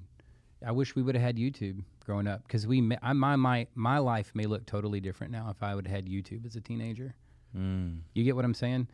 I 0.65 0.71
wish 0.71 0.95
we 0.95 1.01
would 1.01 1.15
have 1.15 1.23
had 1.23 1.37
YouTube 1.37 1.83
growing 2.05 2.27
up 2.27 2.43
because 2.47 2.65
we, 2.67 2.95
I, 3.01 3.13
my, 3.13 3.35
my, 3.35 3.67
my 3.75 3.97
life 3.99 4.31
may 4.33 4.45
look 4.45 4.65
totally 4.65 4.99
different 4.99 5.31
now 5.31 5.49
if 5.49 5.61
I 5.63 5.75
would 5.75 5.87
have 5.87 5.95
had 5.95 6.05
YouTube 6.07 6.45
as 6.45 6.55
a 6.55 6.61
teenager. 6.61 7.13
Mm. 7.55 7.99
You 8.13 8.23
get 8.23 8.35
what 8.35 8.43
I'm 8.45 8.53
saying? 8.55 8.87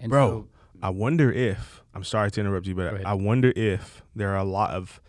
And 0.00 0.10
Bro, 0.10 0.28
so- 0.30 0.48
I 0.82 0.90
wonder 0.90 1.30
if 1.32 1.82
I'm 1.94 2.04
sorry 2.04 2.30
to 2.30 2.40
interrupt 2.40 2.66
you, 2.66 2.74
but. 2.74 3.04
I 3.04 3.14
wonder 3.14 3.52
if 3.54 4.02
there 4.16 4.30
are 4.30 4.38
a 4.38 4.44
lot 4.44 4.70
of 4.70 5.00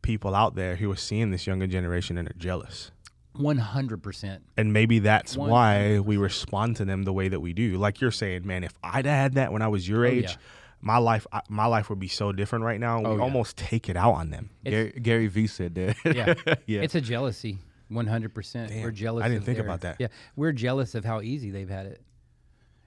people 0.00 0.34
out 0.34 0.54
there 0.56 0.76
who 0.76 0.90
are 0.90 0.96
seeing 0.96 1.30
this 1.30 1.46
younger 1.46 1.66
generation 1.66 2.18
and 2.18 2.28
are 2.28 2.34
jealous. 2.36 2.90
100%. 3.36 4.40
And 4.56 4.72
maybe 4.72 4.98
that's 4.98 5.36
why 5.36 5.98
we 6.00 6.16
respond 6.16 6.76
to 6.76 6.84
them 6.84 7.04
the 7.04 7.12
way 7.12 7.28
that 7.28 7.40
we 7.40 7.52
do. 7.52 7.76
Like 7.76 8.00
you're 8.00 8.10
saying, 8.10 8.46
man, 8.46 8.64
if 8.64 8.72
I'd 8.82 9.06
had 9.06 9.34
that 9.34 9.52
when 9.52 9.62
I 9.62 9.68
was 9.68 9.88
your 9.88 10.04
Oh, 10.04 10.08
age, 10.10 10.24
yeah. 10.24 10.36
My 10.82 10.98
life 10.98 11.26
I- 11.32 11.40
my 11.48 11.64
life 11.66 11.88
would 11.88 11.98
be 12.00 12.08
so 12.08 12.32
different 12.32 12.64
right 12.64 12.78
now. 12.80 12.98
Oh, 13.04 13.10
we 13.12 13.16
yeah. 13.16 13.22
almost 13.22 13.56
take 13.56 13.88
it 13.88 13.96
out 13.96 14.12
on 14.12 14.28
them. 14.30 14.50
Gary, 14.64 14.90
Gary 15.00 15.26
V 15.28 15.46
said 15.46 15.74
that. 15.76 15.96
Yeah. 16.04 16.34
yeah. 16.66 16.82
It's 16.82 16.94
a 16.96 17.00
jealousy, 17.00 17.58
100%. 17.90 18.68
Damn, 18.68 18.82
we're 18.82 18.90
jealous. 18.90 19.24
I 19.24 19.28
didn't 19.28 19.38
of 19.40 19.44
think 19.46 19.56
their- 19.58 19.64
about 19.64 19.80
that. 19.82 19.96
Yeah, 19.98 20.08
we're 20.36 20.52
jealous 20.52 20.94
of 20.94 21.04
how 21.04 21.20
easy 21.22 21.50
they've 21.50 21.70
had 21.70 21.86
it. 21.86 22.02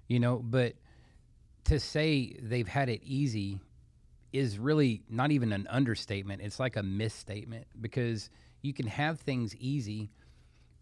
You 0.08 0.20
know, 0.20 0.38
but 0.38 0.74
to 1.66 1.80
say 1.80 2.36
they've 2.42 2.68
had 2.68 2.90
it 2.90 3.02
easy 3.04 3.60
is 4.34 4.60
really 4.60 5.02
not 5.10 5.32
even 5.32 5.52
an 5.54 5.66
understatement. 5.70 6.42
It's 6.42 6.60
like 6.60 6.76
a 6.76 6.84
misstatement 6.84 7.66
because 7.80 8.30
you 8.62 8.74
can 8.74 8.88
have 8.88 9.20
things 9.22 9.56
easy, 9.56 10.12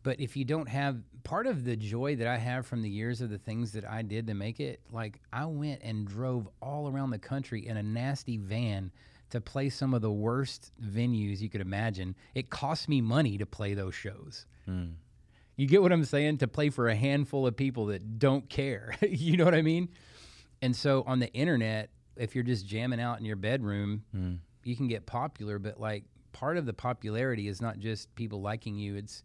but 0.04 0.20
if 0.20 0.36
you 0.36 0.46
don't 0.46 0.68
have 0.68 1.02
part 1.24 1.48
of 1.48 1.63
the 1.63 1.76
joy 1.76 2.18
that 2.18 2.28
I 2.28 2.38
have 2.38 2.68
from 2.68 2.82
the 2.82 2.89
years 2.89 3.22
of 3.22 3.30
the 3.30 3.38
things 3.38 3.72
that 3.72 3.89
I 3.89 4.02
did 4.02 4.28
to 4.28 4.34
make 4.34 4.60
it, 4.60 4.82
like 4.92 5.20
I 5.32 5.46
went 5.46 5.82
and 5.82 6.06
drove 6.06 6.48
all 6.62 6.89
around 6.89 7.12
the 7.12 7.20
country 7.20 7.66
in 7.66 7.78
a 7.78 7.84
nasty 7.84 8.38
van 8.38 8.92
to 9.30 9.42
play 9.42 9.70
some 9.70 9.94
of 9.94 10.02
the 10.02 10.12
worst 10.12 10.72
venues 10.84 11.39
you 11.39 11.50
could 11.50 11.62
imagine. 11.62 12.16
It 12.36 12.50
cost 12.50 12.88
me 12.89 13.02
money 13.02 13.38
to 13.38 13.46
play 13.46 13.74
those 13.74 13.96
shows. 13.96 14.46
Hmm. 14.66 14.92
You 15.56 15.68
get 15.68 15.82
what 15.82 15.92
I'm 15.92 16.04
saying? 16.04 16.39
To 16.39 16.48
play 16.48 16.70
for 16.70 16.89
a 16.89 16.96
handful 16.96 17.48
of 17.48 17.56
people 17.56 17.88
that 17.88 18.20
don't 18.20 18.48
care. 18.50 18.96
you 19.02 19.38
know 19.38 19.46
what 19.46 19.56
I 19.56 19.62
mean? 19.62 19.89
And 20.62 20.76
so 20.76 21.04
on 21.08 21.20
the 21.20 21.32
internet, 21.34 21.89
if 22.16 22.36
you're 22.36 22.44
just 22.44 22.68
jamming 22.68 23.00
out 23.00 23.20
in 23.20 23.26
your 23.26 23.36
bedroom, 23.36 24.04
hmm. 24.12 24.34
you 24.63 24.76
can 24.76 24.88
get 24.88 25.06
popular, 25.06 25.60
but 25.60 25.80
like 25.80 26.04
part 26.34 26.58
of 26.58 26.66
the 26.66 26.74
popularity 26.74 27.48
is 27.48 27.62
not 27.62 27.80
just 27.80 28.13
people 28.16 28.42
liking 28.42 28.76
you, 28.76 28.96
it's 28.96 29.24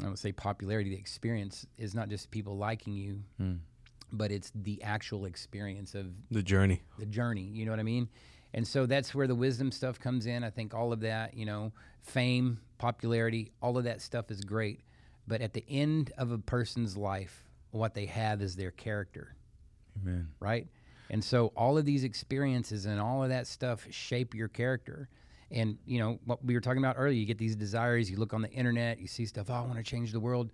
I 0.00 0.04
don't 0.04 0.18
say 0.18 0.32
popularity, 0.32 0.90
the 0.90 0.96
experience 0.96 1.66
is 1.78 1.94
not 1.94 2.08
just 2.08 2.30
people 2.30 2.56
liking 2.56 2.94
you, 2.94 3.22
hmm. 3.38 3.54
but 4.12 4.30
it's 4.32 4.50
the 4.54 4.82
actual 4.82 5.24
experience 5.24 5.94
of 5.94 6.06
The 6.30 6.42
journey. 6.42 6.82
the 6.98 7.06
journey. 7.06 7.42
You 7.42 7.64
know 7.64 7.72
what 7.72 7.80
I 7.80 7.84
mean? 7.84 8.08
And 8.52 8.66
so 8.66 8.86
that's 8.86 9.14
where 9.14 9.26
the 9.26 9.34
wisdom 9.34 9.72
stuff 9.72 9.98
comes 9.98 10.26
in. 10.26 10.44
I 10.44 10.50
think 10.50 10.74
all 10.74 10.92
of 10.92 11.00
that, 11.00 11.34
you 11.34 11.44
know, 11.44 11.72
fame, 12.02 12.60
popularity, 12.78 13.52
all 13.60 13.76
of 13.78 13.84
that 13.84 14.00
stuff 14.00 14.30
is 14.30 14.42
great. 14.42 14.80
But 15.26 15.40
at 15.40 15.54
the 15.54 15.64
end 15.68 16.12
of 16.18 16.30
a 16.30 16.38
person's 16.38 16.96
life, 16.96 17.44
what 17.70 17.94
they 17.94 18.06
have 18.06 18.42
is 18.42 18.54
their 18.56 18.70
character, 18.70 19.34
Amen. 20.02 20.28
right? 20.38 20.68
And 21.10 21.22
so 21.22 21.52
all 21.56 21.76
of 21.78 21.84
these 21.84 22.04
experiences 22.04 22.86
and 22.86 23.00
all 23.00 23.22
of 23.22 23.28
that 23.30 23.46
stuff 23.46 23.86
shape 23.90 24.34
your 24.34 24.48
character. 24.48 25.08
And, 25.50 25.78
you 25.86 25.98
know, 25.98 26.18
what 26.24 26.44
we 26.44 26.54
were 26.54 26.60
talking 26.60 26.82
about 26.82 26.96
earlier, 26.98 27.18
you 27.18 27.26
get 27.26 27.38
these 27.38 27.56
desires, 27.56 28.10
you 28.10 28.16
look 28.16 28.32
on 28.34 28.42
the 28.42 28.50
internet, 28.50 28.98
you 28.98 29.06
see 29.06 29.26
stuff, 29.26 29.46
oh, 29.50 29.54
I 29.54 29.60
want 29.60 29.76
to 29.76 29.82
change 29.82 30.12
the 30.12 30.20
world. 30.20 30.50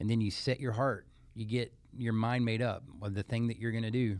And 0.00 0.08
then 0.08 0.20
you 0.20 0.30
set 0.30 0.58
your 0.60 0.72
heart, 0.72 1.06
you 1.34 1.44
get 1.44 1.72
your 1.96 2.12
mind 2.12 2.44
made 2.44 2.62
up 2.62 2.82
of 3.02 3.14
the 3.14 3.22
thing 3.22 3.48
that 3.48 3.58
you're 3.58 3.72
going 3.72 3.84
to 3.84 3.90
do. 3.90 4.18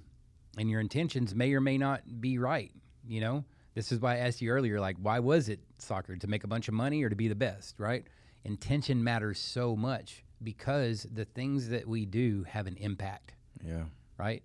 And 0.58 0.68
your 0.68 0.80
intentions 0.80 1.34
may 1.34 1.52
or 1.54 1.60
may 1.60 1.78
not 1.78 2.02
be 2.20 2.38
right. 2.38 2.70
You 3.06 3.20
know, 3.20 3.44
this 3.74 3.90
is 3.90 4.00
why 4.00 4.14
I 4.14 4.18
asked 4.18 4.42
you 4.42 4.50
earlier, 4.50 4.78
like, 4.80 4.96
why 5.00 5.18
was 5.18 5.48
it 5.48 5.60
soccer? 5.78 6.14
To 6.16 6.26
make 6.26 6.44
a 6.44 6.46
bunch 6.46 6.68
of 6.68 6.74
money 6.74 7.02
or 7.02 7.08
to 7.08 7.16
be 7.16 7.28
the 7.28 7.34
best, 7.34 7.78
right? 7.78 8.06
Intention 8.44 9.02
matters 9.02 9.38
so 9.38 9.74
much 9.74 10.24
because 10.42 11.06
the 11.10 11.24
things 11.24 11.68
that 11.70 11.86
we 11.88 12.04
do 12.04 12.44
have 12.48 12.66
an 12.66 12.76
impact 12.76 13.34
Yeah. 13.64 13.84
right? 14.18 14.42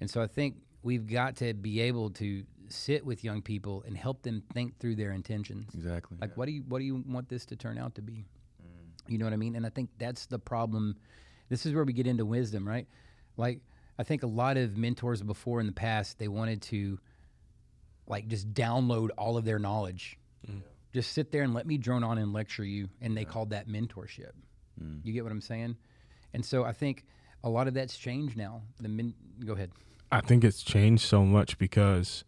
And 0.00 0.10
so 0.10 0.20
I 0.20 0.26
think 0.26 0.56
we've 0.82 1.06
got 1.06 1.36
to 1.36 1.54
be 1.54 1.80
able 1.80 2.10
to 2.10 2.44
sit 2.68 3.04
with 3.04 3.24
young 3.24 3.42
people 3.42 3.84
and 3.86 3.96
help 3.96 4.22
them 4.22 4.42
think 4.52 4.78
through 4.78 4.96
their 4.96 5.12
intentions. 5.12 5.74
Exactly. 5.74 6.18
Like, 6.20 6.36
what 6.36 6.46
do 6.46 6.52
you 6.52 6.64
what 6.68 6.78
do 6.78 6.84
you 6.84 7.02
want 7.06 7.28
this 7.28 7.46
to 7.46 7.56
turn 7.56 7.78
out 7.78 7.94
to 7.96 8.02
be? 8.02 8.24
Mm. 8.62 9.10
You 9.10 9.18
know 9.18 9.26
what 9.26 9.32
I 9.32 9.36
mean? 9.36 9.56
And 9.56 9.66
I 9.66 9.70
think 9.70 9.90
that's 9.98 10.26
the 10.26 10.38
problem. 10.38 10.96
This 11.48 11.66
is 11.66 11.74
where 11.74 11.84
we 11.84 11.92
get 11.92 12.06
into 12.06 12.24
wisdom, 12.24 12.66
right? 12.66 12.86
Like, 13.36 13.60
I 13.98 14.02
think 14.02 14.22
a 14.22 14.26
lot 14.26 14.56
of 14.56 14.76
mentors 14.76 15.22
before 15.22 15.60
in 15.60 15.66
the 15.66 15.72
past 15.72 16.18
they 16.18 16.28
wanted 16.28 16.62
to, 16.62 16.98
like, 18.06 18.26
just 18.28 18.52
download 18.52 19.10
all 19.16 19.36
of 19.36 19.44
their 19.44 19.58
knowledge. 19.58 20.18
Mm. 20.48 20.62
Just 20.92 21.12
sit 21.12 21.30
there 21.30 21.42
and 21.42 21.54
let 21.54 21.66
me 21.66 21.78
drone 21.78 22.02
on 22.02 22.18
and 22.18 22.32
lecture 22.32 22.64
you, 22.64 22.88
and 23.00 23.16
they 23.16 23.24
called 23.24 23.50
that 23.50 23.68
mentorship. 23.68 24.32
Mm. 24.82 25.00
You 25.04 25.12
get 25.12 25.22
what 25.22 25.32
I'm 25.32 25.40
saying? 25.40 25.76
And 26.32 26.44
so 26.44 26.64
I 26.64 26.72
think 26.72 27.04
a 27.44 27.48
lot 27.48 27.68
of 27.68 27.74
that's 27.74 27.96
changed 27.96 28.36
now. 28.36 28.62
The 28.80 28.88
men, 28.88 29.14
go 29.44 29.52
ahead. 29.52 29.70
I 30.10 30.20
think 30.20 30.44
it's 30.44 30.62
changed 30.62 31.04
so 31.04 31.24
much 31.24 31.58
because 31.58 32.24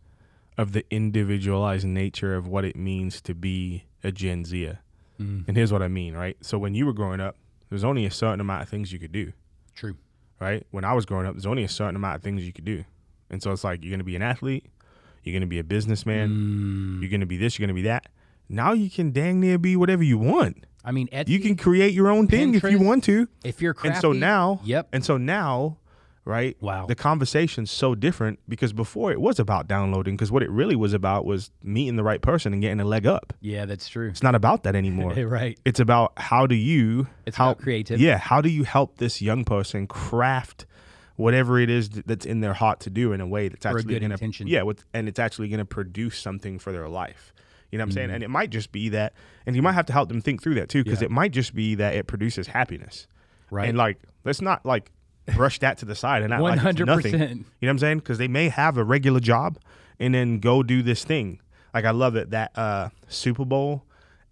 of 0.59 0.73
the 0.73 0.85
individualized 0.91 1.87
nature 1.87 2.35
of 2.35 2.49
what 2.49 2.65
it 2.65 2.77
means 2.77 3.21
to 3.23 3.35
be 3.35 3.85
a 4.03 4.11
Gen 4.11 4.45
Zer. 4.45 4.81
Mm. 5.21 5.47
And 5.49 5.57
here's 5.57 5.73
what 5.73 5.83
I 5.83 5.89
mean, 5.89 6.15
right? 6.15 6.37
So 6.41 6.59
when 6.59 6.75
you 6.75 6.85
were 6.85 6.93
growing 6.93 7.21
up, 7.21 7.37
there's 7.71 7.85
only 7.85 8.05
a 8.05 8.11
certain 8.11 8.41
amount 8.41 8.63
of 8.63 8.69
things 8.69 8.93
you 8.93 8.99
could 8.99 9.13
do, 9.13 9.33
True. 9.75 9.97
right? 10.41 10.67
When 10.71 10.85
I 10.85 10.95
was 10.95 11.07
growing 11.07 11.27
up, 11.27 11.35
there's 11.35 11.47
only 11.47 11.65
a 11.65 11.69
certain 11.69 11.97
amount 11.97 12.17
of 12.17 12.23
things 12.23 12.45
you 12.45 12.53
could 12.53 12.65
do. 12.65 12.85
And 13.31 13.43
so 13.43 13.53
it's 13.53 13.63
like 13.63 13.83
you're 13.83 13.91
going 13.91 14.01
to 14.01 14.05
be 14.05 14.17
an 14.17 14.23
athlete, 14.23 14.67
you're 15.23 15.33
going 15.33 15.43
to 15.43 15.47
be 15.47 15.59
a 15.59 15.65
businessman, 15.65 16.31
mm. 16.31 17.01
you're 17.01 17.11
going 17.11 17.21
to 17.21 17.27
be 17.27 17.37
this, 17.37 17.59
you're 17.59 17.67
going 17.67 17.77
to 17.77 17.81
be 17.81 17.87
that. 17.89 18.07
Now 18.49 18.73
you 18.73 18.91
can 18.91 19.13
dang 19.13 19.41
near 19.41 19.59
be 19.59 19.77
whatever 19.77 20.03
you 20.03 20.19
want. 20.19 20.65
I 20.85 20.91
mean, 20.91 21.09
Etsy, 21.09 21.29
You 21.29 21.41
can 21.41 21.57
create 21.57 21.93
your 21.93 22.09
own 22.09 22.29
thing 22.29 22.55
if 22.55 22.63
you 22.65 22.79
want 22.79 23.05
to. 23.05 23.29
if 23.45 23.61
you're 23.61 23.75
crafty. 23.75 23.95
And 23.95 24.01
so 24.01 24.13
now, 24.13 24.61
yep. 24.65 24.89
And 24.93 25.05
so 25.05 25.19
now, 25.19 25.77
right? 26.29 26.57
Wow. 26.61 26.87
The 26.87 26.95
conversation's 26.95 27.71
so 27.71 27.95
different 27.95 28.39
because 28.49 28.73
before 28.73 29.11
it 29.11 29.21
was 29.21 29.39
about 29.41 29.67
downloading 29.67 30.15
because 30.15 30.31
what 30.31 30.43
it 30.43 30.51
really 30.51 30.77
was 30.77 30.93
about 30.93 31.25
was 31.25 31.51
meeting 31.63 31.97
the 31.97 32.05
right 32.05 32.21
person 32.21 32.53
and 32.53 32.61
getting 32.63 32.81
a 32.81 32.85
leg 32.85 33.07
up. 33.07 33.33
Yeah, 33.41 33.65
that's 33.65 33.89
true. 33.89 34.09
It's 34.09 34.23
not 34.23 34.35
about 34.35 34.63
that 34.65 34.77
anymore. 34.77 35.13
right. 35.27 35.59
It's 35.65 35.81
about 35.81 36.13
how 36.19 36.47
do 36.47 36.55
you 36.55 37.07
It's 37.27 37.37
how 37.37 37.51
about 37.53 37.63
creativity. 37.63 38.05
Yeah, 38.05 38.19
how 38.19 38.41
do 38.41 38.49
you 38.51 38.65
help 38.65 38.99
this 38.99 39.23
young 39.23 39.45
person 39.45 39.87
craft 39.87 40.67
whatever 41.17 41.59
it 41.59 41.69
is 41.71 41.89
that's 41.89 42.25
in 42.27 42.41
their 42.41 42.55
heart 42.55 42.79
to 42.81 42.91
do 42.91 43.13
in 43.13 43.21
a 43.21 43.27
way 43.27 43.49
that's 43.49 43.63
For 43.65 43.71
actually 43.71 43.95
good 43.95 44.01
going 44.01 44.11
to 44.11 44.15
intention. 44.15 44.47
yeah, 44.47 44.63
with, 44.63 44.85
and 44.95 45.09
it's 45.09 45.19
actually 45.19 45.49
going 45.49 45.59
to 45.59 45.65
produce 45.65 46.17
something 46.19 46.61
for 46.61 46.71
their 46.71 46.89
life. 46.89 47.33
You 47.73 47.79
know 47.79 47.83
what 47.83 47.87
I'm 47.87 47.89
Mm-hmm. 47.89 47.95
saying? 47.97 48.11
And 48.13 48.23
it 48.23 48.31
might 48.31 48.51
just 48.51 48.71
be 48.71 48.91
that, 48.91 49.15
and 49.45 49.57
you 49.57 49.63
might 49.63 49.73
have 49.73 49.87
to 49.87 49.93
help 49.93 50.09
them 50.09 50.21
think 50.21 50.43
through 50.43 50.55
that 50.55 50.69
too, 50.69 50.85
because 50.85 51.01
Yeah. 51.01 51.07
it 51.07 51.11
might 51.11 51.33
just 51.33 51.55
be 51.55 51.75
that 51.75 51.97
it 51.97 52.07
produces 52.07 52.47
happiness. 52.47 53.07
Right. 53.51 53.69
And 53.69 53.77
like, 53.77 53.99
let's 54.25 54.41
not 54.41 54.65
like 54.65 54.93
brush 55.37 55.59
that 55.61 55.79
to 55.79 55.85
the 55.85 55.95
side 55.95 56.23
and 56.23 56.33
act 56.33 56.43
like 56.43 56.57
it's 56.65 56.81
100%. 56.81 56.87
nothing. 56.87 57.13
You 57.13 57.19
know 57.19 57.45
what 57.61 57.69
I'm 57.71 57.79
saying? 57.79 57.99
Because 57.99 58.19
they 58.19 58.29
may 58.29 58.49
have 58.49 58.77
a 58.77 58.85
regular 58.85 59.21
job 59.21 59.59
and 60.01 60.15
then 60.15 60.39
go 60.41 60.63
do 60.63 60.83
this 60.83 61.05
thing. 61.05 61.41
Like 61.75 61.85
I 61.85 61.91
love 61.91 62.17
it 62.17 62.31
that 62.31 62.57
uh, 62.59 62.89
Super 63.09 63.45
Bowl 63.45 63.85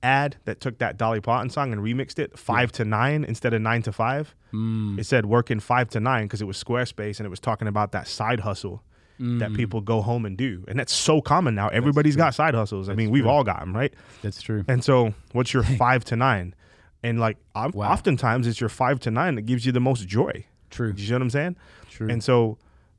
ad 0.03 0.37
that 0.45 0.61
took 0.61 0.79
that 0.79 0.97
Dolly 0.97 1.21
Parton 1.21 1.51
song 1.51 1.73
and 1.73 1.81
remixed 1.83 2.19
it 2.19 2.39
five 2.39 2.71
to 2.73 2.85
nine 2.85 3.25
instead 3.25 3.53
of 3.55 3.63
nine 3.63 3.83
to 3.83 3.93
five. 3.93 4.35
Mm. 4.53 4.99
It 4.99 5.05
said 5.07 5.27
working 5.27 5.59
five 5.61 5.89
to 5.91 6.01
nine 6.01 6.25
because 6.27 6.41
it 6.41 6.47
was 6.47 6.63
Squarespace 6.63 7.19
and 7.19 7.27
it 7.27 7.31
was 7.31 7.41
talking 7.41 7.67
about 7.69 7.93
that 7.93 8.07
side 8.09 8.41
hustle 8.41 8.83
that 9.19 9.51
Mm. 9.51 9.57
people 9.57 9.81
go 9.81 10.03
home 10.03 10.27
and 10.27 10.37
do, 10.37 10.63
and 10.69 10.79
that's 10.79 10.93
so 10.93 11.23
common 11.23 11.55
now. 11.55 11.69
Everybody's 11.69 12.17
got 12.17 12.35
side 12.35 12.55
hustles. 12.55 12.91
I 12.91 12.95
mean, 12.95 13.11
we've 13.11 13.27
all 13.27 13.45
got 13.45 13.61
them, 13.61 13.75
right? 13.75 13.95
That's 14.21 14.43
true. 14.43 14.63
And 14.69 14.85
so, 14.85 15.15
what's 15.33 15.55
your 15.55 15.63
five 15.63 16.05
to 16.05 16.17
nine? 16.17 16.55
And 17.03 17.19
like, 17.19 17.39
Wow. 17.55 17.73
oftentimes 17.91 18.47
it's 18.47 18.61
your 18.61 18.69
five 18.69 19.01
to 19.01 19.11
nine 19.11 19.35
that 19.37 19.43
gives 19.47 19.65
you 19.65 19.73
the 19.73 19.81
most 19.81 20.07
joy. 20.07 20.45
True. 20.71 20.93
You 20.97 21.09
know 21.11 21.17
what 21.17 21.23
I'm 21.23 21.31
saying? 21.31 21.57
True. 21.91 22.09
And 22.09 22.23
so, 22.23 22.59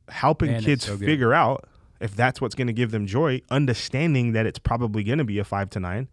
helping 0.10 0.52
Man, 0.52 0.62
kids 0.64 0.86
so 0.86 0.98
figure 0.98 1.34
out 1.34 1.68
if 2.00 2.16
that's 2.16 2.40
what's 2.40 2.56
going 2.56 2.68
to 2.68 2.74
give 2.74 2.92
them 2.92 3.06
joy, 3.08 3.42
understanding 3.50 4.34
that 4.34 4.46
it's 4.46 4.60
probably 4.60 5.04
going 5.04 5.18
to 5.18 5.24
be 5.24 5.40
a 5.40 5.44
five 5.44 5.70
to 5.72 5.80
nine, 5.80 6.08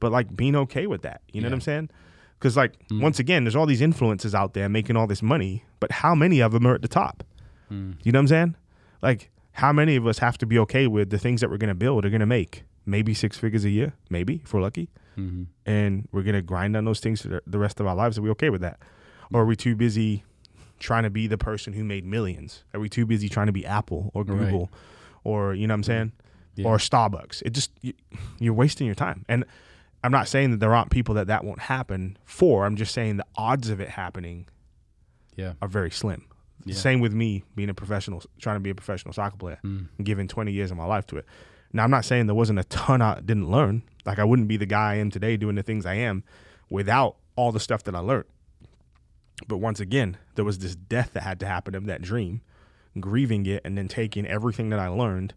but 0.00 0.12
like 0.12 0.34
being 0.36 0.54
okay 0.56 0.86
with 0.86 1.02
that. 1.02 1.22
You 1.32 1.40
know 1.40 1.48
what 1.48 1.54
I'm 1.54 1.60
saying? 1.60 1.90
Because 2.38 2.56
like 2.56 2.74
Mm. 2.88 3.00
once 3.00 3.18
again, 3.18 3.44
there's 3.44 3.56
all 3.56 3.66
these 3.66 3.80
influences 3.80 4.34
out 4.34 4.52
there 4.54 4.68
making 4.68 4.96
all 4.96 5.06
this 5.06 5.22
money, 5.22 5.64
but 5.80 5.90
how 5.92 6.14
many 6.14 6.40
of 6.40 6.52
them 6.52 6.66
are 6.66 6.74
at 6.74 6.82
the 6.82 6.88
top? 6.88 7.24
Mm. 7.70 7.94
You 8.02 8.12
know 8.12 8.18
what 8.18 8.22
I'm 8.22 8.28
saying? 8.28 8.56
Like 9.00 9.30
how 9.52 9.72
many 9.72 9.96
of 9.96 10.06
us 10.06 10.18
have 10.18 10.38
to 10.38 10.46
be 10.46 10.58
okay 10.60 10.86
with 10.86 11.10
the 11.10 11.18
things 11.18 11.40
that 11.40 11.50
we're 11.50 11.56
going 11.58 11.68
to 11.68 11.74
build 11.74 12.04
are 12.04 12.10
going 12.10 12.20
to 12.20 12.26
make 12.26 12.64
maybe 12.86 13.14
six 13.14 13.36
figures 13.38 13.64
a 13.64 13.70
year, 13.70 13.92
maybe 14.10 14.40
if 14.44 14.52
we're 14.54 14.60
lucky, 14.62 14.88
Mm-hmm. 15.18 15.42
and 15.66 16.08
we're 16.10 16.22
going 16.22 16.34
to 16.34 16.40
grind 16.42 16.74
on 16.74 16.86
those 16.86 16.98
things 17.00 17.20
for 17.20 17.28
the- 17.28 17.42
the 17.46 17.58
rest 17.58 17.80
of 17.80 17.86
our 17.86 17.94
lives. 17.94 18.16
Are 18.18 18.22
we 18.22 18.30
okay 18.30 18.48
with 18.48 18.62
that? 18.62 18.78
Or 19.32 19.42
are 19.42 19.44
we 19.44 19.56
too 19.56 19.76
busy 19.76 20.24
trying 20.82 21.04
to 21.04 21.10
be 21.10 21.26
the 21.26 21.38
person 21.38 21.72
who 21.72 21.84
made 21.84 22.04
millions? 22.04 22.64
Are 22.74 22.80
we 22.80 22.88
too 22.88 23.06
busy 23.06 23.28
trying 23.28 23.46
to 23.46 23.52
be 23.52 23.64
Apple 23.64 24.10
or 24.14 24.22
Right. 24.24 24.38
Google 24.38 24.70
or 25.24 25.54
you 25.54 25.66
know 25.66 25.72
what 25.72 25.76
I'm 25.76 25.82
saying? 25.84 26.12
Yeah. 26.56 26.66
Or 26.66 26.76
Starbucks? 26.76 27.42
It 27.46 27.50
just 27.54 27.70
you, 27.80 27.94
you're 28.38 28.52
wasting 28.54 28.86
your 28.86 28.94
time. 28.96 29.24
And 29.28 29.44
I'm 30.04 30.12
not 30.12 30.28
saying 30.28 30.50
that 30.50 30.58
there 30.60 30.74
aren't 30.74 30.90
people 30.90 31.14
that 31.14 31.28
that 31.28 31.44
won't 31.44 31.60
happen 31.60 32.18
for. 32.24 32.66
I'm 32.66 32.76
just 32.76 32.92
saying 32.92 33.16
the 33.16 33.26
odds 33.36 33.70
of 33.70 33.80
it 33.80 33.88
happening 33.90 34.46
Yeah. 35.36 35.52
are 35.62 35.68
very 35.68 35.90
slim. 35.90 36.26
Yeah. 36.64 36.74
Same 36.74 37.00
with 37.00 37.12
me 37.12 37.42
being 37.56 37.70
a 37.70 37.74
professional, 37.74 38.22
trying 38.40 38.56
to 38.56 38.60
be 38.60 38.70
a 38.70 38.74
professional 38.74 39.14
soccer 39.14 39.36
player, 39.36 39.58
Mm. 39.64 39.86
giving 40.04 40.28
20 40.28 40.52
years 40.52 40.70
of 40.70 40.76
my 40.76 40.84
life 40.84 41.06
to 41.08 41.16
it. 41.16 41.26
Now, 41.72 41.84
I'm 41.84 41.90
not 41.90 42.04
saying 42.04 42.26
there 42.26 42.34
wasn't 42.34 42.58
a 42.58 42.64
ton 42.64 43.00
I 43.00 43.20
didn't 43.20 43.50
learn. 43.50 43.82
Like, 44.04 44.18
I 44.18 44.24
wouldn't 44.24 44.46
be 44.48 44.56
the 44.58 44.66
guy 44.66 44.92
I 44.92 44.94
am 44.96 45.10
today 45.10 45.36
doing 45.38 45.54
the 45.56 45.62
things 45.62 45.86
I 45.86 45.94
am 45.94 46.22
without 46.68 47.16
all 47.34 47.50
the 47.50 47.58
stuff 47.60 47.82
that 47.84 47.94
I 47.94 48.00
learned. 48.00 48.26
But 49.48 49.58
once 49.58 49.80
again, 49.80 50.16
there 50.34 50.44
was 50.44 50.58
this 50.58 50.74
death 50.74 51.10
that 51.14 51.22
had 51.22 51.40
to 51.40 51.46
happen 51.46 51.74
of 51.74 51.86
that 51.86 52.02
dream, 52.02 52.40
grieving 52.98 53.46
it, 53.46 53.62
and 53.64 53.76
then 53.76 53.88
taking 53.88 54.26
everything 54.26 54.70
that 54.70 54.78
I 54.78 54.88
learned 54.88 55.34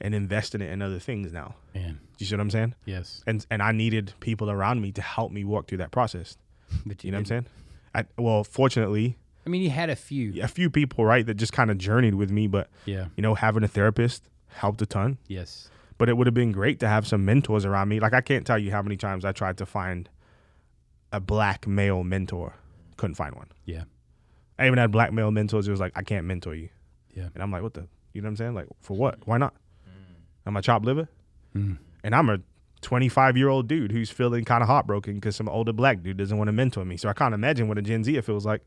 and 0.00 0.14
investing 0.14 0.60
it 0.60 0.70
in 0.70 0.80
other 0.82 0.98
things 0.98 1.32
now. 1.32 1.56
Man. 1.74 2.00
You 2.18 2.26
see 2.26 2.34
what 2.34 2.40
I'm 2.40 2.50
saying? 2.50 2.74
Yes. 2.84 3.22
And 3.26 3.44
and 3.50 3.62
I 3.62 3.72
needed 3.72 4.12
people 4.20 4.50
around 4.50 4.80
me 4.80 4.92
to 4.92 5.02
help 5.02 5.32
me 5.32 5.44
walk 5.44 5.68
through 5.68 5.78
that 5.78 5.90
process. 5.90 6.36
But 6.86 7.02
You 7.04 7.10
know 7.10 7.16
what 7.16 7.20
I'm 7.20 7.24
saying? 7.26 7.46
I, 7.94 8.04
well, 8.16 8.44
fortunately, 8.44 9.16
I 9.46 9.48
mean, 9.50 9.62
you 9.62 9.70
had 9.70 9.88
a 9.90 9.96
few. 9.96 10.42
a 10.42 10.48
few 10.48 10.68
people, 10.68 11.04
right, 11.06 11.24
that 11.24 11.34
just 11.34 11.52
kind 11.52 11.70
of 11.70 11.78
journeyed 11.78 12.14
with 12.14 12.30
me, 12.30 12.46
but 12.46 12.68
Yeah. 12.84 13.06
you 13.16 13.22
know, 13.22 13.34
having 13.34 13.62
a 13.64 13.68
therapist 13.68 14.22
helped 14.48 14.82
a 14.82 14.86
ton. 14.86 15.18
Yes. 15.26 15.70
But 15.96 16.08
it 16.08 16.16
would 16.16 16.26
have 16.26 16.34
been 16.34 16.52
great 16.52 16.78
to 16.80 16.88
have 16.88 17.06
some 17.06 17.24
mentors 17.24 17.64
around 17.64 17.88
me. 17.88 17.98
Like 17.98 18.12
I 18.14 18.20
can't 18.20 18.46
tell 18.46 18.58
you 18.58 18.70
how 18.70 18.82
many 18.82 18.96
times 18.96 19.24
I 19.24 19.32
tried 19.32 19.56
to 19.58 19.66
find 19.66 20.08
a 21.12 21.18
black 21.20 21.66
male 21.66 22.04
mentor, 22.04 22.54
couldn't 22.98 23.14
find 23.14 23.34
one. 23.34 23.48
Yeah. 23.64 23.84
I 24.58 24.66
even 24.66 24.78
had 24.78 24.90
black 24.92 25.12
male 25.12 25.30
mentors. 25.30 25.66
It 25.66 25.70
was 25.70 25.80
like 25.80 25.92
I 25.96 26.02
can't 26.02 26.26
mentor 26.26 26.54
you, 26.54 26.68
Yeah. 27.14 27.28
and 27.34 27.42
I'm 27.42 27.50
like, 27.50 27.62
what 27.62 27.72
the? 27.74 27.88
You 28.12 28.20
know 28.22 28.26
what 28.26 28.30
I'm 28.32 28.36
saying? 28.36 28.54
Like 28.54 28.66
for 28.80 28.96
what? 28.96 29.26
Why 29.26 29.38
not? 29.38 29.54
I'm 30.44 30.56
I 30.56 30.60
chopped 30.60 30.84
liver? 30.84 31.08
Mm. 31.54 31.78
And 32.04 32.14
I'm 32.14 32.28
a 32.30 32.38
25 32.80 33.36
year 33.36 33.48
old 33.48 33.68
dude 33.68 33.92
who's 33.92 34.08
feeling 34.10 34.44
kind 34.44 34.62
of 34.62 34.68
heartbroken 34.68 35.14
because 35.14 35.36
some 35.36 35.48
older 35.48 35.72
black 35.72 36.02
dude 36.02 36.16
doesn't 36.16 36.38
want 36.38 36.48
to 36.48 36.52
mentor 36.52 36.84
me. 36.84 36.96
So 36.96 37.08
I 37.08 37.12
can't 37.12 37.34
imagine 37.34 37.68
what 37.68 37.76
a 37.78 37.82
Gen 37.82 38.02
Z 38.04 38.18
feels 38.22 38.46
like, 38.46 38.62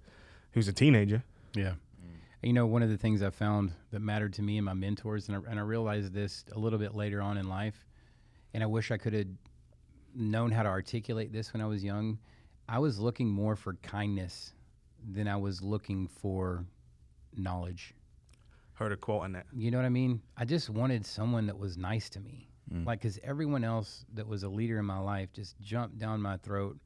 who's 0.51 0.67
a 0.67 0.73
teenager. 0.73 1.23
Yeah. 1.55 1.73
You 2.43 2.53
know, 2.53 2.65
one 2.65 2.81
of 2.83 2.89
the 2.89 2.97
things 2.97 3.21
I 3.21 3.29
found 3.29 3.71
that 3.91 3.99
mattered 3.99 4.33
to 4.33 4.41
me 4.41 4.57
and 4.57 4.65
my 4.65 4.73
mentors, 4.73 5.27
and 5.27 5.37
I, 5.37 5.49
and 5.51 5.59
I 5.59 5.63
realized 5.63 6.13
this 6.13 6.43
a 6.51 6.59
little 6.59 6.79
bit 6.79 6.95
later 6.95 7.21
on 7.21 7.37
in 7.37 7.47
life, 7.47 7.85
and 8.53 8.63
I 8.63 8.65
wish 8.67 8.91
I 8.91 8.97
could 8.97 9.13
have 9.13 9.27
known 10.15 10.51
how 10.51 10.63
to 10.63 10.69
articulate 10.69 11.31
this 11.31 11.53
when 11.53 11.61
I 11.61 11.65
was 11.67 11.83
young. 11.83 12.17
I 12.67 12.79
was 12.79 12.99
looking 12.99 13.27
more 13.27 13.55
for 13.55 13.73
kindness 13.75 14.53
than 15.09 15.27
I 15.27 15.37
was 15.37 15.61
looking 15.61 16.07
for 16.07 16.65
knowledge. 17.35 17.93
Heard 18.73 18.91
a 18.91 18.97
quote 18.97 19.23
on 19.23 19.33
that. 19.33 19.45
You 19.55 19.71
know 19.71 19.77
what 19.77 19.85
I 19.85 19.89
mean? 19.89 20.21
I 20.37 20.45
just 20.45 20.69
wanted 20.69 21.05
Someone 21.05 21.47
that 21.47 21.57
was 21.57 21.77
nice 21.77 22.09
to 22.11 22.19
me. 22.19 22.47
Mm. 22.73 22.85
Like, 22.85 23.01
because 23.01 23.19
everyone 23.23 23.63
else 23.63 24.05
that 24.13 24.27
was 24.27 24.43
a 24.43 24.49
leader 24.49 24.79
in 24.79 24.85
my 24.85 24.99
life 24.99 25.33
just 25.33 25.59
jumped 25.59 25.99
down 25.99 26.21
my 26.21 26.37
throat 26.37 26.77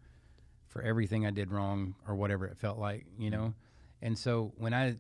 for 0.68 0.82
everything 0.82 1.26
I 1.26 1.32
did 1.32 1.52
wrong 1.52 1.96
or 2.08 2.16
whatever 2.16 2.46
it 2.46 2.58
felt 2.58 2.80
like, 2.80 3.06
you 3.18 3.30
mm. 3.30 3.34
know? 3.34 3.54
And 4.02 4.18
so 4.18 4.54
when 4.58 4.74
I, 4.74 4.98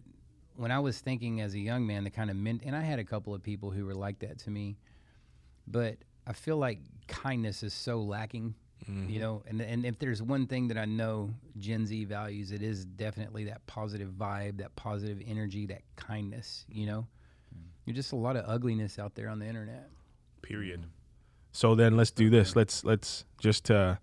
when 0.55 0.71
I 0.71 0.79
was 0.79 0.99
thinking 0.99 1.41
as 1.41 1.53
a 1.53 1.59
young 1.59 1.85
man, 1.85 2.03
the 2.03 2.09
kind 2.09 2.29
of 2.29 2.35
men, 2.35 2.61
and 2.65 2.75
I 2.75 2.81
had 2.81 2.99
a 2.99 3.03
couple 3.03 3.33
of 3.33 3.43
people 3.43 3.71
who 3.71 3.85
were 3.85 3.95
like 3.95 4.19
that 4.19 4.39
to 4.39 4.51
me, 4.51 4.77
but 5.67 5.97
I 6.27 6.33
feel 6.33 6.57
like 6.57 6.79
kindness 7.07 7.63
is 7.63 7.73
so 7.73 8.01
lacking, 8.01 8.55
you 8.87 9.19
know? 9.19 9.43
And, 9.47 9.61
and 9.61 9.85
if 9.85 9.97
there's 9.99 10.21
one 10.21 10.47
thing 10.47 10.67
that 10.69 10.77
I 10.77 10.85
know 10.85 11.31
Gen 11.57 11.85
Z 11.85 12.05
values, 12.05 12.51
it 12.51 12.61
is 12.61 12.85
definitely 12.85 13.45
that 13.45 13.65
positive 13.67 14.09
vibe, 14.11 14.57
that 14.57 14.75
positive 14.75 15.21
energy, 15.25 15.65
that 15.67 15.81
kindness, 15.95 16.65
you 16.69 16.85
know? 16.85 17.07
There's 17.85 17.95
just 17.95 18.13
a 18.13 18.15
lot 18.15 18.35
of 18.35 18.45
ugliness 18.47 18.97
out 18.99 19.15
there 19.15 19.29
on 19.29 19.39
the 19.39 19.45
internet. 19.45 19.89
Period. 20.41 20.85
So 21.51 21.75
then 21.75 21.95
let's 21.95 22.11
do 22.11 22.29
this. 22.29 22.55
Let's 22.55 22.83
let's 22.83 23.25
just 23.39 23.71
uh, 23.71 23.95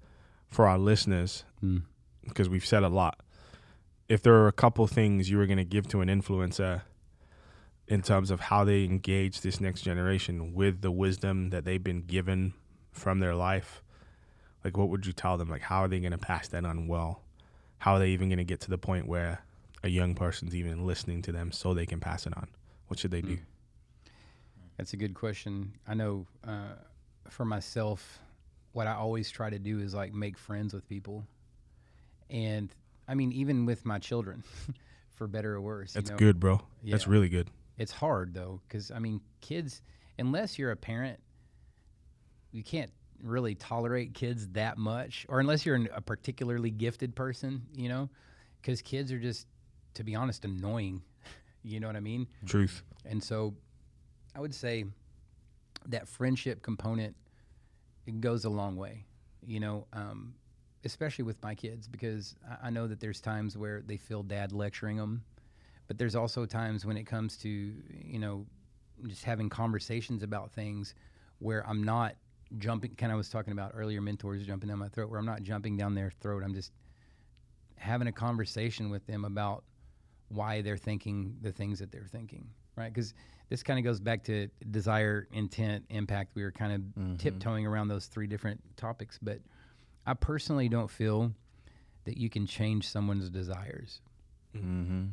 for 0.49 0.66
our 0.66 0.79
listeners 0.79 1.45
Mm. 1.62 1.83
because 2.25 2.49
we've 2.49 2.64
said 2.66 2.83
a 2.83 2.89
lot. 2.89 3.20
If 4.09 4.23
there 4.23 4.35
are 4.35 4.49
a 4.49 4.53
couple 4.53 4.87
things 4.87 5.31
you 5.31 5.39
were 5.39 5.47
going 5.47 5.59
to 5.59 5.64
give 5.64 5.87
to 5.89 6.01
an 6.01 6.09
influencer 6.09 6.83
in 7.89 8.03
terms 8.03 8.31
of 8.31 8.41
how 8.41 8.64
they 8.64 8.85
engage 8.85 9.41
this 9.43 9.61
next 9.61 9.83
generation 9.83 10.55
with 10.55 10.81
the 10.81 10.91
wisdom 10.91 11.51
that 11.51 11.64
they've 11.64 11.83
been 11.83 12.03
given 12.03 12.55
from 12.91 13.18
their 13.20 13.35
life, 13.35 13.83
like 14.64 14.76
what 14.76 14.88
would 14.88 15.06
you 15.06 15.12
tell 15.12 15.36
them? 15.36 15.48
Like 15.48 15.62
how 15.62 15.80
are 15.80 15.88
they 15.88 16.00
going 16.00 16.12
to 16.12 16.18
pass 16.18 16.48
that 16.48 16.64
on 16.64 16.86
well? 16.86 17.22
How 17.78 17.94
are 17.94 17.98
they 17.98 18.10
even 18.10 18.28
going 18.28 18.38
to 18.38 18.44
get 18.44 18.60
to 18.60 18.70
the 18.70 18.78
point 18.78 19.06
where 19.06 19.42
a 19.82 19.88
young 19.88 20.14
person's 20.14 20.54
even 20.54 20.86
listening 20.86 21.22
to 21.22 21.32
them 21.32 21.50
so 21.50 21.74
they 21.74 21.86
can 21.86 22.00
pass 22.00 22.26
it 22.26 22.36
on? 22.36 22.48
What 22.86 23.00
should 23.00 23.10
they 23.10 23.22
do? 23.22 23.38
That's 24.76 24.92
a 24.92 24.96
good 24.96 25.14
question. 25.14 25.72
I 25.86 25.94
know 25.94 26.26
uh, 26.46 26.74
for 27.28 27.44
myself, 27.44 28.18
what 28.72 28.86
I 28.86 28.94
always 28.94 29.30
try 29.30 29.50
to 29.50 29.58
do 29.58 29.80
is 29.80 29.94
like 29.94 30.14
make 30.14 30.38
friends 30.38 30.72
with 30.72 30.88
people. 30.88 31.24
And 32.30 32.72
I 33.08 33.14
mean, 33.14 33.32
even 33.32 33.66
with 33.66 33.84
my 33.84 33.98
children, 33.98 34.44
for 35.14 35.26
better 35.26 35.54
or 35.54 35.60
worse. 35.60 35.94
you 35.94 36.00
That's 36.00 36.10
know? 36.10 36.16
good, 36.16 36.40
bro. 36.40 36.60
That's 36.84 37.06
really 37.06 37.28
good. 37.28 37.48
It's 37.78 37.92
hard 37.92 38.34
though, 38.34 38.60
because 38.66 38.90
I 38.90 38.98
mean, 38.98 39.20
kids, 39.40 39.82
unless 40.18 40.58
you're 40.58 40.70
a 40.70 40.76
parent, 40.76 41.20
you 42.50 42.62
can't 42.62 42.90
really 43.23 43.55
tolerate 43.55 44.14
kids 44.14 44.49
that 44.49 44.79
much, 44.79 45.27
or 45.29 45.41
unless 45.41 45.64
you're 45.64 45.77
an, 45.77 45.89
a 45.95 46.01
particularly 46.01 46.70
gifted 46.70 47.14
person, 47.14 47.62
you 47.75 47.89
know, 47.89 48.09
because 48.61 48.83
kids 48.83 49.12
are 49.12 49.18
just, 49.18 49.47
to 49.95 50.05
be 50.05 50.14
honest, 50.14 50.45
annoying. 50.45 51.03
you 51.62 51.81
know 51.81 51.87
what 51.87 51.97
I 51.97 52.01
mean? 52.01 52.27
Truth. 52.47 52.83
And 53.05 53.23
so 53.23 53.55
I 54.35 54.41
would 54.41 54.55
say 54.55 54.85
that 55.87 56.09
friendship 56.09 56.62
component 56.62 57.16
it 58.07 58.20
goes 58.20 58.45
a 58.45 58.51
long 58.51 58.77
way, 58.77 59.05
you 59.47 59.61
know, 59.61 59.87
um, 59.93 60.35
especially 60.85 61.25
with 61.25 61.41
my 61.43 61.55
kids, 61.55 61.87
because 61.87 62.35
I, 62.49 62.68
I 62.68 62.70
know 62.70 62.87
that 62.89 63.01
there's 63.01 63.20
times 63.20 63.57
where 63.57 63.83
they 63.83 63.97
feel 63.97 64.23
dad 64.23 64.53
lecturing 64.53 64.97
them, 64.97 65.23
but 65.87 65.99
there's 65.99 66.16
also 66.16 66.45
times 66.45 66.85
when 66.85 66.97
it 66.97 67.05
comes 67.05 67.37
to, 67.39 67.49
you 67.49 68.18
know, 68.18 68.47
just 69.07 69.25
having 69.25 69.49
conversations 69.49 70.23
about 70.23 70.53
things 70.53 70.95
where 71.39 71.66
I'm 71.68 71.83
not 71.83 72.14
jumping, 72.59 72.94
kind 72.96 73.12
of 73.12 73.18
was 73.18 73.28
talking 73.28 73.53
about 73.53 73.72
earlier, 73.74 74.00
mentors 74.00 74.46
jumping 74.46 74.68
down 74.68 74.78
my 74.78 74.88
throat, 74.88 75.11
where 75.11 75.18
I'm 75.18 75.26
not 75.26 75.42
jumping 75.42 75.76
down 75.76 75.94
their 75.94 76.11
throat. 76.20 76.42
I'm 76.44 76.55
just 76.55 76.72
having 77.76 78.09
a 78.09 78.12
conversation 78.12 78.90
with 78.90 79.07
them 79.07 79.24
about 79.24 79.64
why 80.28 80.62
they're 80.62 80.76
thinking 80.76 81.36
the 81.42 81.53
things 81.53 81.78
that 81.80 81.90
they're 81.92 82.09
thinking, 82.11 82.46
right? 82.76 82.92
Because 82.92 83.14
this 83.48 83.62
kind 83.62 83.78
of 83.78 83.84
goes 83.84 84.00
back 84.00 84.24
to 84.24 84.48
desire, 84.70 85.28
intent, 85.32 85.84
impact. 85.90 86.34
We 86.34 86.42
were 86.42 86.53
kind 86.53 86.72
of 86.72 87.18
tiptoeing 87.18 87.66
around 87.66 87.88
those 87.88 88.07
three 88.07 88.26
different 88.26 88.61
topics, 88.76 89.18
but 89.20 89.40
I 90.07 90.14
personally 90.14 90.68
don't 90.68 90.90
feel 90.90 91.32
that 92.05 92.16
you 92.16 92.30
can 92.30 92.46
change 92.46 92.88
someone's 92.88 93.28
desires. 93.30 94.00
Mm-hmm. 94.57 95.05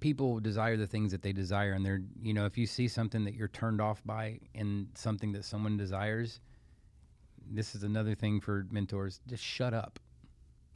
People 0.00 0.40
desire 0.40 0.76
the 0.76 0.86
things 0.86 1.12
that 1.12 1.22
they 1.22 1.32
desire, 1.32 1.72
and 1.72 1.84
they're, 1.84 2.02
you 2.20 2.34
know, 2.34 2.46
if 2.46 2.58
you 2.58 2.66
see 2.66 2.88
something 2.88 3.24
that 3.24 3.34
you're 3.34 3.48
turned 3.48 3.80
off 3.80 4.02
by 4.04 4.40
in 4.54 4.88
something 4.94 5.32
that 5.32 5.44
someone 5.44 5.76
desires, 5.76 6.40
this 7.50 7.74
is 7.74 7.82
another 7.82 8.14
thing 8.14 8.40
for 8.40 8.66
mentors 8.70 9.20
just 9.26 9.44
shut 9.44 9.74
up. 9.74 9.98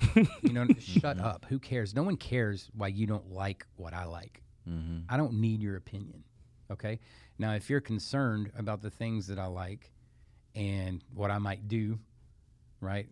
you 0.14 0.52
know, 0.52 0.66
shut 0.78 1.20
up. 1.20 1.46
Who 1.48 1.58
cares? 1.58 1.94
No 1.94 2.02
one 2.02 2.16
cares 2.16 2.70
why 2.74 2.88
you 2.88 3.06
don't 3.06 3.30
like 3.32 3.66
what 3.76 3.92
I 3.92 4.04
like. 4.04 4.42
Mm-hmm. 4.68 5.00
I 5.08 5.16
don't 5.16 5.34
need 5.34 5.60
your 5.60 5.76
opinion. 5.76 6.24
Okay. 6.70 7.00
Now, 7.38 7.54
if 7.54 7.68
you're 7.68 7.80
concerned 7.80 8.52
about 8.56 8.82
the 8.82 8.90
things 8.90 9.26
that 9.26 9.38
I 9.38 9.46
like 9.46 9.90
and 10.54 11.02
what 11.14 11.30
I 11.30 11.38
might 11.38 11.68
do, 11.68 11.98
right? 12.80 13.08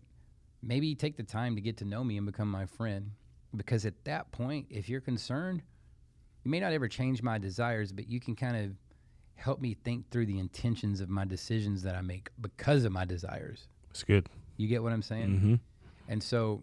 Maybe 0.61 0.95
take 0.95 1.17
the 1.17 1.23
time 1.23 1.55
to 1.55 1.61
get 1.61 1.77
to 1.77 1.85
know 1.85 2.03
me 2.03 2.17
and 2.17 2.25
become 2.25 2.49
my 2.49 2.65
friend. 2.65 3.11
Because 3.55 3.85
at 3.85 4.03
that 4.05 4.31
point, 4.31 4.67
if 4.69 4.89
you're 4.89 5.01
concerned, 5.01 5.63
you 6.43 6.51
may 6.51 6.59
not 6.59 6.73
ever 6.73 6.87
change 6.87 7.21
my 7.21 7.37
desires, 7.37 7.91
but 7.91 8.09
you 8.09 8.19
can 8.19 8.35
kind 8.35 8.57
of 8.57 8.71
help 9.35 9.61
me 9.61 9.75
think 9.83 10.09
through 10.09 10.25
the 10.25 10.37
intentions 10.37 11.01
of 11.01 11.09
my 11.09 11.25
decisions 11.25 11.83
that 11.83 11.95
I 11.95 12.01
make 12.01 12.29
because 12.41 12.83
of 12.83 12.91
my 12.91 13.05
desires. 13.05 13.67
It's 13.91 14.03
good. 14.03 14.27
You 14.57 14.67
get 14.67 14.83
what 14.83 14.91
I'm 14.91 15.01
saying? 15.01 15.29
Mm-hmm. 15.29 15.55
And 16.09 16.21
so, 16.21 16.61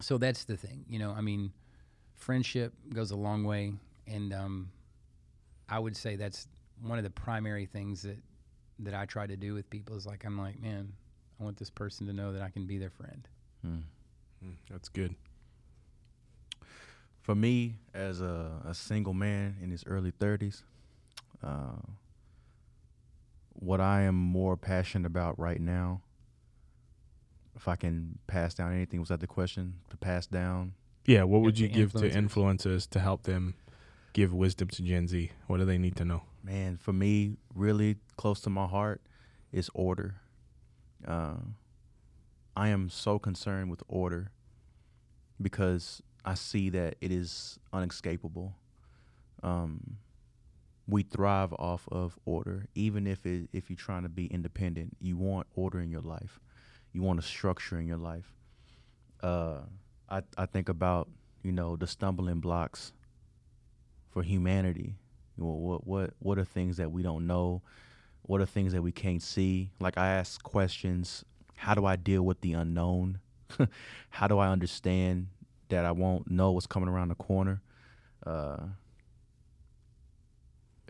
so 0.00 0.18
that's 0.18 0.44
the 0.44 0.56
thing. 0.56 0.84
You 0.88 0.98
know, 0.98 1.12
I 1.12 1.20
mean, 1.20 1.52
friendship 2.16 2.74
goes 2.92 3.10
a 3.10 3.16
long 3.16 3.44
way, 3.44 3.72
and 4.06 4.32
um, 4.32 4.70
I 5.68 5.78
would 5.78 5.96
say 5.96 6.16
that's 6.16 6.48
one 6.82 6.98
of 6.98 7.04
the 7.04 7.10
primary 7.10 7.66
things 7.66 8.02
that 8.02 8.18
that 8.82 8.94
I 8.94 9.04
try 9.04 9.26
to 9.26 9.36
do 9.36 9.52
with 9.52 9.68
people 9.68 9.96
is 9.96 10.06
like 10.06 10.24
I'm 10.24 10.38
like, 10.38 10.60
man, 10.60 10.92
I 11.38 11.44
want 11.44 11.58
this 11.58 11.70
person 11.70 12.06
to 12.06 12.12
know 12.12 12.32
that 12.32 12.42
I 12.42 12.48
can 12.48 12.66
be 12.66 12.78
their 12.78 12.90
friend. 12.90 13.28
Mm. 13.66 13.82
Mm, 14.44 14.54
that's 14.70 14.88
good. 14.88 15.14
For 17.30 17.36
me, 17.36 17.76
as 17.94 18.20
a, 18.20 18.60
a 18.66 18.74
single 18.74 19.14
man 19.14 19.54
in 19.62 19.70
his 19.70 19.84
early 19.86 20.10
30s, 20.10 20.62
uh, 21.44 21.76
what 23.52 23.80
I 23.80 24.00
am 24.00 24.16
more 24.16 24.56
passionate 24.56 25.06
about 25.06 25.38
right 25.38 25.60
now, 25.60 26.00
if 27.54 27.68
I 27.68 27.76
can 27.76 28.18
pass 28.26 28.54
down 28.54 28.72
anything, 28.72 28.98
was 28.98 29.10
that 29.10 29.20
the 29.20 29.28
question? 29.28 29.74
To 29.90 29.96
pass 29.96 30.26
down? 30.26 30.72
Yeah, 31.06 31.22
what 31.22 31.42
would 31.42 31.56
you 31.56 31.68
to 31.68 31.72
give 31.72 31.92
to 31.92 31.98
influencers. 31.98 32.14
influencers 32.16 32.90
to 32.90 32.98
help 32.98 33.22
them 33.22 33.54
give 34.12 34.34
wisdom 34.34 34.66
to 34.66 34.82
Gen 34.82 35.06
Z? 35.06 35.30
What 35.46 35.58
do 35.58 35.64
they 35.64 35.78
need 35.78 35.94
to 35.98 36.04
know? 36.04 36.22
Man, 36.42 36.78
for 36.78 36.92
me, 36.92 37.36
really 37.54 37.98
close 38.16 38.40
to 38.40 38.50
my 38.50 38.66
heart 38.66 39.02
is 39.52 39.70
order. 39.72 40.16
Uh, 41.06 41.36
I 42.56 42.70
am 42.70 42.90
so 42.90 43.20
concerned 43.20 43.70
with 43.70 43.84
order 43.86 44.32
because 45.40 46.02
I 46.24 46.34
see 46.34 46.70
that 46.70 46.96
it 47.00 47.12
is 47.12 47.58
unescapable. 47.72 48.52
Um, 49.42 49.96
we 50.86 51.02
thrive 51.02 51.52
off 51.54 51.88
of 51.90 52.18
order, 52.24 52.66
even 52.74 53.06
if 53.06 53.24
it, 53.24 53.48
if 53.52 53.70
you're 53.70 53.76
trying 53.76 54.02
to 54.02 54.08
be 54.08 54.26
independent. 54.26 54.96
You 55.00 55.16
want 55.16 55.46
order 55.54 55.80
in 55.80 55.90
your 55.90 56.00
life. 56.00 56.40
You 56.92 57.02
want 57.02 57.18
a 57.18 57.22
structure 57.22 57.78
in 57.78 57.86
your 57.86 57.96
life. 57.96 58.34
Uh, 59.22 59.60
I 60.08 60.22
I 60.36 60.46
think 60.46 60.68
about 60.68 61.08
you 61.42 61.52
know 61.52 61.76
the 61.76 61.86
stumbling 61.86 62.40
blocks 62.40 62.92
for 64.08 64.22
humanity. 64.22 64.96
What 65.36 65.56
what 65.56 65.86
what 65.86 66.10
what 66.18 66.38
are 66.38 66.44
things 66.44 66.76
that 66.78 66.90
we 66.90 67.02
don't 67.02 67.26
know? 67.26 67.62
What 68.22 68.40
are 68.40 68.46
things 68.46 68.72
that 68.72 68.82
we 68.82 68.92
can't 68.92 69.22
see? 69.22 69.70
Like 69.80 69.96
I 69.96 70.08
ask 70.08 70.42
questions. 70.42 71.24
How 71.54 71.74
do 71.74 71.84
I 71.84 71.96
deal 71.96 72.22
with 72.22 72.40
the 72.40 72.54
unknown? 72.54 73.20
How 74.10 74.26
do 74.26 74.38
I 74.38 74.48
understand 74.48 75.28
that 75.70 75.84
I 75.84 75.92
won't 75.92 76.30
know 76.30 76.52
what's 76.52 76.66
coming 76.66 76.88
around 76.88 77.08
the 77.08 77.14
corner? 77.14 77.62
Uh, 78.24 78.58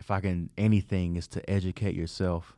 if 0.01 0.09
I 0.09 0.19
can 0.19 0.49
anything 0.57 1.15
is 1.15 1.27
to 1.29 1.49
educate 1.49 1.95
yourself. 1.95 2.57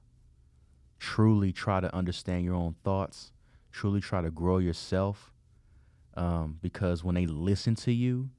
Truly 0.97 1.51
try 1.51 1.81
to 1.81 1.93
understand 1.93 2.45
your 2.45 2.55
own 2.55 2.75
thoughts. 2.85 3.33
Truly 3.71 3.99
try 3.99 4.21
to 4.21 4.31
grow 4.31 4.57
yourself. 4.59 5.33
Um, 6.15 6.57
because 6.61 7.03
when 7.03 7.15
they 7.15 7.25
listen 7.25 7.75
to 7.75 7.91
you, 7.91 8.29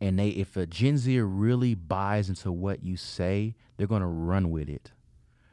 and 0.00 0.18
they 0.18 0.28
if 0.28 0.56
a 0.56 0.66
Gen 0.66 0.96
Zer 0.96 1.26
really 1.26 1.74
buys 1.74 2.30
into 2.30 2.50
what 2.50 2.82
you 2.82 2.96
say, 2.96 3.54
they're 3.76 3.86
gonna 3.86 4.08
run 4.08 4.50
with 4.50 4.70
it, 4.70 4.92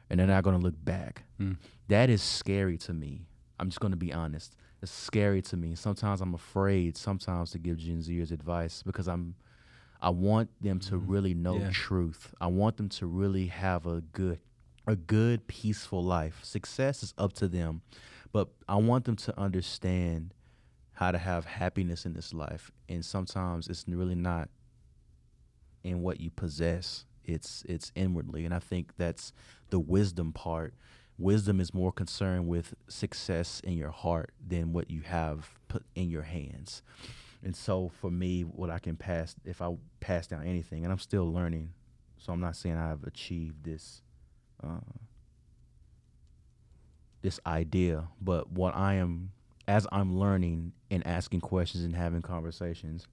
and 0.08 0.18
they're 0.18 0.26
not 0.26 0.42
gonna 0.42 0.58
look 0.58 0.82
back. 0.82 1.24
Mm. 1.38 1.58
That 1.88 2.08
is 2.08 2.22
scary 2.22 2.78
to 2.78 2.94
me. 2.94 3.26
I'm 3.60 3.68
just 3.68 3.80
gonna 3.80 3.96
be 3.96 4.12
honest. 4.12 4.56
It's 4.80 4.92
scary 4.92 5.42
to 5.42 5.56
me. 5.56 5.74
Sometimes 5.74 6.20
I'm 6.20 6.34
afraid. 6.34 6.96
Sometimes 6.96 7.50
to 7.52 7.58
give 7.58 7.78
Gen 7.78 7.98
Zers 7.98 8.30
advice 8.30 8.82
because 8.82 9.08
I'm. 9.08 9.34
I 10.00 10.10
want 10.10 10.48
them 10.62 10.78
to 10.80 10.94
mm-hmm. 10.94 11.10
really 11.10 11.34
know 11.34 11.58
Yeah. 11.58 11.70
truth. 11.72 12.32
I 12.40 12.46
want 12.46 12.76
them 12.76 12.88
to 12.90 13.06
really 13.06 13.46
have 13.48 13.84
a 13.84 14.00
good, 14.00 14.38
a 14.86 14.94
good 14.94 15.48
peaceful 15.48 16.04
life. 16.04 16.38
Success 16.44 17.02
is 17.02 17.12
up 17.18 17.32
to 17.34 17.48
them, 17.48 17.82
but 18.30 18.48
I 18.68 18.76
want 18.76 19.06
them 19.06 19.16
to 19.16 19.36
understand 19.36 20.34
how 20.92 21.10
to 21.10 21.18
have 21.18 21.44
happiness 21.46 22.06
in 22.06 22.12
this 22.12 22.32
life. 22.32 22.70
And 22.88 23.04
sometimes 23.04 23.66
it's 23.66 23.84
really 23.88 24.14
not 24.14 24.50
in 25.82 26.02
what 26.02 26.20
you 26.20 26.30
possess. 26.30 27.04
It's 27.24 27.64
it's 27.68 27.92
inwardly. 27.94 28.44
And 28.44 28.54
I 28.54 28.58
think 28.58 28.96
that's 28.96 29.32
the 29.70 29.80
wisdom 29.80 30.32
part. 30.32 30.74
Wisdom 31.18 31.60
is 31.60 31.74
more 31.74 31.90
concerned 31.90 32.46
with 32.46 32.74
success 32.88 33.60
in 33.64 33.72
your 33.72 33.90
heart 33.90 34.30
than 34.46 34.72
what 34.72 34.90
you 34.90 35.00
have 35.00 35.50
put 35.66 35.84
in 35.94 36.08
your 36.08 36.22
hands. 36.22 36.82
And 37.42 37.54
so 37.54 37.90
for 38.00 38.10
me, 38.10 38.42
what 38.42 38.70
I 38.70 38.78
can 38.78 38.96
pass 38.96 39.34
if 39.44 39.60
I 39.60 39.76
pass 40.00 40.26
down 40.26 40.46
anything, 40.46 40.84
and 40.84 40.92
I'm 40.92 40.98
still 40.98 41.32
learning, 41.32 41.70
so 42.18 42.32
I'm 42.32 42.40
not 42.40 42.56
saying 42.56 42.76
I've 42.76 43.04
achieved 43.04 43.64
this 43.64 44.02
uh, 44.62 44.80
this 47.20 47.40
idea, 47.46 48.08
but 48.20 48.50
what 48.50 48.76
I 48.76 48.94
am 48.94 49.32
as 49.66 49.86
I'm 49.92 50.16
learning 50.16 50.72
and 50.90 51.06
asking 51.06 51.40
questions 51.40 51.84
and 51.84 51.94
having 51.94 52.22
conversations, 52.22 53.06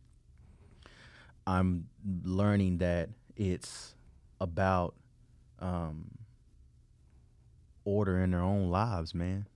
I'm 1.46 1.88
learning 2.24 2.78
that 2.80 3.10
it's 3.36 3.94
about 4.40 4.96
um, 5.60 6.12
order 7.86 8.20
in 8.22 8.32
their 8.32 8.42
own 8.42 8.70
lives, 8.70 9.16
man. 9.16 9.48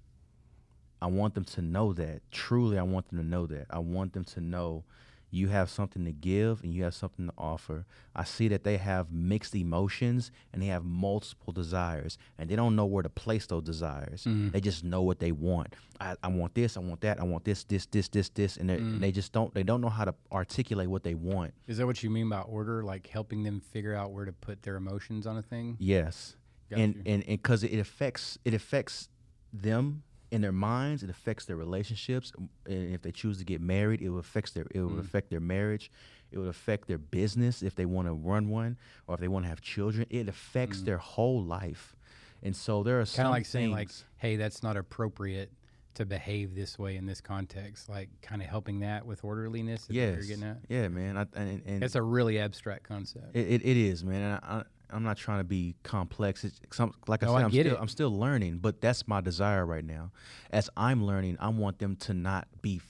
I 1.02 1.08
want 1.08 1.34
them 1.34 1.46
to 1.46 1.62
know 1.62 1.94
that. 1.94 2.22
Truly, 2.32 2.78
I 2.78 2.84
want 2.84 3.10
them 3.10 3.20
to 3.20 3.26
know 3.26 3.46
that. 3.48 3.66
I 3.70 3.80
want 3.80 4.14
them 4.14 4.26
to 4.26 4.42
know 4.42 4.84
you 5.32 5.48
have 5.50 5.70
something 5.70 6.04
to 6.06 6.12
give 6.12 6.64
and 6.64 6.74
you 6.74 6.84
have 6.84 6.96
something 6.96 7.28
to 7.28 7.34
offer. 7.38 7.86
I 8.16 8.24
see 8.24 8.48
that 8.48 8.64
they 8.64 8.78
have 8.78 9.12
mixed 9.12 9.54
emotions 9.56 10.32
and 10.52 10.60
they 10.62 10.66
have 10.68 10.84
multiple 10.84 11.54
desires 11.54 12.18
and 12.40 12.50
they 12.50 12.56
don't 12.56 12.76
know 12.76 12.88
where 12.88 13.04
to 13.04 13.10
place 13.10 13.46
those 13.46 13.62
desires. 13.64 14.24
Mm. 14.24 14.52
They 14.52 14.60
just 14.60 14.84
know 14.84 15.04
what 15.04 15.20
they 15.20 15.32
want. 15.32 15.76
I, 16.02 16.16
I 16.24 16.30
want 16.30 16.56
this, 16.56 16.76
I 16.78 16.80
want 16.80 17.02
that, 17.02 17.20
I 17.20 17.24
want 17.26 17.46
this, 17.46 17.64
this, 17.64 17.86
this, 17.86 18.08
this, 18.10 18.30
this, 18.30 18.58
and, 18.58 18.70
Mm. 18.72 18.78
and 18.78 19.02
they 19.04 19.12
just 19.12 19.32
don't 19.32 19.54
they 19.54 19.64
don't 19.64 19.82
know 19.82 19.90
how 19.90 20.04
to 20.06 20.16
articulate 20.32 20.90
what 20.90 21.04
they 21.04 21.14
want. 21.14 21.54
Is 21.68 21.78
that 21.78 21.86
what 21.86 22.02
you 22.04 22.10
mean 22.10 22.28
by 22.28 22.42
order? 22.42 22.84
Like 22.84 23.06
helping 23.08 23.44
them 23.44 23.62
figure 23.62 23.94
out 23.94 24.12
where 24.12 24.26
to 24.26 24.34
put 24.34 24.64
their 24.64 24.78
emotions 24.78 25.28
on 25.28 25.38
a 25.38 25.44
thing? 25.44 25.78
Yes, 25.80 26.36
Got 26.70 26.80
and 26.80 26.96
you. 26.96 27.02
and 27.06 27.24
and 27.28 27.42
because 27.42 27.64
it 27.64 27.78
affects 27.80 28.38
it 28.46 28.54
affects 28.54 29.10
them 29.54 30.04
in 30.32 30.42
their 30.42 30.52
minds. 30.52 31.02
It 31.04 31.10
affects 31.10 31.46
their 31.46 31.56
relationships. 31.56 32.32
And 32.68 32.94
if 32.94 33.02
they 33.02 33.12
choose 33.12 33.40
to 33.40 33.44
get 33.46 33.62
married, 33.62 34.02
it 34.02 34.10
will 34.10 34.20
affect 34.20 34.54
their 34.54 34.66
it 34.72 34.80
will 34.82 34.92
Mm. 34.92 35.00
affect 35.00 35.30
their 35.32 35.40
marriage. 35.40 35.92
It 36.32 36.38
would 36.38 36.48
affect 36.48 36.88
their 36.88 37.00
business 37.00 37.64
if 37.64 37.74
they 37.74 37.86
want 37.88 38.08
to 38.08 38.14
run 38.14 38.50
one 38.50 38.78
or 39.08 39.16
if 39.16 39.20
they 39.22 39.28
want 39.28 39.46
to 39.46 39.50
have 39.50 39.62
children. 39.62 40.06
It 40.12 40.28
affects 40.30 40.82
Mm. 40.82 40.86
their 40.86 40.98
whole 41.00 41.44
life. 41.44 41.96
And 42.44 42.56
so 42.56 42.84
there 42.84 43.02
are 43.02 43.06
Kind 43.06 43.28
of 43.28 43.32
like 43.32 43.46
saying 43.48 43.72
like, 43.72 43.90
hey, 44.18 44.36
that's 44.36 44.62
not 44.62 44.78
appropriate 44.78 45.52
to 45.96 46.06
behave 46.06 46.54
this 46.54 46.78
way 46.78 46.96
in 46.96 47.08
this 47.08 47.20
context. 47.20 47.90
Like 47.90 48.10
kind 48.22 48.42
of 48.44 48.48
helping 48.48 48.82
that 48.82 49.06
with 49.08 49.24
orderliness. 49.24 49.82
Is 49.82 49.88
that 49.88 49.94
what 49.96 50.00
yes, 50.00 50.16
you're 50.18 50.38
getting 50.38 50.44
at? 50.52 50.58
yeah, 50.70 50.88
man. 50.88 51.18
I, 51.18 51.26
and, 51.36 51.64
and 51.66 51.84
It's 51.84 51.96
a 51.96 52.02
really 52.04 52.38
abstract 52.38 52.84
concept. 52.84 53.36
It, 53.36 53.48
it, 53.48 53.62
it 53.66 53.76
is, 53.78 54.06
man. 54.06 54.40
And 54.90 54.94
I, 54.94 54.96
I, 54.96 54.98
I'm 54.98 55.04
not 55.04 55.18
trying 55.18 55.40
to 55.40 55.44
be 55.44 55.76
complex. 55.84 56.44
It's 56.44 56.60
some, 56.72 56.94
like 57.08 57.24
I 57.24 57.28
No, 57.28 57.34
said, 57.34 57.42
I 57.42 57.44
I'm 57.46 57.52
get 57.52 57.66
still. 57.66 57.78
I'm 57.80 57.88
still 57.88 58.20
learning, 58.20 58.58
but 58.60 58.82
that's 58.82 59.08
my 59.08 59.22
desire 59.22 59.66
right 59.66 59.86
now. 59.86 60.12
As 60.52 60.70
I'm 60.78 61.06
learning, 61.06 61.38
I 61.40 61.50
want 61.50 61.80
them 61.80 61.96
to 61.98 62.14
not 62.14 62.48
be 62.62 62.78
f- 62.78 62.84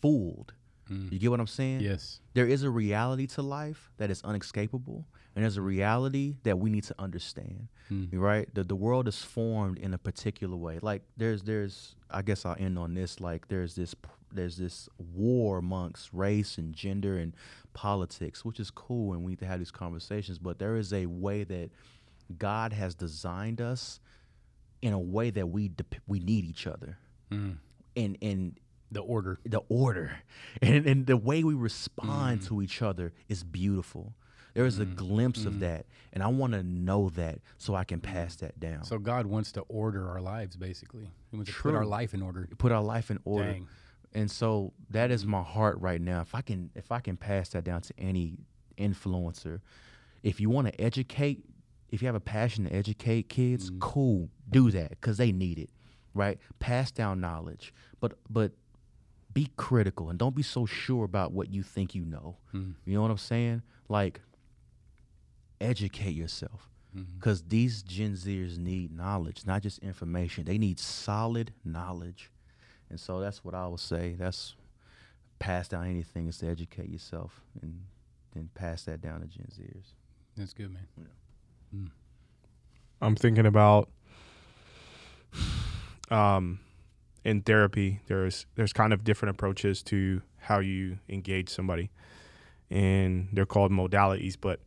fooled. 0.00 0.52
Mm. 0.90 1.12
You 1.12 1.18
get 1.18 1.30
what 1.30 1.40
I'm 1.40 1.46
saying? 1.46 1.80
Yes. 1.80 2.20
There 2.34 2.46
is 2.46 2.62
a 2.64 2.70
reality 2.70 3.26
to 3.28 3.42
life 3.42 3.90
that 3.98 4.10
is 4.10 4.22
unescapable, 4.22 5.04
and 5.36 5.44
there's 5.44 5.56
a 5.56 5.62
reality 5.62 6.36
that 6.42 6.58
we 6.58 6.70
need 6.70 6.84
to 6.84 6.94
understand. 6.98 7.68
Mm. 7.92 8.08
Right? 8.12 8.52
The 8.54 8.64
the 8.64 8.74
world 8.74 9.06
is 9.08 9.22
formed 9.22 9.78
in 9.78 9.94
a 9.94 9.98
particular 9.98 10.56
way. 10.56 10.78
Like 10.82 11.02
there's 11.16 11.42
there's 11.42 11.94
I 12.10 12.22
guess 12.22 12.44
I'll 12.44 12.56
end 12.58 12.78
on 12.78 12.94
this. 12.94 13.20
Like 13.20 13.46
there's 13.48 13.74
this 13.76 13.94
p- 13.94 14.08
there's 14.32 14.56
this 14.56 14.88
war 14.98 15.58
amongst 15.58 16.12
race 16.12 16.58
and 16.58 16.74
gender 16.74 17.18
and 17.18 17.34
politics, 17.72 18.44
which 18.44 18.60
is 18.60 18.70
cool, 18.70 19.12
and 19.12 19.22
we 19.24 19.32
need 19.32 19.38
to 19.40 19.46
have 19.46 19.58
these 19.58 19.70
conversations. 19.70 20.38
But 20.38 20.58
there 20.58 20.76
is 20.76 20.92
a 20.92 21.06
way 21.06 21.44
that 21.44 21.70
God 22.38 22.72
has 22.72 22.94
designed 22.94 23.60
us 23.60 24.00
in 24.82 24.92
a 24.92 24.98
way 24.98 25.30
that 25.30 25.48
we 25.48 25.68
dep 25.68 25.94
we 26.06 26.20
need 26.20 26.44
each 26.44 26.66
other, 26.66 26.98
Mm. 27.30 27.58
and 27.96 28.16
and 28.22 28.58
The 28.92 29.00
order. 29.00 29.38
the 29.44 29.60
order 29.68 30.12
and, 30.62 30.86
and 30.86 31.06
the 31.06 31.16
way 31.16 31.44
we 31.44 31.54
respond 31.54 32.40
Mm. 32.40 32.46
to 32.48 32.62
each 32.62 32.82
other 32.82 33.12
is 33.28 33.44
beautiful. 33.44 34.14
There 34.54 34.66
is 34.66 34.80
a 34.80 34.84
glimpse 34.84 35.44
of 35.44 35.60
that, 35.60 35.86
and 36.12 36.24
I 36.24 36.26
want 36.26 36.54
to 36.54 36.64
know 36.64 37.08
that 37.10 37.38
so 37.56 37.76
I 37.76 37.84
can 37.84 38.00
pass 38.00 38.34
that 38.36 38.58
down. 38.58 38.80
Mm. 38.80 38.86
So 38.86 38.98
God 38.98 39.26
wants 39.26 39.52
to 39.52 39.60
order 39.68 40.08
our 40.08 40.20
lives, 40.20 40.56
basically. 40.56 41.08
He 41.30 41.36
wants 41.36 41.52
to 41.52 41.56
put 41.62 41.72
our 41.74 41.86
life 41.86 42.14
in 42.14 42.20
order. 42.22 42.48
put 42.58 42.72
our 42.72 42.82
life 42.82 43.12
in 43.12 43.20
order. 43.24 43.52
Dang. 43.52 43.68
And 44.12 44.30
so 44.30 44.72
that 44.90 45.10
is 45.10 45.24
my 45.24 45.42
heart 45.42 45.80
right 45.80 46.00
now. 46.00 46.20
If 46.20 46.34
I 46.34 46.40
can 46.40 46.70
if 46.74 46.90
I 46.90 47.00
can 47.00 47.16
pass 47.16 47.50
that 47.50 47.64
down 47.64 47.80
to 47.82 47.94
any 47.98 48.38
influencer, 48.76 49.60
if 50.22 50.40
you 50.40 50.50
want 50.50 50.66
to 50.66 50.80
educate, 50.80 51.44
if 51.90 52.02
you 52.02 52.06
have 52.06 52.14
a 52.14 52.20
passion 52.20 52.64
to 52.64 52.72
educate 52.72 53.28
kids, 53.28 53.70
cool, 53.78 54.28
do 54.50 54.70
that 54.72 55.00
cuz 55.00 55.16
they 55.16 55.32
need 55.32 55.58
it, 55.58 55.70
right? 56.14 56.38
Pass 56.58 56.90
down 56.90 57.20
knowledge. 57.20 57.72
But 58.00 58.18
but 58.28 58.52
be 59.32 59.48
critical 59.56 60.10
and 60.10 60.18
don't 60.18 60.34
be 60.34 60.42
so 60.42 60.66
sure 60.66 61.04
about 61.04 61.32
what 61.32 61.52
you 61.52 61.62
think 61.62 61.94
you 61.94 62.04
know. 62.04 62.36
Mm. 62.52 62.74
You 62.84 62.94
know 62.94 63.02
what 63.02 63.12
I'm 63.12 63.18
saying? 63.18 63.62
Like 63.88 64.20
educate 65.60 66.14
yourself. 66.14 66.68
Because 67.14 67.42
these 67.42 67.82
Gen 67.82 68.14
Zers 68.14 68.58
need 68.58 68.90
knowledge, 68.90 69.46
not 69.46 69.62
just 69.62 69.78
information. 69.78 70.44
They 70.44 70.58
need 70.58 70.80
solid 70.80 71.52
knowledge. 71.64 72.30
And 72.90 72.98
so 72.98 73.20
that's 73.20 73.44
what 73.44 73.54
I 73.54 73.66
would 73.66 73.80
say. 73.80 74.14
That's 74.18 74.56
pass 75.38 75.68
down 75.68 75.86
anything 75.86 76.26
is 76.26 76.38
to 76.38 76.48
educate 76.48 76.90
yourself 76.90 77.40
and 77.62 77.80
then 78.34 78.50
pass 78.54 78.82
that 78.84 79.00
down 79.00 79.20
to 79.20 79.26
Gen 79.26 79.46
Zers. 79.50 79.94
That's 80.36 80.52
good, 80.52 80.72
man. 80.72 80.86
Yeah. 80.98 81.78
Mm. 81.78 81.90
I'm 83.00 83.16
thinking 83.16 83.46
about 83.46 83.88
um 86.10 86.58
in 87.24 87.40
therapy 87.42 88.00
there's 88.08 88.46
there's 88.56 88.72
kind 88.72 88.92
of 88.92 89.04
different 89.04 89.30
approaches 89.30 89.82
to 89.84 90.20
how 90.38 90.58
you 90.58 90.98
engage 91.08 91.48
somebody 91.48 91.90
and 92.68 93.28
they're 93.32 93.46
called 93.46 93.70
modalities 93.70 94.36
but 94.40 94.58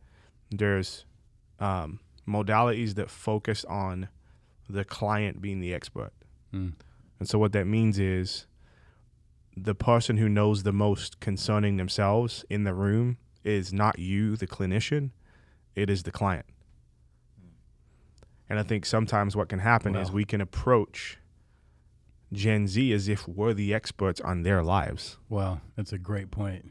there's 0.50 1.04
um, 1.60 2.00
modalities 2.26 2.94
that 2.94 3.10
focus 3.10 3.64
on 3.66 4.08
the 4.70 4.84
client 4.84 5.42
being 5.42 5.60
the 5.60 5.74
expert 5.74 6.12
Mm. 6.54 6.72
And 7.18 7.28
so 7.28 7.38
what 7.38 7.52
that 7.52 7.66
means 7.66 7.98
is 7.98 8.46
the 9.56 9.74
person 9.74 10.16
who 10.16 10.28
knows 10.28 10.62
the 10.62 10.72
most 10.72 11.20
concerning 11.20 11.76
themselves 11.76 12.44
in 12.50 12.64
the 12.64 12.74
room 12.74 13.18
is 13.44 13.72
not 13.72 13.98
you 13.98 14.36
the 14.36 14.46
clinician. 14.46 15.10
It 15.76 15.90
is 15.90 16.02
the 16.02 16.10
client. 16.10 16.46
And 18.48 18.58
i 18.58 18.62
think 18.62 18.84
sometimes 18.84 19.34
what 19.34 19.48
can 19.48 19.60
happen 19.60 19.96
is 19.96 20.12
we 20.12 20.24
can 20.24 20.40
approach 20.40 21.18
gen 22.32 22.66
z 22.66 22.92
as 22.92 23.08
if 23.08 23.26
we're 23.28 23.54
the 23.54 23.72
experts 23.72 24.20
on 24.20 24.42
their 24.42 24.62
lives. 24.62 25.18
Wow, 25.28 25.60
that's 25.76 25.92
a 25.92 25.98
great 25.98 26.30
point. 26.30 26.70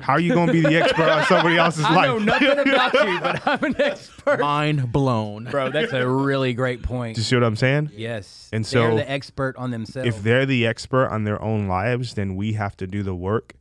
How 0.00 0.14
are 0.14 0.20
you 0.20 0.32
going 0.34 0.46
to 0.46 0.52
be 0.52 0.60
the 0.60 0.76
expert 0.82 1.08
on 1.08 1.24
somebody 1.26 1.56
else's 1.56 1.84
I 1.84 1.94
life 1.94 2.06
know 2.06 2.18
nothing 2.18 2.58
about 2.72 2.92
you, 2.94 3.20
but 3.20 3.46
I'm 3.46 3.64
an 3.64 3.80
expert. 3.80 4.40
Mind 4.40 4.90
blown. 4.92 5.44
Bro, 5.44 5.70
that's 5.70 5.92
a 5.92 6.08
really 6.08 6.54
great 6.54 6.82
point. 6.82 7.16
Do 7.16 7.20
you 7.20 7.24
see 7.24 7.36
what 7.36 7.44
i'm 7.44 7.56
saying 7.56 7.90
Yes. 7.94 8.48
And 8.52 8.64
they're 8.64 8.90
so, 8.90 8.96
the 8.96 9.10
expert 9.10 9.56
on 9.56 9.70
themselves. 9.70 10.08
if 10.08 10.22
they're 10.22 10.46
the 10.46 10.66
expert 10.66 11.08
on 11.08 11.24
their 11.24 11.40
own 11.42 11.68
lives 11.68 12.14
then 12.14 12.34
we 12.36 12.54
have 12.54 12.76
to 12.78 12.86
do 12.86 13.02
the 13.02 13.14
work 13.14 13.54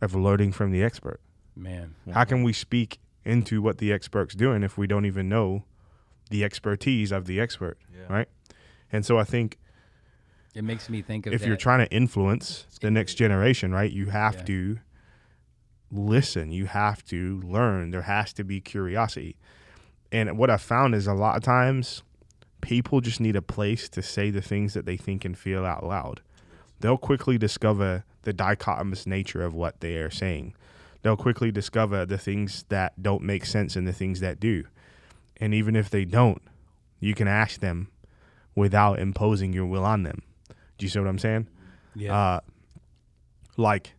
of 0.00 0.14
learning 0.14 0.52
from 0.52 0.70
the 0.72 0.82
expert 0.82 1.20
Man. 1.58 1.94
How 2.12 2.24
can 2.24 2.42
we 2.42 2.52
speak 2.52 2.98
into 3.24 3.62
what 3.62 3.78
the 3.78 3.90
expert's 3.92 4.34
doing 4.34 4.62
if 4.62 4.76
we 4.76 4.86
don't 4.86 5.06
even 5.06 5.28
know 5.28 5.64
the 6.30 6.44
expertise 6.44 7.10
of 7.12 7.24
the 7.26 7.40
expert, 7.40 7.78
Yeah. 7.92 8.12
right? 8.14 8.28
And 8.92 9.04
so 9.06 9.18
I 9.18 9.24
think 9.24 9.58
It 10.54 10.64
makes 10.64 10.88
me 10.90 11.00
think 11.02 11.26
of 11.26 11.32
if 11.32 11.44
you're 11.46 11.56
trying 11.56 11.78
to 11.86 11.90
influence 11.94 12.66
the 12.80 12.90
next 12.90 13.14
generation, 13.14 13.72
right, 13.72 13.90
you 13.90 14.06
have 14.06 14.34
Yeah. 14.36 14.42
to 14.44 14.78
listen, 15.90 16.50
you 16.50 16.66
have 16.66 17.04
to 17.06 17.40
learn. 17.42 17.90
There 17.90 18.02
has 18.02 18.32
to 18.34 18.44
be 18.44 18.60
curiosity. 18.60 19.36
And 20.12 20.38
what 20.38 20.50
I 20.50 20.56
found 20.56 20.94
is 20.94 21.06
a 21.06 21.14
lot 21.14 21.36
of 21.36 21.42
times 21.42 22.02
people 22.60 23.00
just 23.00 23.20
need 23.20 23.36
a 23.36 23.42
place 23.42 23.88
to 23.90 24.02
say 24.02 24.30
the 24.30 24.40
things 24.40 24.74
that 24.74 24.86
they 24.86 24.96
think 24.96 25.24
and 25.24 25.36
feel 25.36 25.64
out 25.64 25.84
loud. 25.84 26.20
They'll 26.80 26.98
quickly 26.98 27.38
discover 27.38 28.04
the 28.22 28.34
dichotomous 28.34 29.06
nature 29.06 29.42
of 29.42 29.54
what 29.54 29.80
they 29.80 29.96
are 29.96 30.10
saying. 30.10 30.54
They'll 31.02 31.16
quickly 31.16 31.52
discover 31.52 32.04
the 32.04 32.18
things 32.18 32.64
that 32.68 33.00
don't 33.00 33.22
make 33.22 33.46
sense 33.46 33.76
and 33.76 33.86
the 33.86 33.92
things 33.92 34.20
that 34.20 34.40
do. 34.40 34.64
And 35.36 35.54
even 35.54 35.76
if 35.76 35.90
they 35.90 36.04
don't, 36.04 36.42
you 36.98 37.14
can 37.14 37.28
ask 37.28 37.60
them 37.60 37.88
without 38.54 38.98
imposing 38.98 39.52
your 39.52 39.66
will 39.66 39.84
on 39.84 40.02
them. 40.02 40.22
Do 40.78 40.84
you 40.84 40.88
see 40.88 40.98
what 40.98 41.08
I'm 41.08 41.18
saying? 41.18 41.48
yeah. 41.94 42.16
Uh, 42.16 42.40
like 43.56 43.94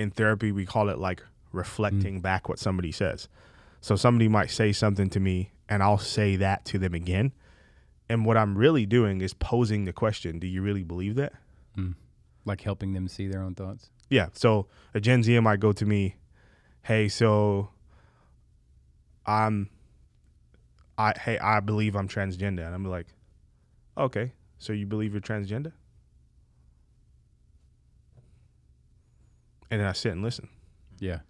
in 0.00 0.10
therapy, 0.10 0.50
we 0.50 0.64
call 0.64 0.88
it 0.88 0.98
like 0.98 1.22
reflecting 1.52 2.18
mm. 2.18 2.22
back 2.22 2.48
what 2.48 2.58
somebody 2.58 2.90
says. 2.90 3.28
So 3.82 3.96
somebody 3.96 4.28
might 4.28 4.50
say 4.50 4.72
something 4.72 5.10
to 5.10 5.20
me, 5.20 5.52
and 5.68 5.82
I'll 5.82 5.98
say 5.98 6.36
that 6.36 6.64
to 6.66 6.78
them 6.78 6.94
again. 6.94 7.32
And 8.08 8.24
what 8.24 8.36
I'm 8.36 8.56
really 8.56 8.86
doing 8.86 9.20
is 9.20 9.34
posing 9.34 9.84
the 9.84 9.92
question: 9.92 10.38
Do 10.38 10.46
you 10.46 10.62
really 10.62 10.82
believe 10.82 11.14
that? 11.16 11.34
Mm. 11.78 11.94
like 12.44 12.62
helping 12.62 12.94
them 12.94 13.06
see 13.06 13.28
their 13.28 13.42
own 13.42 13.54
thoughts. 13.54 13.90
Yeah. 14.08 14.26
So 14.32 14.66
a 14.92 15.00
Gen 15.00 15.22
Z 15.22 15.38
might 15.38 15.60
go 15.60 15.72
to 15.72 15.86
me, 15.86 16.16
"Hey, 16.82 17.08
so 17.08 17.70
I'm, 19.24 19.68
I 20.98 21.12
hey, 21.16 21.38
I 21.38 21.60
believe 21.60 21.94
I'm 21.94 22.08
transgender," 22.08 22.66
and 22.66 22.74
I'm 22.74 22.84
like, 22.84 23.06
"Okay, 23.96 24.32
so 24.58 24.72
you 24.72 24.86
believe 24.86 25.12
you're 25.12 25.20
transgender?" 25.20 25.72
And 29.70 29.80
then 29.80 29.88
I 29.88 29.92
sit 29.92 30.12
and 30.12 30.22
listen. 30.22 30.48
Yeah. 30.98 31.20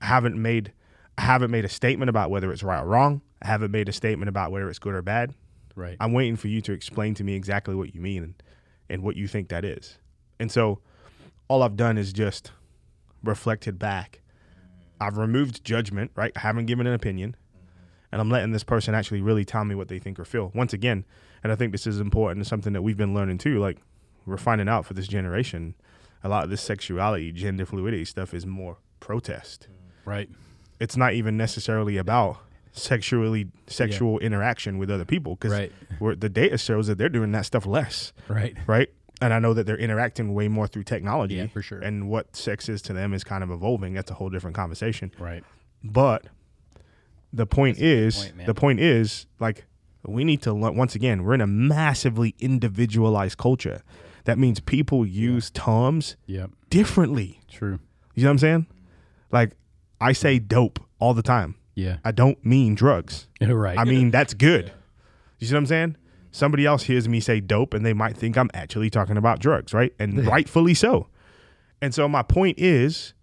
I 0.00 0.06
haven't 0.06 0.40
made, 0.40 0.72
I 1.18 1.22
haven't 1.22 1.50
made 1.50 1.64
a 1.64 1.68
statement 1.68 2.08
about 2.08 2.30
whether 2.30 2.50
it's 2.52 2.62
right 2.62 2.82
or 2.82 2.86
wrong. 2.86 3.20
I 3.42 3.46
haven't 3.46 3.70
made 3.70 3.88
a 3.88 3.92
statement 3.92 4.28
about 4.28 4.52
whether 4.52 4.68
it's 4.68 4.78
good 4.78 4.94
or 4.94 5.02
bad. 5.02 5.34
Right. 5.74 5.96
I'm 6.00 6.12
waiting 6.12 6.36
for 6.36 6.48
you 6.48 6.60
to 6.62 6.72
explain 6.72 7.14
to 7.14 7.24
me 7.24 7.34
exactly 7.34 7.74
what 7.74 7.94
you 7.94 8.00
mean 8.00 8.22
and, 8.22 8.42
and 8.88 9.02
what 9.02 9.16
you 9.16 9.28
think 9.28 9.48
that 9.48 9.64
is. 9.64 9.98
And 10.38 10.50
so 10.50 10.80
all 11.48 11.62
I've 11.62 11.76
done 11.76 11.98
is 11.98 12.12
just 12.12 12.52
reflected 13.22 13.78
back. 13.78 14.20
I've 15.00 15.16
removed 15.16 15.64
judgment, 15.64 16.10
right? 16.14 16.32
I 16.36 16.40
haven't 16.40 16.66
given 16.66 16.86
an 16.86 16.94
opinion. 16.94 17.36
And 18.12 18.20
I'm 18.20 18.28
letting 18.28 18.50
this 18.50 18.64
person 18.64 18.94
actually 18.94 19.20
really 19.20 19.44
tell 19.44 19.64
me 19.64 19.74
what 19.74 19.88
they 19.88 19.98
think 19.98 20.18
or 20.18 20.24
feel. 20.24 20.50
Once 20.54 20.72
again, 20.72 21.04
and 21.42 21.52
I 21.52 21.56
think 21.56 21.72
this 21.72 21.86
is 21.86 22.00
important, 22.00 22.40
it's 22.40 22.50
something 22.50 22.72
that 22.72 22.82
we've 22.82 22.96
been 22.96 23.14
learning 23.14 23.38
too. 23.38 23.60
Like 23.60 23.78
we're 24.26 24.36
finding 24.36 24.68
out 24.68 24.84
for 24.84 24.94
this 24.94 25.06
generation, 25.06 25.74
a 26.22 26.28
lot 26.28 26.44
of 26.44 26.50
this 26.50 26.60
sexuality, 26.62 27.32
gender 27.32 27.64
fluidity 27.66 28.04
stuff 28.04 28.34
is 28.34 28.46
more 28.46 28.78
protest. 29.00 29.68
right. 30.04 30.28
It's 30.78 30.96
not 30.96 31.12
even 31.12 31.36
necessarily 31.36 31.98
about 31.98 32.38
sexually 32.72 33.48
sexual 33.66 34.18
interaction 34.20 34.78
with 34.78 34.90
other 34.90 35.04
people 35.04 35.34
because 35.36 35.52
Right. 35.52 35.72
the 36.20 36.28
data 36.30 36.56
shows 36.56 36.86
that 36.86 36.96
they're 36.96 37.08
doing 37.10 37.32
that 37.32 37.44
stuff 37.44 37.66
less, 37.66 38.12
Right. 38.28 38.56
right? 38.66 38.88
And 39.20 39.34
I 39.34 39.38
know 39.40 39.52
that 39.52 39.66
they're 39.66 39.76
interacting 39.76 40.32
way 40.32 40.48
more 40.48 40.66
through 40.66 40.84
technology. 40.84 41.34
Yeah, 41.34 41.48
for 41.48 41.60
sure. 41.60 41.80
And 41.80 42.08
what 42.08 42.34
sex 42.34 42.68
is 42.70 42.80
to 42.82 42.94
them 42.94 43.12
is 43.12 43.24
kind 43.24 43.44
of 43.44 43.50
evolving. 43.50 43.92
That's 43.92 44.10
a 44.10 44.14
whole 44.14 44.30
different 44.30 44.56
conversation. 44.56 45.12
Right. 45.18 45.44
But 45.84 46.26
the 47.32 47.44
point 47.46 47.76
That's 47.76 47.82
a 47.82 47.84
good 47.84 48.06
is, 48.06 48.24
point, 48.32 48.46
the 48.46 48.54
point 48.54 48.80
is, 48.80 49.26
like, 49.38 49.66
we 50.06 50.24
need 50.24 50.40
to 50.42 50.52
learn. 50.54 50.76
Once 50.76 50.94
again, 50.94 51.22
we're 51.24 51.34
in 51.34 51.42
a 51.42 51.46
massively 51.46 52.34
individualized 52.38 53.36
culture. 53.36 53.82
That 54.24 54.38
means 54.38 54.60
people 54.60 55.06
use 55.06 55.50
terms 55.50 56.16
Yep. 56.26 56.50
differently. 56.68 57.40
True. 57.48 57.78
You 58.14 58.24
know 58.24 58.30
what 58.30 58.32
I'm 58.34 58.38
saying? 58.38 58.66
Like, 59.30 59.52
I 60.00 60.12
say 60.12 60.38
dope 60.38 60.78
all 60.98 61.14
the 61.14 61.22
time. 61.22 61.54
Yeah. 61.74 61.98
I 62.04 62.10
don't 62.12 62.44
mean 62.44 62.74
drugs. 62.74 63.28
right. 63.40 63.78
I 63.78 63.84
mean, 63.84 64.10
that's 64.10 64.34
good. 64.34 64.72
You 65.38 65.46
see 65.46 65.54
what 65.54 65.58
I'm 65.60 65.66
saying? 65.66 65.96
Somebody 66.32 66.66
else 66.66 66.84
hears 66.84 67.08
me 67.08 67.20
say 67.20 67.40
dope 67.40 67.74
and 67.74 67.84
they 67.84 67.92
might 67.94 68.16
think 68.16 68.36
I'm 68.36 68.50
actually 68.54 68.90
talking 68.90 69.16
about 69.16 69.40
drugs, 69.40 69.72
right? 69.74 69.92
And 69.98 70.26
rightfully 70.26 70.74
so. 70.74 71.08
And 71.82 71.94
so 71.94 72.08
my 72.08 72.22
point 72.22 72.58
is 72.58 73.14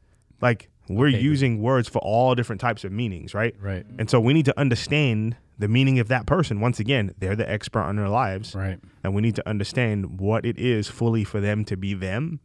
like 0.41 0.69
we're 0.89 1.09
Okay, 1.09 1.19
using 1.19 1.61
words 1.61 1.87
for 1.87 1.99
all 1.99 2.33
different 2.35 2.59
types 2.59 2.83
of 2.83 2.91
meanings, 2.91 3.33
right? 3.33 3.55
Right. 3.61 3.85
And 3.99 4.09
so 4.09 4.19
we 4.19 4.33
need 4.33 4.45
to 4.45 4.59
understand 4.59 5.35
the 5.59 5.67
meaning 5.67 5.99
of 5.99 6.07
that 6.07 6.25
person. 6.25 6.61
Once 6.61 6.79
again, 6.79 7.13
they're 7.17 7.35
the 7.35 7.49
expert 7.49 7.81
on 7.81 7.95
their 7.95 8.09
lives. 8.09 8.53
Right. 8.53 8.79
And 9.03 9.15
we 9.15 9.21
need 9.21 9.35
to 9.35 9.49
understand 9.49 10.19
what 10.19 10.45
it 10.45 10.57
is 10.57 10.87
fully 10.87 11.23
for 11.23 11.39
them 11.39 11.65
to 11.65 11.77
be 11.77 11.93
them. 11.93 12.39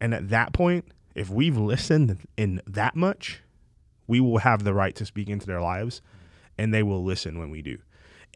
And 0.00 0.14
at 0.14 0.28
that 0.28 0.52
point, 0.52 0.86
if 1.14 1.30
we've 1.30 1.56
listened 1.56 2.18
in 2.36 2.60
that 2.66 2.96
much, 2.96 3.42
we 4.06 4.20
will 4.20 4.38
have 4.38 4.64
the 4.64 4.74
right 4.74 4.94
to 4.96 5.06
speak 5.06 5.28
into 5.28 5.46
their 5.46 5.60
lives 5.60 6.02
and 6.58 6.72
they 6.72 6.82
will 6.82 7.02
listen 7.02 7.38
when 7.38 7.50
we 7.50 7.62
do. 7.62 7.78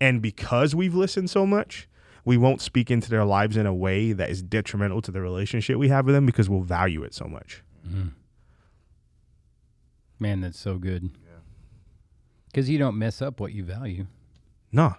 And 0.01 0.23
because 0.23 0.75
we've 0.75 0.95
listened 0.95 1.31
so 1.31 1.47
much, 1.47 1.89
we 2.25 2.37
won't 2.37 2.61
speak 2.61 2.91
into 2.91 3.11
their 3.11 3.25
lives 3.25 3.57
in 3.57 3.67
a 3.67 3.75
way 3.75 4.13
that 4.13 4.31
is 4.31 4.43
detrimental 4.43 5.03
to 5.03 5.11
the 5.11 5.21
relationship 5.21 5.77
we 5.77 5.89
have 5.89 6.07
with 6.07 6.15
them 6.15 6.27
because 6.27 6.49
we'll 6.49 6.63
value 6.63 7.03
it 7.03 7.15
so 7.15 7.27
much. 7.27 7.63
Mm-hmm. 7.87 8.09
Man, 10.21 10.41
that's 10.41 10.59
so 10.59 10.79
good. 10.79 11.11
Because 12.49 12.69
you 12.69 12.79
don't 12.79 12.99
mess 12.99 13.21
up 13.23 13.41
what 13.41 13.53
you 13.53 13.63
value. 13.65 14.07
No. 14.73 14.95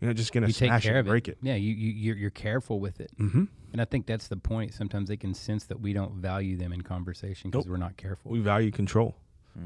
You're 0.00 0.10
not 0.10 0.16
just 0.16 0.32
going 0.32 0.42
to 0.42 0.48
You 0.48 0.52
take 0.52 0.68
smash 0.68 0.82
care 0.84 0.96
it 0.96 1.00
of 1.00 1.06
and 1.06 1.08
break 1.10 1.26
it. 1.28 1.38
Yeah, 1.42 1.54
you, 1.56 1.74
you 1.74 1.90
you're, 1.90 2.16
you're 2.16 2.30
careful 2.30 2.78
with 2.78 3.00
it. 3.00 3.10
Mm-hmm. 3.18 3.44
And 3.72 3.80
I 3.82 3.84
think 3.84 4.06
that's 4.06 4.28
the 4.28 4.36
point. 4.36 4.72
Sometimes 4.74 5.08
they 5.08 5.16
can 5.16 5.34
sense 5.34 5.64
that 5.64 5.80
we 5.80 5.92
don't 5.92 6.14
value 6.14 6.56
them 6.56 6.72
in 6.72 6.82
conversation 6.82 7.50
because 7.50 7.66
Nope. 7.66 7.70
we're 7.72 7.78
not 7.78 7.96
careful. 7.96 8.30
We 8.30 8.40
value 8.40 8.70
control. 8.70 9.16
So 9.56 9.62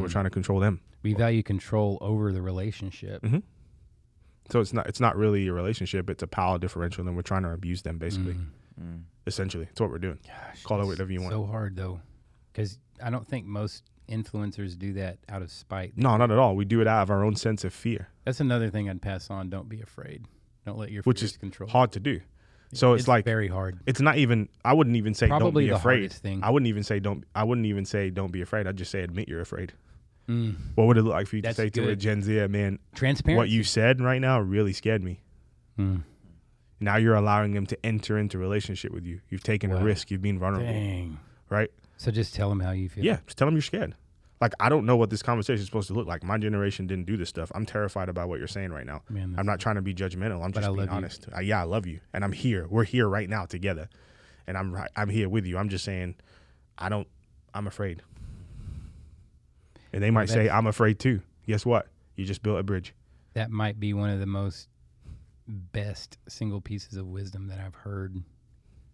we're 0.00 0.08
Mhm. 0.08 0.10
trying 0.10 0.24
to 0.24 0.30
control 0.30 0.58
them. 0.58 0.80
we 1.04 1.14
value 1.14 1.40
control 1.44 1.98
over 2.00 2.32
the 2.32 2.42
relationship. 2.42 3.22
Mhm. 3.22 3.44
So 4.50 4.58
it's 4.58 4.72
not 4.72 4.88
it's 4.88 4.98
not 4.98 5.16
really 5.16 5.46
a 5.46 5.52
relationship, 5.52 6.10
it's 6.10 6.22
a 6.24 6.26
power 6.26 6.58
differential 6.58 7.06
and 7.06 7.14
we're 7.14 7.22
trying 7.22 7.42
to 7.44 7.50
abuse 7.52 7.82
them 7.82 7.96
basically. 7.98 8.34
Mm. 8.34 8.46
Mm. 8.82 9.02
Essentially. 9.28 9.68
It's 9.70 9.80
what 9.80 9.90
we're 9.90 9.98
doing. 9.98 10.18
Gosh, 10.26 10.64
Call 10.64 10.80
it 10.82 10.86
whatever 10.86 11.12
you 11.12 11.20
want. 11.20 11.32
So 11.32 11.44
hard 11.46 11.76
though, 11.76 12.00
because 12.52 12.78
I 13.00 13.10
don't 13.10 13.26
think 13.26 13.46
most 13.46 13.84
influencers 14.08 14.78
do 14.78 14.92
that 14.94 15.18
out 15.28 15.42
of 15.42 15.50
spite. 15.50 15.92
No, 15.96 16.16
not 16.16 16.30
at 16.30 16.38
all. 16.38 16.56
We 16.56 16.64
do 16.64 16.80
it 16.80 16.86
out 16.86 17.02
of 17.02 17.10
our 17.10 17.24
own 17.24 17.36
sense 17.36 17.64
of 17.64 17.72
fear, 17.72 18.08
That's 18.24 18.40
another 18.40 18.70
thing 18.70 18.88
I'd 18.88 19.02
pass 19.02 19.30
on. 19.30 19.50
Don't 19.50 19.68
be 19.68 19.80
afraid. 19.80 20.24
Don't 20.64 20.78
let 20.78 20.90
your 20.90 21.02
which 21.04 21.22
is 21.22 21.36
control. 21.36 21.68
hard 21.70 21.92
to 21.92 22.00
do. 22.00 22.20
So 22.72 22.94
it's, 22.94 23.06
like 23.06 23.24
very 23.24 23.46
hard. 23.48 23.78
it's 23.86 24.00
not 24.00 24.16
even 24.16 24.48
I 24.64 24.72
wouldn't 24.72 24.96
even 24.96 25.14
say 25.14 25.28
Probably 25.28 25.44
don't 25.44 25.54
be 25.62 25.68
the 25.70 25.76
afraid. 25.76 26.12
thing. 26.12 26.40
I 26.42 26.50
wouldn't 26.50 26.68
even 26.68 26.82
say 26.82 26.98
don't 26.98 27.24
I 27.34 27.44
wouldn't 27.44 27.66
even 27.66 27.84
say 27.84 28.10
don't 28.10 28.32
be 28.32 28.42
afraid. 28.42 28.66
I'd 28.66 28.76
just 28.76 28.90
say 28.90 29.02
admit 29.02 29.28
you're 29.28 29.40
afraid. 29.40 29.72
Mm. 30.28 30.56
What 30.74 30.88
would 30.88 30.98
it 30.98 31.02
look 31.02 31.12
like 31.12 31.28
for 31.28 31.36
you 31.36 31.42
That's 31.42 31.56
to 31.56 31.62
say 31.62 31.70
to 31.70 31.88
a. 31.90 31.96
Gen 31.96 32.22
Z, 32.22 32.48
man, 32.48 32.80
Transparent. 32.96 33.38
what 33.38 33.48
you 33.48 33.62
said 33.62 34.00
right 34.00 34.20
now 34.20 34.40
really 34.40 34.72
scared 34.72 35.04
me. 35.04 35.20
Mm. 35.78 36.02
Now 36.80 36.96
you're 36.96 37.14
allowing 37.14 37.52
them 37.54 37.66
to 37.66 37.78
enter 37.86 38.18
into 38.18 38.36
relationship 38.36 38.92
with 38.92 39.06
you. 39.06 39.20
You've 39.30 39.44
taken 39.44 39.70
a 39.70 39.82
risk. 39.82 40.10
You've 40.10 40.20
been 40.22 40.38
vulnerable, 40.38 40.66
Dang. 40.72 41.18
right? 41.48 41.70
So 41.96 42.10
just 42.10 42.34
tell 42.34 42.48
them 42.48 42.60
how 42.60 42.72
you 42.72 42.88
feel. 42.88 43.04
Yeah, 43.04 43.18
just 43.26 43.38
tell 43.38 43.46
them 43.46 43.54
you're 43.54 43.62
scared. 43.62 43.94
Like 44.40 44.52
I 44.60 44.68
don't 44.68 44.84
know 44.84 44.96
what 44.96 45.08
this 45.08 45.22
conversation 45.22 45.60
is 45.60 45.66
supposed 45.66 45.88
to 45.88 45.94
look 45.94 46.06
like. 46.06 46.22
My 46.22 46.36
generation 46.36 46.86
didn't 46.86 47.06
do 47.06 47.16
this 47.16 47.28
stuff. 47.30 47.50
I'm 47.54 47.64
terrified 47.64 48.08
about 48.10 48.28
what 48.28 48.38
you're 48.38 48.48
saying 48.48 48.70
right 48.70 48.84
now. 48.84 49.02
Man, 49.08 49.34
I'm 49.38 49.46
not 49.46 49.60
trying 49.60 49.76
to 49.76 49.82
be 49.82 49.94
judgmental. 49.94 50.44
I'm 50.44 50.52
just 50.52 50.68
I 50.68 50.72
being 50.72 50.88
honest. 50.90 51.26
Uh, 51.34 51.40
yeah, 51.40 51.60
I 51.60 51.64
love 51.64 51.86
you, 51.86 52.00
and 52.12 52.22
I'm 52.22 52.32
here. 52.32 52.66
We're 52.68 52.84
here 52.84 53.08
right 53.08 53.30
now 53.30 53.46
together, 53.46 53.88
and 54.46 54.58
I'm 54.58 54.74
right, 54.74 54.90
I'm 54.94 55.08
here 55.08 55.28
with 55.30 55.46
you. 55.46 55.56
I'm 55.56 55.70
just 55.70 55.84
saying, 55.86 56.16
I 56.76 56.90
don't. 56.90 57.08
I'm 57.54 57.66
afraid, 57.66 58.02
and 59.92 60.02
they 60.02 60.10
might 60.10 60.28
say 60.28 60.48
I'm 60.50 60.66
afraid 60.66 60.98
too. 60.98 61.22
Guess 61.46 61.64
what? 61.64 61.86
You 62.16 62.24
just 62.26 62.42
built 62.42 62.58
a 62.58 62.62
bridge. 62.62 62.94
that 63.34 63.50
might 63.50 63.78
be 63.80 63.92
one 63.94 64.10
of 64.10 64.20
the 64.20 64.26
most 64.26 64.68
best 65.48 66.18
single 66.28 66.60
pieces 66.60 66.96
of 66.98 67.06
wisdom 67.06 67.46
that 67.48 67.58
I've 67.60 67.74
heard 67.74 68.16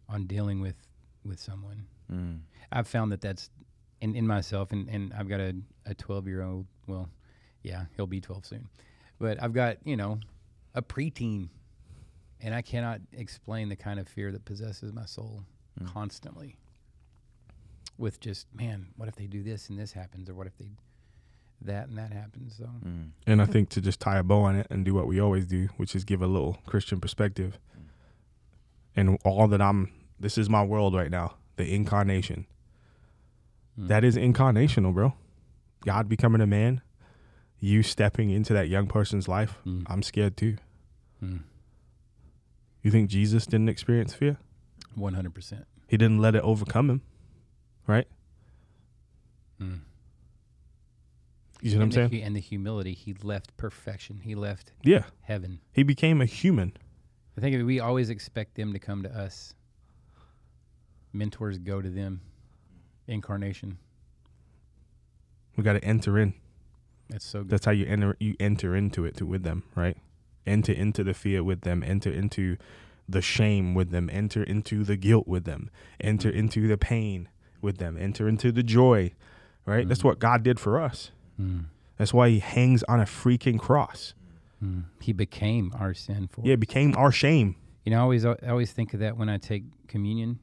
on 0.09 0.27
dealing 0.27 0.61
with 0.61 0.77
with 1.25 1.41
someone. 1.41 1.87
Mm. 2.13 2.41
I've 2.71 2.89
found 2.89 3.13
that 3.13 3.21
that's 3.21 3.51
in, 4.01 4.15
in 4.15 4.27
myself, 4.27 4.73
and, 4.73 4.89
and 4.89 5.13
I've 5.15 5.29
got 5.29 5.41
a, 5.41 5.55
a 5.87 5.95
12 5.95 6.27
year 6.27 6.43
old. 6.43 6.67
Well, 6.87 7.09
yeah, 7.63 7.85
he'll 7.97 8.07
be 8.07 8.21
12 8.21 8.45
soon. 8.47 8.69
But 9.19 9.43
I've 9.43 9.53
got, 9.53 9.77
you 9.85 9.97
know, 9.97 10.19
a 10.75 10.83
preteen, 10.83 11.49
and 12.41 12.55
I 12.55 12.63
cannot 12.63 13.01
explain 13.13 13.69
the 13.69 13.77
kind 13.77 14.01
of 14.01 14.09
fear 14.09 14.33
that 14.33 14.45
possesses 14.45 14.93
my 14.93 15.05
soul 15.05 15.45
constantly. 15.87 16.57
With 17.99 18.21
just, 18.21 18.47
man, 18.55 18.89
what 18.97 19.09
if 19.09 19.15
they 19.15 19.27
do 19.27 19.43
this 19.43 19.69
and 19.69 19.79
this 19.79 19.93
happens, 19.93 20.29
or 20.29 20.35
what 20.35 20.47
if 20.47 20.57
they 20.59 20.71
that 21.61 21.89
and 21.89 21.99
that 21.99 22.13
happens? 22.13 22.57
So, 22.59 22.65
Mm. 22.85 23.11
And 23.27 23.41
I 23.41 23.45
think 23.45 23.69
to 23.71 23.81
just 23.81 24.01
tie 24.01 24.19
a 24.19 24.23
bow 24.25 24.43
on 24.43 24.57
it 24.57 24.67
and 24.71 24.85
do 24.85 24.95
what 24.95 25.07
we 25.07 25.21
always 25.21 25.47
do, 25.47 25.69
which 25.77 25.95
is 25.95 26.05
give 26.05 26.23
a 26.23 26.27
little 26.27 26.59
Christian 26.67 27.01
perspective. 27.01 27.59
And 28.97 29.19
all 29.25 29.47
that 29.49 29.63
I'm, 29.63 29.93
this 30.19 30.37
is 30.37 30.51
my 30.51 30.63
world 30.63 30.95
right 30.95 31.11
now, 31.11 31.35
the 31.57 31.73
incarnation. 31.75 32.47
mm. 33.79 33.89
That 33.89 34.05
is 34.05 34.17
incarnational, 34.17 34.93
bro. 34.95 35.15
God 35.85 36.09
becoming 36.09 36.41
a 36.41 36.47
man, 36.47 36.81
you 37.61 37.83
stepping 37.83 38.31
into 38.31 38.53
that 38.53 38.69
young 38.69 38.87
person's 38.87 39.29
life. 39.29 39.59
Mm. 39.67 39.85
I'm 39.87 40.03
scared 40.03 40.37
too. 40.37 40.57
Mm. 41.23 41.41
You 42.83 42.91
think 42.91 43.11
Jesus 43.11 43.47
didn't 43.47 43.69
experience 43.69 44.13
fear? 44.15 44.39
100%. 44.99 45.65
He 45.89 45.97
didn't 45.97 46.19
let 46.21 46.35
it 46.35 46.43
overcome 46.43 46.91
him, 46.91 47.03
right? 47.87 48.07
Mm. 49.61 49.81
You 51.61 51.71
see 51.71 51.77
what 51.77 51.83
I'm 51.83 51.83
and, 51.85 51.93
the, 51.93 52.09
saying? 52.17 52.23
and 52.25 52.37
the 52.37 52.41
humility, 52.41 52.93
he 52.93 53.15
left 53.23 53.57
perfection. 53.57 54.21
He 54.25 54.35
left 54.35 54.73
Yeah. 54.83 55.05
heaven. 55.21 55.61
He 55.73 55.85
became 55.85 56.21
a 56.21 56.25
human. 56.25 56.73
I 57.37 57.41
think 57.41 57.65
we 57.65 57.79
always 57.79 58.11
expect 58.11 58.57
them 58.57 58.73
to 58.73 58.79
come 58.79 59.03
to 59.05 59.11
us. 59.17 59.55
Mentors 61.13 61.59
go 61.59 61.81
to 61.83 61.91
them. 61.91 62.21
Incarnation. 63.07 63.79
We 65.57 65.65
got 65.65 65.75
to 65.75 65.85
enter 65.85 66.19
in. 66.19 66.35
That's 67.11 67.25
so 67.25 67.41
good. 67.41 67.51
That's 67.51 67.67
how 67.67 67.73
you 67.73 67.85
enter 67.87 68.17
you 68.21 68.35
enter 68.41 68.75
into 68.75 69.05
it 69.05 69.17
to, 69.19 69.27
with 69.27 69.43
them, 69.43 69.65
right? 69.75 69.97
Enter 70.47 70.73
into 70.73 71.05
the 71.05 71.13
fear 71.15 71.45
with 71.45 71.61
them, 71.63 71.83
enter 71.87 72.11
into 72.11 72.57
the 73.09 73.21
shame 73.21 73.75
with 73.75 73.91
them, 73.91 74.09
enter 74.11 74.43
into 74.43 74.83
the 74.85 74.97
guilt 74.97 75.29
with 75.29 75.45
them, 75.45 75.71
enter 76.01 76.31
into 76.31 76.67
the 76.67 76.79
pain 76.79 77.29
with 77.61 77.79
them, 77.79 77.97
enter 77.99 78.27
into 78.29 78.51
the 78.51 78.63
joy, 78.63 79.13
right? 79.67 79.87
That's 79.87 80.01
Mhm. 80.01 80.05
what 80.05 80.19
God 80.21 80.43
did 80.43 80.59
for 80.59 80.81
us. 80.81 81.11
Mm. 81.39 81.65
That's 81.99 82.15
why 82.15 82.31
he 82.31 82.39
hangs 82.39 82.83
on 82.85 83.01
a 83.01 83.05
freaking 83.05 83.59
cross. 83.59 84.15
Mm. 84.65 84.85
He 85.01 85.13
became 85.13 85.73
our 85.79 85.93
sin 85.93 86.29
for. 86.29 86.41
Yeah, 86.45 86.55
us. 86.55 86.61
became 86.61 86.95
our 86.97 87.13
shame. 87.13 87.57
You 87.85 87.91
know, 87.91 87.99
I 87.99 88.01
always 88.01 88.25
I 88.25 88.37
always 88.49 88.73
think 88.73 88.95
of 88.95 89.01
that 89.01 89.17
when 89.19 89.29
I 89.29 89.37
take 89.37 89.65
communion. 89.89 90.39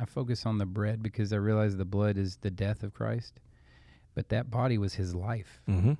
I 0.00 0.04
focus 0.06 0.44
on 0.46 0.58
the 0.58 0.66
bread 0.66 1.02
because 1.02 1.32
I 1.32 1.36
realize 1.36 1.76
the 1.76 1.84
blood 1.84 2.16
is 2.16 2.36
the 2.36 2.50
death 2.50 2.82
of 2.82 2.94
Christ, 2.94 3.40
but 4.14 4.28
that 4.30 4.50
body 4.50 4.78
was 4.78 4.94
His 4.94 5.14
life. 5.14 5.60
Mm-hmm. 5.68 5.92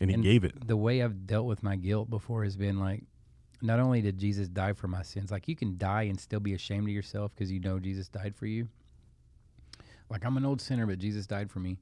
And 0.00 0.10
he 0.10 0.14
And 0.14 0.22
gave 0.22 0.44
it. 0.44 0.66
The 0.66 0.76
way 0.76 1.02
I've 1.02 1.26
dealt 1.26 1.46
with 1.46 1.62
my 1.62 1.76
guilt 1.76 2.08
before 2.08 2.44
has 2.44 2.56
been 2.56 2.80
like, 2.80 3.04
not 3.60 3.78
only 3.78 4.00
did 4.00 4.18
Jesus 4.18 4.48
die 4.48 4.72
for 4.72 4.88
my 4.88 5.02
sins, 5.02 5.30
like 5.30 5.46
you 5.46 5.54
can 5.54 5.76
die 5.78 6.02
and 6.02 6.18
still 6.18 6.40
be 6.40 6.54
ashamed 6.54 6.88
of 6.88 6.94
yourself 6.94 7.32
because 7.34 7.52
you 7.52 7.60
know 7.60 7.78
Jesus 7.78 8.08
died 8.08 8.34
for 8.34 8.46
you. 8.46 8.68
Like 10.08 10.24
I'm 10.24 10.36
an 10.36 10.44
old 10.44 10.60
sinner, 10.60 10.86
but 10.86 10.98
Jesus 10.98 11.26
died 11.26 11.50
for 11.50 11.60
me. 11.60 11.78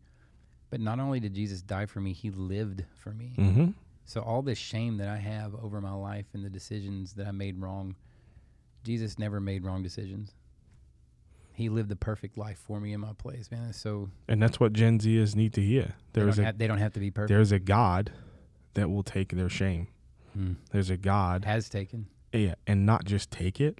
But 0.70 0.80
not 0.80 1.00
only 1.00 1.20
did 1.20 1.34
Jesus 1.34 1.62
die 1.62 1.86
for 1.86 2.00
me, 2.00 2.12
He 2.12 2.30
lived 2.30 2.84
for 2.94 3.10
me. 3.12 3.34
Mm-hmm. 3.38 3.68
So 4.04 4.20
all 4.20 4.42
this 4.42 4.58
shame 4.58 4.98
that 4.98 5.08
I 5.08 5.16
have 5.16 5.54
over 5.54 5.80
my 5.80 5.92
life 5.92 6.26
and 6.34 6.44
the 6.44 6.50
decisions 6.50 7.14
that 7.14 7.26
I 7.26 7.32
made 7.32 7.60
wrong, 7.60 7.94
Jesus 8.84 9.18
never 9.18 9.40
made 9.40 9.64
wrong 9.64 9.82
decisions. 9.82 10.34
He 11.52 11.68
lived 11.68 11.88
the 11.90 11.96
perfect 11.96 12.38
life 12.38 12.58
for 12.58 12.80
me 12.80 12.92
in 12.92 13.00
my 13.00 13.12
place, 13.12 13.50
man. 13.50 13.68
It's 13.70 13.78
so 13.80 14.08
And 14.28 14.42
that's 14.42 14.58
what 14.58 14.72
Gen 14.72 14.98
Zers 14.98 15.34
need 15.36 15.52
to 15.54 15.60
hear. 15.62 15.94
they 16.12 16.20
There 16.22 16.26
don't, 16.30 16.38
a 16.38 16.44
have, 16.44 16.58
they 16.58 16.66
don't 16.66 16.78
have 16.78 16.92
to 16.94 17.00
be 17.00 17.10
perfect. 17.10 17.28
there's 17.28 17.52
a 17.52 17.58
God 17.58 18.12
that 18.74 18.88
will 18.90 19.02
take 19.02 19.32
their 19.32 19.48
shame. 19.50 19.88
Mm. 20.38 20.56
There's 20.72 20.90
a 20.90 20.96
God, 20.96 21.44
Has 21.44 21.68
taken. 21.68 22.06
yeah, 22.32 22.54
and 22.66 22.86
not 22.86 23.04
just 23.04 23.30
take 23.30 23.60
it, 23.60 23.78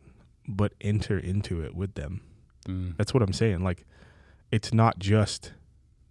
but 0.49 0.73
enter 0.81 1.17
into 1.19 1.63
it 1.63 1.75
with 1.75 1.95
them. 1.95 2.21
Mm. 2.69 2.97
That's 2.97 3.15
what 3.15 3.23
I'm 3.23 3.33
saying. 3.33 3.63
Like, 3.63 3.87
it's 4.51 4.75
not 4.75 4.99
just 4.99 5.53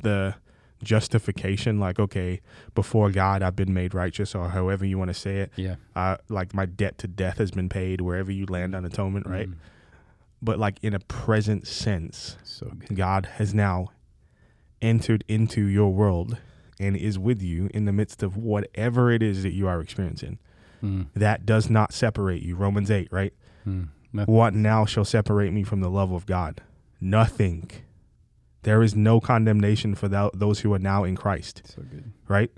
the 0.01 0.36
justification. 0.82 1.80
Like, 1.80 1.99
okay, 1.99 2.41
before 2.74 3.12
God, 3.12 3.41
I've 3.43 3.55
been 3.55 3.74
made 3.74 3.93
righteous, 3.93 4.34
or 4.34 4.49
however 4.49 4.86
you 4.86 4.97
want 4.97 5.10
to 5.10 5.14
say 5.14 5.38
it. 5.39 5.51
Yeah. 5.55 5.76
Uh, 5.95 6.18
like 6.30 6.53
my 6.53 6.66
debt 6.66 6.97
to 6.99 7.07
death 7.07 7.38
has 7.38 7.51
been 7.51 7.70
paid. 7.70 8.01
Wherever 8.01 8.32
you 8.32 8.45
land 8.45 8.76
on 8.76 8.86
atonement, 8.86 9.28
right? 9.28 9.49
Mm. 9.49 9.55
But 10.41 10.57
like 10.59 10.77
in 10.81 10.93
a 10.93 10.99
present 10.99 11.67
sense, 11.67 12.37
So 12.43 12.67
good. 12.67 12.95
God 12.95 13.25
has 13.37 13.53
now 13.53 13.89
entered 14.81 15.23
into 15.27 15.65
your 15.65 15.91
world 15.93 16.37
and 16.79 16.95
is 16.95 17.19
with 17.19 17.41
you 17.41 17.69
in 17.73 17.83
the 17.85 17.91
midst 17.91 18.23
of 18.23 18.37
whatever 18.37 19.11
it 19.11 19.21
is 19.21 19.43
that 19.43 19.51
you 19.51 19.67
are 19.67 19.81
experiencing. 19.81 20.39
Mm. 20.81 21.07
That 21.13 21.45
does 21.45 21.69
not 21.69 21.91
separate 21.93 22.41
you. 22.41 22.55
Romans 22.55 22.89
8, 22.89 23.09
right? 23.11 23.33
Mm. 23.67 23.89
What 24.25 24.53
now 24.55 24.85
shall 24.85 25.03
separate 25.05 25.51
me 25.51 25.63
from 25.63 25.81
the 25.81 25.89
love 25.89 26.11
of 26.13 26.25
God? 26.25 26.61
Nothing. 27.01 27.69
There 28.63 28.81
is 28.81 28.95
no 28.95 29.19
condemnation 29.19 29.93
for 29.93 30.07
thou- 30.07 30.31
those 30.33 30.61
who 30.61 30.73
are 30.73 30.79
now 30.79 31.03
in 31.03 31.15
Christ, 31.15 31.61
So 31.65 31.81
good. 31.81 32.11
right? 32.27 32.49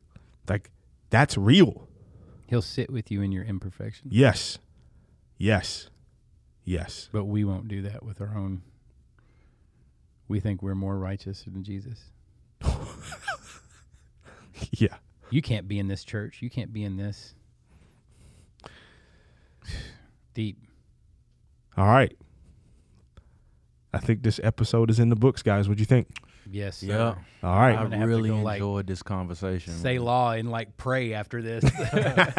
Like, 0.47 0.69
that's 1.09 1.37
real. 1.37 1.87
He'll 2.47 2.61
sit 2.61 2.91
with 2.91 3.11
you 3.11 3.21
in 3.21 3.31
your 3.31 3.43
imperfection. 3.43 4.07
Yes. 4.11 4.59
Yes. 5.37 5.89
Yes. 6.63 7.09
But 7.11 7.25
we 7.25 7.43
won't 7.43 7.67
do 7.67 7.81
that 7.83 8.03
with 8.03 8.21
our 8.21 8.35
own. 8.35 8.61
We 10.27 10.39
think 10.39 10.61
we're 10.61 10.75
more 10.75 10.97
righteous 10.97 11.43
than 11.43 11.63
Jesus. 11.63 12.11
Yeah. 14.71 14.95
You 15.29 15.41
can't 15.41 15.67
be 15.67 15.79
in 15.79 15.87
this 15.87 16.03
church. 16.03 16.41
You 16.41 16.49
can't 16.49 16.73
be 16.73 16.83
in 16.83 16.97
this. 16.97 17.33
Deep. 20.33 20.57
All 21.77 21.87
right. 21.87 22.15
I 23.93 23.99
think 23.99 24.23
this 24.23 24.39
episode 24.43 24.89
is 24.89 24.99
in 24.99 25.09
the 25.09 25.15
books, 25.15 25.41
guys. 25.41 25.67
What 25.67 25.77
do 25.77 25.81
you 25.81 25.85
think? 25.85 26.07
Yes. 26.51 26.77
Sir. 26.77 26.87
Yeah. 26.87 27.15
All 27.47 27.55
right. 27.59 27.71
I'm 27.71 27.79
I 27.79 27.83
gonna 27.83 27.97
have 27.97 28.05
to 28.05 28.07
really 28.07 28.29
go, 28.29 28.41
like, 28.41 28.55
enjoyed 28.57 28.87
this 28.87 29.01
conversation. 29.01 29.73
Say 29.73 29.99
law 29.99 30.31
and 30.31 30.51
like 30.51 30.77
pray 30.77 31.13
after 31.13 31.41
this. 31.41 31.63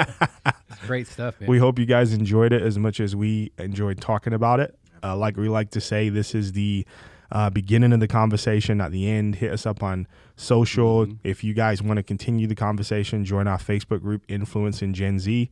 it's 0.04 0.80
great 0.86 1.06
stuff, 1.08 1.40
man. 1.40 1.48
We 1.48 1.58
hope 1.58 1.78
you 1.78 1.86
guys 1.86 2.12
enjoyed 2.12 2.52
it 2.52 2.62
as 2.62 2.78
much 2.78 3.00
as 3.00 3.16
we 3.16 3.52
enjoyed 3.58 4.00
talking 4.00 4.32
about 4.32 4.60
it. 4.60 4.78
Uh, 5.02 5.16
like 5.16 5.36
we 5.36 5.48
like 5.48 5.70
to 5.70 5.80
say, 5.80 6.08
this 6.08 6.34
is 6.34 6.52
the 6.52 6.86
uh, 7.32 7.50
beginning 7.50 7.92
of 7.92 8.00
the 8.00 8.08
conversation, 8.08 8.78
not 8.78 8.90
the 8.92 9.08
end. 9.08 9.36
Hit 9.36 9.52
us 9.52 9.66
up 9.66 9.82
on 9.82 10.06
social. 10.36 11.06
Mhm. 11.06 11.18
If 11.24 11.42
you 11.42 11.54
guys 11.54 11.82
want 11.82 11.96
to 11.96 12.02
continue 12.02 12.46
the 12.46 12.54
conversation, 12.54 13.24
join 13.24 13.48
our 13.48 13.58
Facebook 13.58 14.02
group, 14.02 14.22
Influence 14.28 14.82
in 14.82 14.94
Gen 14.94 15.18
Z. 15.18 15.48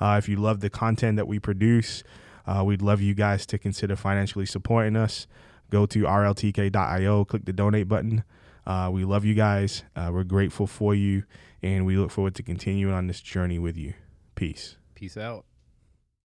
Uh, 0.00 0.16
if 0.18 0.28
you 0.28 0.36
love 0.36 0.60
the 0.60 0.70
content 0.70 1.16
that 1.16 1.26
we 1.26 1.38
produce, 1.38 2.02
uh, 2.46 2.62
we'd 2.64 2.82
love 2.82 3.00
you 3.00 3.14
guys 3.14 3.46
to 3.46 3.58
consider 3.58 3.96
financially 3.96 4.46
supporting 4.46 4.96
us. 4.96 5.26
Go 5.72 5.86
to 5.86 6.02
rltk.io, 6.02 7.24
click 7.24 7.46
the 7.46 7.52
donate 7.54 7.88
button. 7.88 8.24
Uh, 8.66 8.90
we 8.92 9.06
love 9.06 9.24
you 9.24 9.32
guys. 9.32 9.84
Uh, 9.96 10.10
we're 10.12 10.22
grateful 10.22 10.66
for 10.66 10.94
you, 10.94 11.24
and 11.62 11.86
we 11.86 11.96
look 11.96 12.10
forward 12.10 12.34
to 12.34 12.42
continuing 12.42 12.92
on 12.92 13.06
this 13.06 13.22
journey 13.22 13.58
with 13.58 13.78
you. 13.78 13.94
Peace. 14.34 14.76
Peace 14.94 15.16
out. 15.16 15.46